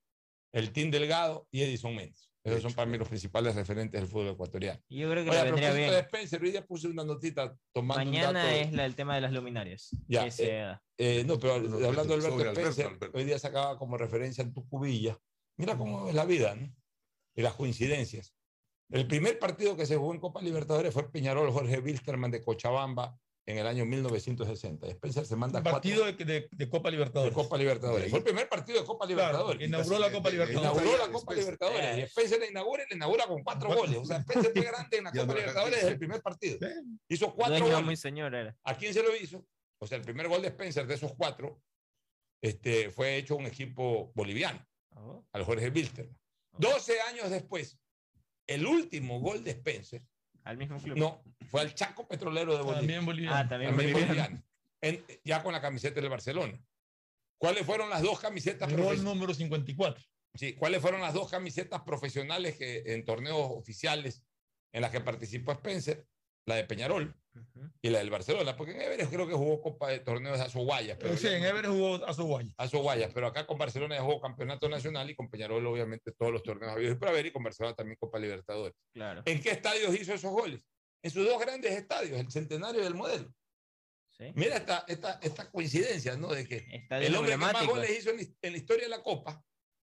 [0.52, 2.30] el Team Delgado y Edison Méndez.
[2.46, 4.78] Esos son para mí los principales referentes del fútbol ecuatoriano.
[4.90, 5.92] Y Yo creo que Oye, le vendría bien.
[5.92, 8.58] de Spencer, hoy día puse una notita tomando un Mañana dato.
[8.58, 9.92] es la, el tema de las luminarias.
[10.10, 10.84] Ya, que se da.
[10.98, 13.18] Eh, no, pero No, hablando de Alberto Spencer, Alberto.
[13.18, 15.18] hoy día sacaba como referencia en tu cubilla.
[15.58, 16.70] Mira cómo es la vida, ¿no?
[17.36, 18.36] Y las coincidencias.
[18.90, 23.18] El primer partido que se jugó en Copa Libertadores fue Peñarol Jorge Wilstermann de Cochabamba
[23.46, 24.88] en el año 1960.
[24.88, 27.34] Spencer se manda Un cuatro partido de, de- de Copa de Libertadores.
[27.34, 28.10] Copa Libertadores.
[28.10, 29.60] Fue el primer partido de Copa Claro, Libertadores.
[29.60, 30.62] que inauguró la Copa Libertadores.
[30.82, 31.98] Inauguró la Copa Libertadores.
[31.98, 33.98] Y Spencer la inaugura y la inaugura con cuatro goles.
[33.98, 36.58] O sea, Spencer fue grande en la Copa Libertadores desde el primer partido.
[37.10, 37.86] Hizo cuatro Dueño goles.
[37.86, 38.56] muy señor era.
[38.64, 39.46] ¿A quién se lo hizo?
[39.80, 41.62] O sea, el primer gol de Spencer de esos cuatro
[42.42, 44.66] este, fue hecho a un equipo boliviano,
[44.96, 45.26] Oh.
[45.34, 46.18] al Jorge Wilstermann.
[46.60, 47.78] 12 años después,
[48.48, 50.04] el último gol de Spencer,
[50.44, 50.98] Al mismo club.
[50.98, 52.80] no, fue al Chaco Petrolero de Bolivia.
[52.80, 53.36] También boliviano.
[53.38, 54.44] Ah, también También boliviano.
[54.82, 56.60] En- ya con la camiseta del Barcelona.
[57.38, 60.04] ¿Cuáles fueron las dos camisetas El número 54.
[60.36, 64.24] Sí, ¿cuáles fueron las dos camisetas profesionales que en torneos oficiales
[64.72, 66.06] en las que participó Spencer?
[66.46, 67.16] La de Peñarol
[67.82, 70.98] Y la del Barcelona, porque en Everest creo que jugó Copa de Torneos de Azoguayas.
[71.00, 72.54] Pero sí, ya- en Everest jugó a su guaya.
[72.58, 76.44] Azoguayas, pero acá con Barcelona ya jugó Campeonato Nacional y con Peñarol obviamente todos los
[76.44, 78.76] torneos habidos y por haber y con Barcelona también Copa Libertadores.
[78.94, 79.24] Claro.
[79.26, 80.66] ¿En qué estadios hizo esos goles?
[81.02, 83.34] En sus dos grandes estadios, el Centenario y el Modelo.
[84.12, 84.32] Sí.
[84.36, 86.28] Mira esta, esta, esta coincidencia, ¿no?
[86.32, 89.02] De que el hombre que más goles hizo en, la- en la historia de la
[89.02, 89.44] Copa,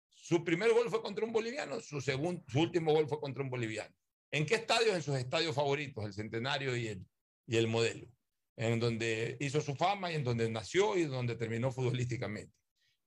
[0.09, 3.49] su primer gol fue contra un boliviano, su, segundo, su último gol fue contra un
[3.49, 3.93] boliviano.
[4.31, 4.95] ¿En qué estadios?
[4.95, 7.05] En sus estadios favoritos, el Centenario y el,
[7.47, 8.07] y el Modelo,
[8.57, 12.53] en donde hizo su fama y en donde nació y donde terminó futbolísticamente.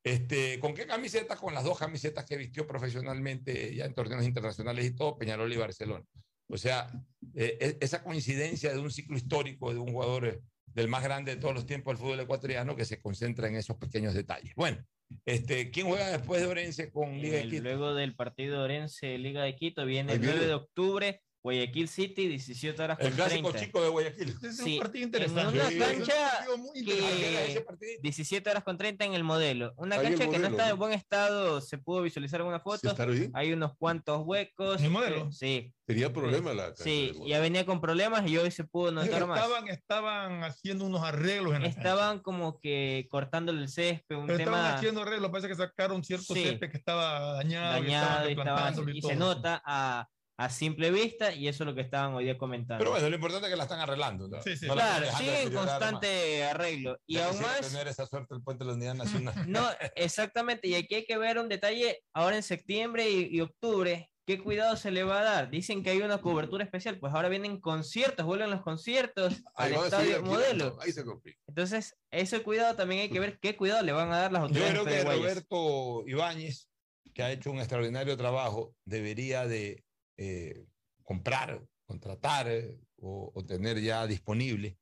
[0.04, 1.38] Este, ¿Con qué camisetas?
[1.38, 5.56] Con las dos camisetas que vistió profesionalmente ya en torneos internacionales y todo, Peñarol y
[5.56, 6.04] Barcelona.
[6.50, 6.90] O sea,
[7.34, 11.34] eh, e- esa coincidencia de un ciclo histórico de un jugador eh, del más grande
[11.34, 14.54] de todos los tiempos del fútbol ecuatoriano que se concentra en esos pequeños detalles.
[14.54, 14.82] Bueno,
[15.26, 17.62] este, ¿quién juega después de Orense con Liga de El- Quito?
[17.64, 20.46] luego del partido Orense Liga de Quito viene el 9 viene.
[20.48, 23.66] de octubre, Guayaquil City, 17 horas El con clásico 30.
[23.66, 24.34] chico de Guayaquil.
[24.42, 25.58] Es Sí, un partido en interesante.
[25.58, 27.16] una Sí, cancha es un partido muy que- interesante.
[27.20, 28.02] ¿Qué era ese partidito?
[28.02, 29.72] 17 horas con 30 en el modelo.
[29.76, 30.70] Una Ahí el cancha que no está ¿no?
[30.72, 33.30] en buen estado, se pudo visualizar en una ¿Sí?
[33.34, 34.78] Hay unos cuantos huecos.
[34.80, 35.32] ¿En el modelo?
[35.32, 39.26] Sí, Tenía problemas la cancha sí, ya venía con problemas y hoy se pudo notar
[39.26, 39.40] más.
[39.40, 41.78] Estaban, estaban haciendo unos arreglos en la cancha.
[41.80, 46.04] Estaban como que cortándole el césped, un Pero estaban tema haciendo arreglos, parece que sacaron
[46.04, 46.42] cierto Sí.
[46.44, 49.10] césped que estaba dañado, y dañado y, estaba- replantándolo y y todo.
[49.12, 50.06] se nota a,
[50.38, 52.78] a simple vista y eso es lo que estaban hoy día comentando.
[52.78, 54.28] Pero bueno, lo importante es que la están arreglando.
[54.28, 54.40] ¿no?
[54.40, 54.66] Sí, sí.
[54.66, 56.96] No claro, sigue en constante arreglo.
[57.06, 58.94] Y Ya aún más, tener esa suerte el puente de la unidad
[59.34, 59.34] nacional.
[59.50, 64.10] no, exactamente, y aquí hay que ver un detalle ahora en septiembre y, y octubre.
[64.28, 65.50] ¿Qué cuidado se le va a dar?
[65.50, 69.84] Dicen que hay una cobertura especial, pues ahora vienen conciertos, vuelven los conciertos Ahí al
[69.84, 70.78] estadio modelo.
[70.82, 71.40] Ahí se complica.
[71.48, 74.46] Entonces, ese cuidado también hay que ver qué cuidado le van a dar las Yo
[74.48, 75.16] autoridades creo que.
[75.16, 76.68] Roberto Ibáñez,
[77.14, 79.82] que ha hecho un extraordinario trabajo, debería de
[80.18, 80.66] eh,
[81.02, 84.78] comprar, contratar eh, o, o tener ya disponible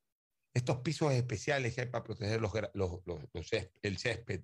[0.54, 4.40] estos pisos especiales que hay para proteger los, los, los- los césped- el césped.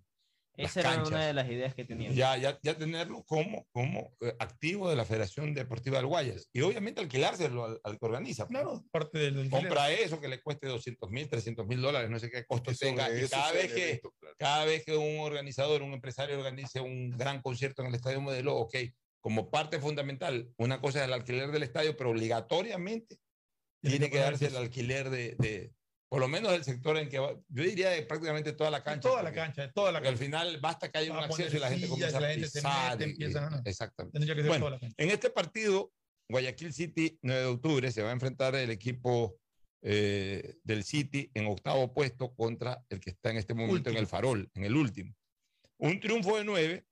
[0.56, 1.08] las Esa era canchas.
[1.08, 2.12] una de las ideas que tenían.
[2.14, 6.50] Ya, ya, ya tenerlo como, como eh, activo de la Federación Deportiva del Guayas.
[6.52, 8.46] Y obviamente alquilárselo al, al que organiza.
[8.46, 8.60] pues.
[8.60, 12.18] Claro, parte del del Compra eso que le cueste 200 mil, 300 mil dólares, no
[12.18, 13.08] sé qué costo Eso- tenga.
[13.18, 14.36] Y cada vez, que, evento, claro.
[14.38, 18.54] cada vez que un organizador, un empresario organice un gran concierto en el Estadio Modelo,
[18.56, 18.76] ok,
[19.22, 23.18] como parte fundamental, una cosa es el alquiler del estadio, pero obligatoriamente
[23.80, 25.72] Tiene tiene que darse el alquiler de, de,
[26.08, 29.08] por lo menos del sector en que va, yo diría de prácticamente toda la cancha.
[29.08, 30.24] toda la cancha, de toda la porque al cancha.
[30.24, 32.58] final basta que haya Va un acceso y la gente comienza la a gente se
[32.60, 32.98] pisar.
[32.98, 34.18] mete, y- exactamente.
[34.18, 34.94] Tendría que ser Bueno, toda la cancha.
[34.98, 35.92] en este partido,
[36.28, 39.38] Guayaquil City, 9 de octubre, se va a enfrentar el equipo
[39.82, 43.98] eh, del City en octavo puesto contra el que está en este momento en Último.
[44.00, 45.14] el Farol, en el último.
[45.78, 46.86] Un triunfo de 9.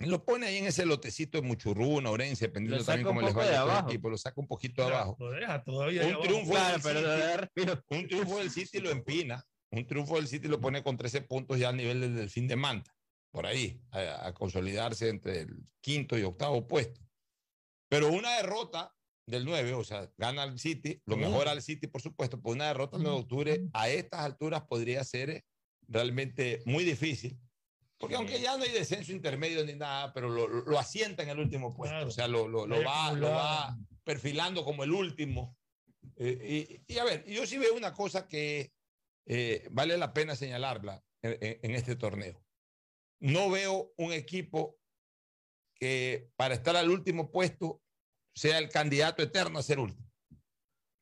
[0.00, 3.56] Lo pone ahí en ese lotecito de Muchurruna, Orense, dependiendo también cómo les vaya el
[3.58, 3.88] abajo.
[3.88, 5.16] equipo, lo saca un poquito abajo.
[5.20, 6.06] Lo deja todavía.
[6.06, 9.44] Un triunfo, Claro, del pero City, un triunfo del City lo empina.
[9.70, 12.56] Un triunfo del City lo pone con 13 puntos ya al nivel del Delfín de
[12.56, 12.94] Manta.
[13.32, 17.00] Por ahí, a, a consolidarse entre el quinto y octavo puesto.
[17.88, 18.94] Pero una derrota
[19.26, 21.20] del 9, o sea, gana el City, lo Mm.
[21.20, 24.62] mejora al City, por supuesto, por una derrota el 9 de octubre, a estas alturas
[24.68, 25.44] podría ser eh,
[25.88, 27.38] realmente muy difícil.
[28.04, 31.74] Porque aunque ya no hay descenso intermedio ni nada, pero lo, asienta en el último
[31.74, 33.34] puesto, o sea, lo, lo- lo Hay va, lo acumulado.
[33.34, 35.56] va perfilando como el último.
[36.16, 38.72] Eh, y, y a ver, yo sí veo una cosa que
[39.26, 42.44] eh, vale la pena señalarla en, en- en este torneo.
[43.20, 44.78] No veo un equipo
[45.74, 47.82] que para estar al último puesto
[48.34, 50.10] sea el candidato eterno a ser último.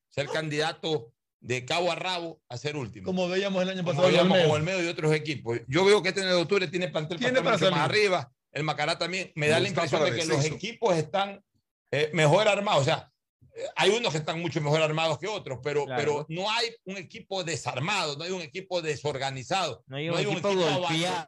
[0.09, 1.13] Sea el candidato
[1.43, 3.05] de cabo a rabo a ser último.
[3.05, 4.07] Como veíamos el año Como pasado.
[4.07, 4.43] en veíamos Olmedo.
[4.47, 5.59] como el medio y otros equipos.
[5.67, 8.31] Yo veo que este 9 de octubre tiene plantel Tiene para mucho más arriba.
[8.51, 9.31] El Macará también.
[9.35, 11.43] Me da No la impresión de que los equipos están
[11.91, 12.81] eh, mejor armados.
[12.81, 13.11] O sea,
[13.75, 15.99] hay unos que están mucho mejor armados que otros, pero, Claro.
[16.01, 19.83] pero no hay un equipo desarmado, no hay un equipo desorganizado.
[19.87, 21.27] No hay un equipo golpeado.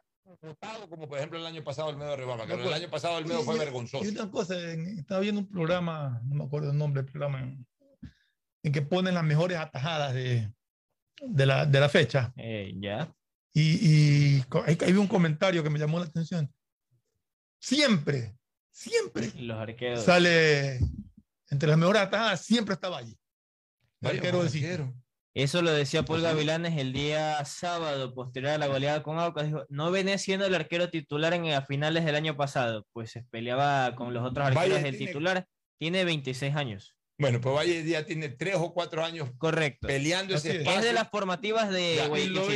[0.88, 2.90] como por ejemplo el año pasado el medio de Ribamba, que No, el pues, año
[2.90, 4.04] pasado el medio fue vergonzoso.
[4.04, 7.40] Y una cosa, en- estaba viendo un programa, no me acuerdo el nombre del programa,
[7.40, 7.66] en,
[8.66, 10.50] en que ponen las mejores atajadas de,
[11.22, 12.32] de, la, de la fecha.
[12.36, 13.14] Eh, ya.
[13.52, 14.44] Y, y
[14.92, 16.52] vi un comentario que me llamó la atención.
[17.60, 18.36] Siempre,
[18.72, 20.04] siempre Los arqueros.
[20.04, 20.78] sale
[21.48, 23.12] entre las mejores atajadas, siempre está Valle.
[23.12, 23.16] El
[24.00, 24.94] Vaya, arquero del arquero.
[25.32, 29.46] Eso lo decía Paul Gavilanes el día sábado, posterior a la goleada con Aucas.
[29.46, 33.22] Dijo, no venía siendo el arquero titular en a finales del año pasado, pues se
[33.22, 35.46] peleaba con los otros Valle arqueros del tiene- titular.
[35.78, 36.95] Tiene 26 años.
[37.18, 39.88] Bueno, pues Valle ya tiene tres o cuatro años Correcto.
[39.88, 40.60] peleando Así ese es.
[40.62, 40.80] espacio.
[40.80, 42.46] Es de las formativas de Ya, Y lo.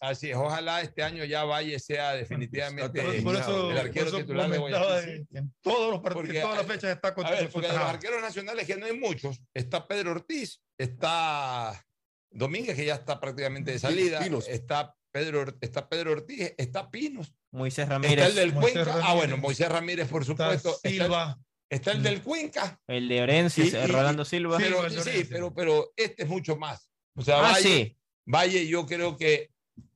[0.00, 4.08] Así es, ojalá este año ya Valle sea definitivamente Por, por eso, el arquero por
[4.08, 5.26] eso titular de Guayaquil.
[5.32, 8.22] en todos los partidos, Porque, todas las fechas está contra ver, porque de los arqueros
[8.22, 11.84] nacionales que no hay muchos, está Pedro Ortiz, está
[12.30, 14.46] Domínguez, que ya está prácticamente de salida, Pinos.
[14.48, 18.26] está Pedro, está Pedro Ortiz, está Pinos, Moisés está Ramírez.
[18.28, 21.38] el del Moisés Cuenca, ah bueno, Moisés Ramírez por Está supuesto, está el, Silva.
[21.70, 24.58] Está el del Cuenca, El de Orense, Y- y- Rolando Silva.
[24.58, 25.26] Sí, pero, sí, Orense.
[25.30, 26.90] pero, pero este es mucho más.
[27.14, 27.96] O sea, ah, Valle, sí.
[28.26, 29.50] Valle yo creo que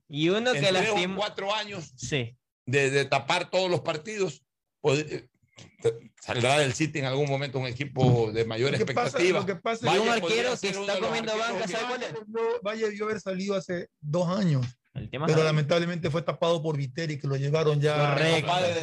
[0.09, 1.16] Y uno que lastimó.
[1.16, 2.36] cuatro años Sí.
[2.66, 4.42] de, de tapar todos los partidos,
[4.82, 5.28] pod- eh,
[6.20, 9.40] saldrá del City en algún momento un equipo de mayor Lo que pasa- expectativa.
[9.40, 11.66] lo que pasa Valle un arquero que está comiendo banca.
[12.62, 14.64] Valle- debió haber salido hace dos años,
[14.94, 18.14] El tema pero es- lamentablemente fue tapado por Viteri, que lo llevaron ya.
[18.14, 18.47] Correcto.
[18.47, 18.74] Padre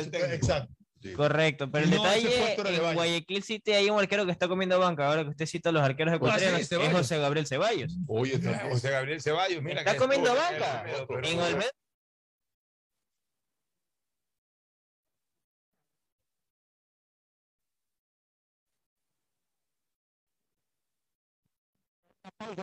[1.15, 2.93] Correcto, pero el No, detalle en.
[2.95, 5.07] Guayaquil City hay un arquero que está comiendo banca.
[5.07, 6.93] Ahora que usted cita a los arqueros ecuatorianos, es Ceballos.
[6.93, 7.93] José Gabriel Ceballos.
[8.07, 10.81] Oye, está José Gabriel Ceballos, mira Está que comiendo estuvo banca.
[10.81, 11.71] en Olmedo, pero- En Olmedo.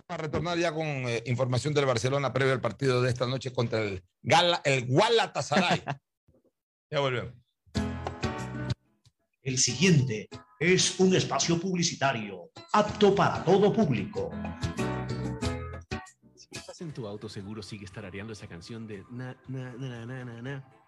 [0.06, 3.80] Para retornar ya con eh, información del Barcelona previo al partido de esta noche contra
[3.80, 5.82] el Gala, el Galatasaray.
[6.90, 7.32] ya volvemos.
[9.44, 14.30] El siguiente es un espacio publicitario apto para todo público.
[16.34, 20.24] Si estás en tu auto, seguro sigues tarareando esa canción de na, na, na, na,
[20.24, 20.83] na, na,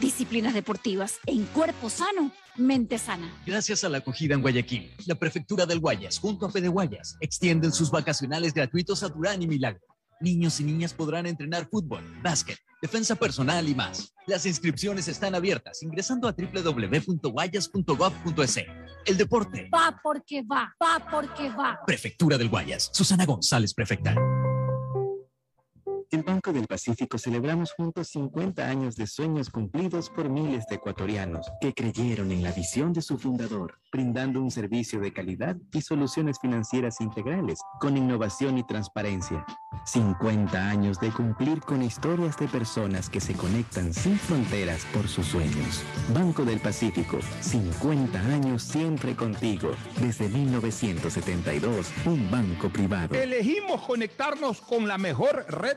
[0.00, 3.32] disciplinas deportivas en cuerpo sano, mente sana.
[3.46, 7.72] Gracias a la acogida en Guayaquil, la Prefectura del Guayas junto a Fede Guayas extienden
[7.72, 9.80] sus vacacionales gratuitos a Turán y Milagro.
[10.20, 14.12] Niños y niñas podrán entrenar fútbol, básquet, defensa personal y más.
[14.26, 18.56] Las inscripciones están abiertas ingresando a www.guayas.gov.es.
[19.06, 19.70] El deporte.
[19.72, 21.78] Va porque va, va porque va.
[21.86, 22.90] Prefectura del Guayas.
[22.92, 24.16] Susana González, prefecta.
[26.10, 31.46] En Banco del Pacífico celebramos juntos 50 años de sueños cumplidos por miles de ecuatorianos
[31.60, 36.38] que creyeron en la visión de su fundador, brindando un servicio de calidad y soluciones
[36.40, 39.44] financieras integrales con innovación y transparencia.
[39.84, 45.26] 50 años de cumplir con historias de personas que se conectan sin fronteras por sus
[45.26, 45.82] sueños.
[46.14, 49.72] Banco del Pacífico, 50 años siempre contigo.
[50.00, 53.14] Desde 1972, un banco privado.
[53.14, 55.76] Elegimos conectarnos con la mejor red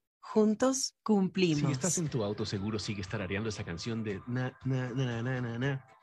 [0.33, 1.59] Juntos cumplimos.
[1.59, 5.41] Si estás en tu auto, seguro sigues tarareando esa canción de na, na, na, na,
[5.41, 5.85] na, na,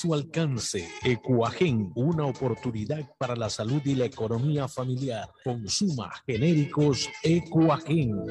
[0.00, 0.88] su alcance.
[1.02, 5.28] Ecuagen, una oportunidad para la salud y la economía familiar.
[5.44, 8.24] Consuma genéricos Ecuagen.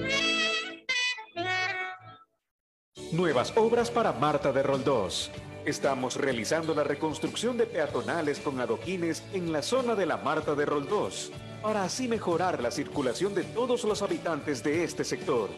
[3.12, 5.30] Nuevas obras para Marta de Roldós.
[5.64, 10.66] Estamos realizando la reconstrucción de peatonales con adoquines en la zona de la Marta de
[10.66, 11.32] Roldós,
[11.62, 15.52] para así mejorar la circulación de todos los habitantes de este sector.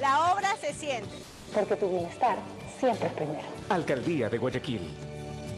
[0.00, 1.14] La obra se siente.
[1.54, 2.36] Porque tu bienestar
[2.80, 3.46] siempre es primero.
[3.68, 5.15] Alcaldía de Guayaquil.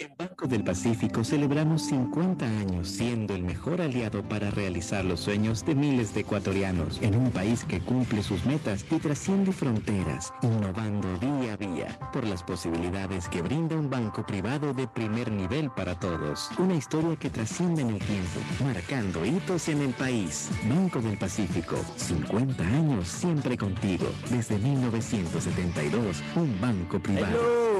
[0.00, 5.62] En Banco del Pacífico celebramos 50 años siendo el mejor aliado para realizar los sueños
[5.66, 11.06] de miles de ecuatorianos en un país que cumple sus metas y trasciende fronteras, innovando
[11.18, 15.94] día a día por las posibilidades que brinda un banco privado de primer nivel para
[16.00, 16.48] todos.
[16.56, 20.48] Una historia que trasciende en el tiempo, marcando hitos en el país.
[20.66, 24.06] Banco del Pacífico, 50 años siempre contigo.
[24.30, 27.79] Desde 1972, un banco privado.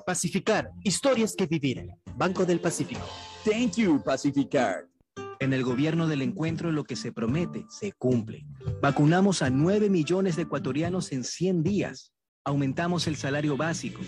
[0.03, 1.87] Pacificar, historias que vivir.
[2.15, 3.01] Banco del Pacífico.
[3.43, 4.91] Thank you, Pacificard.
[5.41, 8.45] En el gobierno del encuentro lo que se promete se cumple.
[8.79, 12.13] Vacunamos a 9 millones de ecuatorianos en 100 días.
[12.43, 14.01] Aumentamos el salario básico.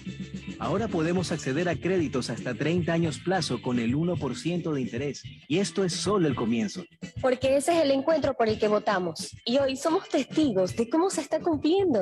[0.60, 5.24] Ahora podemos acceder a créditos hasta 30 años plazo con el 1% de interés.
[5.48, 6.84] Y esto es solo el comienzo.
[7.20, 9.36] Porque ese es el encuentro por el que votamos.
[9.44, 12.02] Y hoy somos testigos de cómo se está cumpliendo.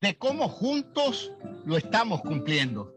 [0.00, 1.32] De cómo juntos
[1.64, 2.96] lo estamos cumpliendo.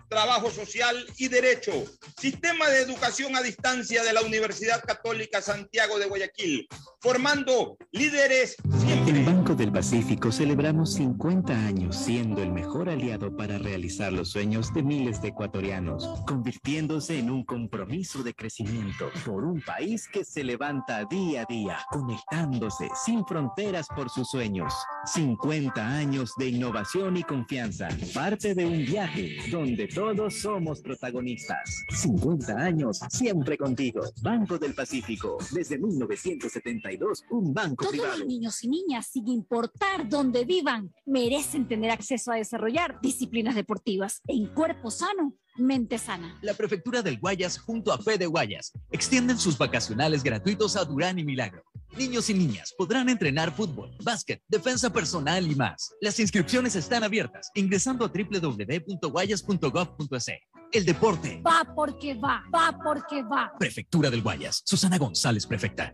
[0.11, 1.71] trabajo social y derecho.
[2.19, 6.67] Sistema de educación a distancia de la Universidad Católica Santiago de Guayaquil,
[6.99, 8.57] formando líderes
[8.91, 14.29] siempre En Banco del Pacífico celebramos 50 años siendo el mejor aliado para realizar los
[14.29, 20.25] sueños de miles de ecuatorianos, convirtiéndose en un compromiso de crecimiento por un país que
[20.25, 24.73] se levanta día a día, conectándose sin fronteras por sus sueños.
[25.05, 31.85] 50 años de innovación y confianza, parte de un viaje donde todos somos protagonistas.
[31.89, 34.01] 50 años siempre contigo.
[34.23, 38.17] Banco del Pacífico, desde 1972, un banco Todos privado.
[38.17, 44.23] los niños y niñas, sin importar dónde vivan, merecen tener acceso a desarrollar disciplinas deportivas
[44.27, 46.37] en cuerpo sano, mente sana.
[46.41, 51.23] La Prefectura del Guayas junto a Fede Guayas extienden sus vacacionales gratuitos a Durán y
[51.23, 51.63] Milagro.
[51.97, 55.93] Niños y niñas podrán entrenar fútbol, básquet, defensa personal y más.
[55.99, 60.27] Las inscripciones están abiertas ingresando a www.guayas.gov.es.
[60.71, 61.41] El deporte.
[61.45, 63.51] Va porque va, va porque va.
[63.59, 64.61] Prefectura del Guayas.
[64.65, 65.93] Susana González, prefecta.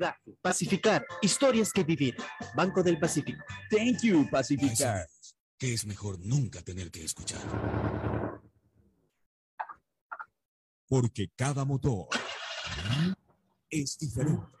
[0.41, 2.15] Pacificar, historias que vivir.
[2.55, 3.43] Banco del Pacífico.
[3.69, 5.07] Thank you, Pacificar.
[5.57, 7.41] que es mejor nunca tener que escuchar.
[10.87, 12.07] Porque cada motor
[13.69, 14.60] es diferente.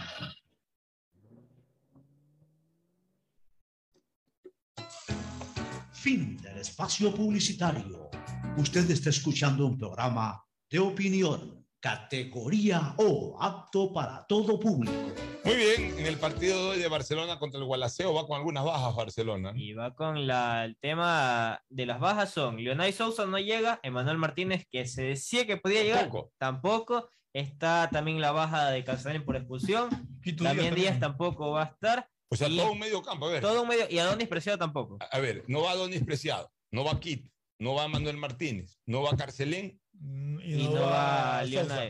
[6.01, 8.09] Fin del espacio publicitario.
[8.57, 14.95] Usted está escuchando un programa de opinión, categoría O, apto para todo público.
[15.45, 18.63] Muy bien, en el partido de hoy de Barcelona contra el Gualaceo va con algunas
[18.63, 19.51] bajas Barcelona.
[19.55, 24.17] Y va con la, el tema de las bajas son Leonay Sousa no llega, Emanuel
[24.17, 26.31] Martínez que se decía que podía llegar, Tampoco.
[26.39, 27.09] tampoco.
[27.33, 29.89] Está también la baja de Calzadín por expulsión.
[30.37, 32.09] También Díaz Díaz tampoco va a estar.
[32.31, 33.25] O sea, Y todo un medio campo.
[33.27, 33.85] A ver, todo un medio.
[33.89, 34.97] Y Adonis Preciado tampoco.
[34.99, 37.29] a ver, no va Donis Preciado, no va Kit,
[37.59, 41.43] no va Manuel Martínez, no va Carcelén Y no, va.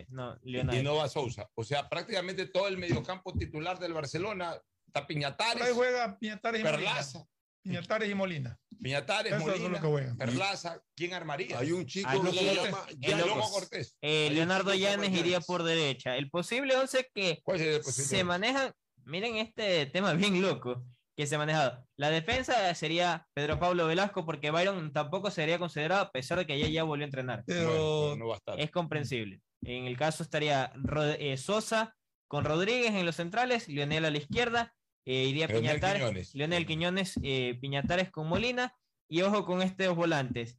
[0.09, 0.80] No, Leonay.
[0.80, 1.47] y no va Sousa.
[1.55, 6.63] O sea, prácticamente todo el mediocampo titular del Barcelona está Piñatares, ahí juega Piñatares y
[6.63, 7.19] Perlaza.
[7.19, 7.30] Molina.
[7.63, 8.59] Piñatares y Molina.
[8.81, 10.18] Piñatares, Eso es Molina, lo que juegan.
[10.18, 11.59] Perlaza, ¿quién armaría?
[11.59, 13.26] Hay un chico Aquí, que se llama el Yanis.
[13.27, 13.95] Loco Cortés.
[14.01, 16.18] Eh, Leonardo Llanes iría por derecha.
[16.18, 18.23] El posible 11 que ¿Cuál sería el posible se once?
[18.23, 18.73] manejan,
[19.06, 20.84] miren este tema bien loco
[21.18, 21.86] que se ha manejado.
[21.98, 26.57] La defensa sería Pedro Pablo Velasco porque Byron tampoco sería considerado a pesar de que
[26.57, 27.44] ya, ya volvió a entrenar.
[27.45, 28.60] Pero no va a estar.
[28.60, 29.41] Es comprensible.
[29.64, 31.95] En el caso estaría Ro- eh, Sosa
[32.28, 34.73] con Rodríguez en los centrales, Lionel a la izquierda,
[35.06, 36.36] eh, iría Leonel Piñatares, Quiñones.
[36.36, 38.73] Leonel Quiñones, eh, Piñatares con Molina,
[39.10, 40.57] y ojo con estos volantes.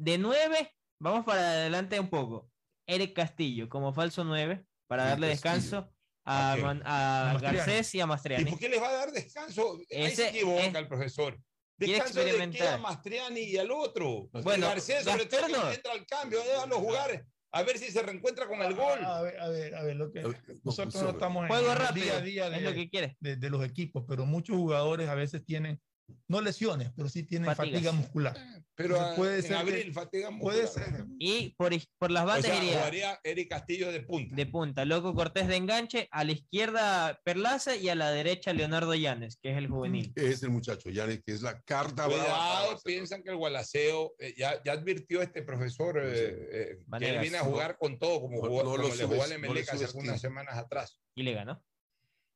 [0.00, 2.50] De 9, vamos para adelante un poco.
[2.88, 5.52] Eric Castillo como falso 9, para Eric darle Castillo.
[5.54, 5.94] descanso
[6.24, 6.62] a, ¿A qué?
[6.62, 7.56] Man- a A Mastriani.
[7.58, 8.50] Garcés y a ¿Y Mastriani.
[8.50, 9.72] por qué les va a dar descanso?
[9.78, 11.38] Ahí Ese se equivoca es- el profesor.
[11.76, 14.28] Descanso de qué a Mastriani y al otro.
[14.32, 15.72] Bueno, Garcés, sobre todo que no.
[15.72, 19.04] entra al cambio, déjalo jugar, a ver si se reencuentra con el gol.
[19.04, 20.22] A ver, a ver, a ver, lo que
[20.62, 23.16] nosotros no estamos en el rápido, día a día es lo de, que quiere.
[23.20, 25.80] de- de los equipos, pero muchos jugadores a veces tienen,
[26.28, 27.74] no lesiones, pero sí tienen Fatigas.
[27.80, 28.36] fatiga muscular.
[28.74, 30.90] Pero Entonces, puede en ser que- abril, fatiga Puede muscular.
[30.96, 31.04] ser.
[31.18, 34.34] Y por, por las O bandas sea, iría jugaría Eric Castillo de punta.
[34.34, 38.94] de punta, Loco Cortés de enganche, a la izquierda Perlaza y a la derecha Leonardo
[38.94, 40.12] Llanes, que es el juvenil.
[40.16, 44.62] Es el muchacho, Yanis, que es la carta Cuidado, piensan que el Gualaceo, eh, ya,
[44.64, 48.48] ya advirtió este profesor eh, eh, que él viene a jugar con todo, como, No-
[48.48, 50.08] jugó, no como le jugó al Emelec hace subestimes.
[50.08, 50.98] unas semanas atrás.
[51.14, 51.62] Y le ganó.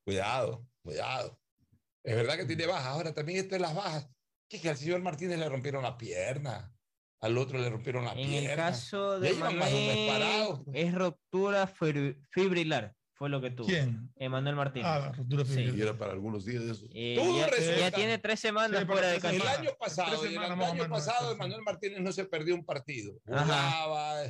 [0.05, 1.39] Cuidado, cuidado.
[2.07, 2.87] Es verdad que tiene bajas.
[2.87, 4.09] Ahora también esto de las bajas.
[4.49, 6.73] Que, que al señor Martínez le rompieron la pierna.
[7.21, 8.51] Al otro le rompieron la En pierna.
[8.51, 12.95] el caso de Manuel, es ruptura fibri- fibrilar.
[13.15, 13.67] Fue lo que tuvo.
[13.67, 14.13] ¿Quién?
[14.17, 14.87] Emanuel Martínez.
[14.87, 15.51] Ah, rotura Sí.
[15.53, 15.79] fibrilar.
[15.79, 16.87] Y era para algunos días de eso.
[16.93, 21.29] Eh, ya, tiene tres semanas Sí, fuera de tres El año pasado, el año pasado,
[21.31, 21.35] sí.
[21.35, 23.15] Emanuel Martínez no se perdió un partido.
[23.27, 23.45] Ajá.
[23.45, 24.21] Jugaba.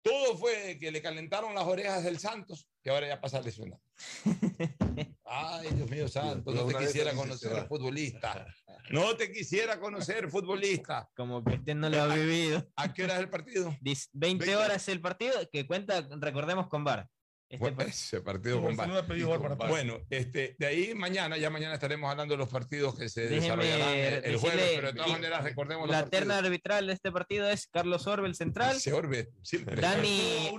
[0.00, 3.82] Todo fue que le calentaron las orejas del Santos, que ahora ya pasa lesionado.
[5.28, 8.46] Ay, Dios mío santo, no te quisiera conocer futbolista.
[8.88, 11.10] No te quisiera conocer, futbolista.
[11.16, 12.64] Como que usted no lo ha vivido.
[12.76, 13.76] ¿A qué hora es el partido?
[13.80, 14.56] Dice, 20 Veinte.
[14.64, 17.08] horas el partido que cuenta, recordemos, con VAR.
[17.48, 19.68] Este Bueno, ese partido con VAR.
[19.68, 23.64] Bueno, este, de ahí mañana, ya mañana estaremos hablando de los partidos que se Déjeme
[23.64, 26.44] desarrollarán el, decirle- jueves, pero de todas maneras recordemos los La terna partidos.
[26.46, 28.78] arbitral de este partido es Carlos Orbe, el central.
[28.80, 29.80] Se orbe, siempre.
[29.80, 30.52] Dani.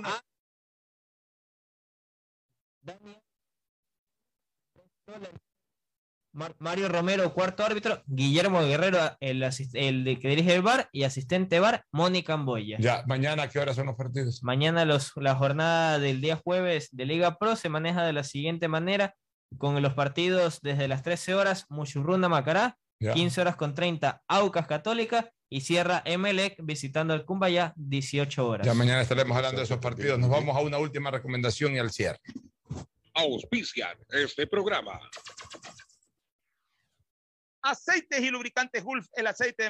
[2.81, 3.21] Dani-
[6.59, 8.03] Mario Romero, cuarto árbitro.
[8.05, 9.43] Guillermo Guerrero, el,
[9.73, 10.87] el de que dirige el VAR.
[10.91, 12.77] Y asistente VAR, Mónica Amboya.
[12.79, 14.43] Ya, mañana, ¿a qué hora son los partidos?
[14.43, 18.67] Mañana los, la jornada del día jueves de Liga Pro se maneja de la siguiente
[18.67, 19.15] manera,
[19.57, 23.13] con los partidos desde las 13 horas, Muchurruna Macará, Ya.
[23.13, 28.67] 15 horas con 30, Aucas Católica y cierra Emelec visitando el Cumbayá, 18 horas.
[28.67, 30.19] Ya mañana estaremos hablando de esos partidos.
[30.19, 32.19] Nos vamos a una última recomendación y al cierre.
[33.17, 34.99] Auspician este programa.
[37.63, 39.69] Aceites y lubricantes Gulf, el aceite de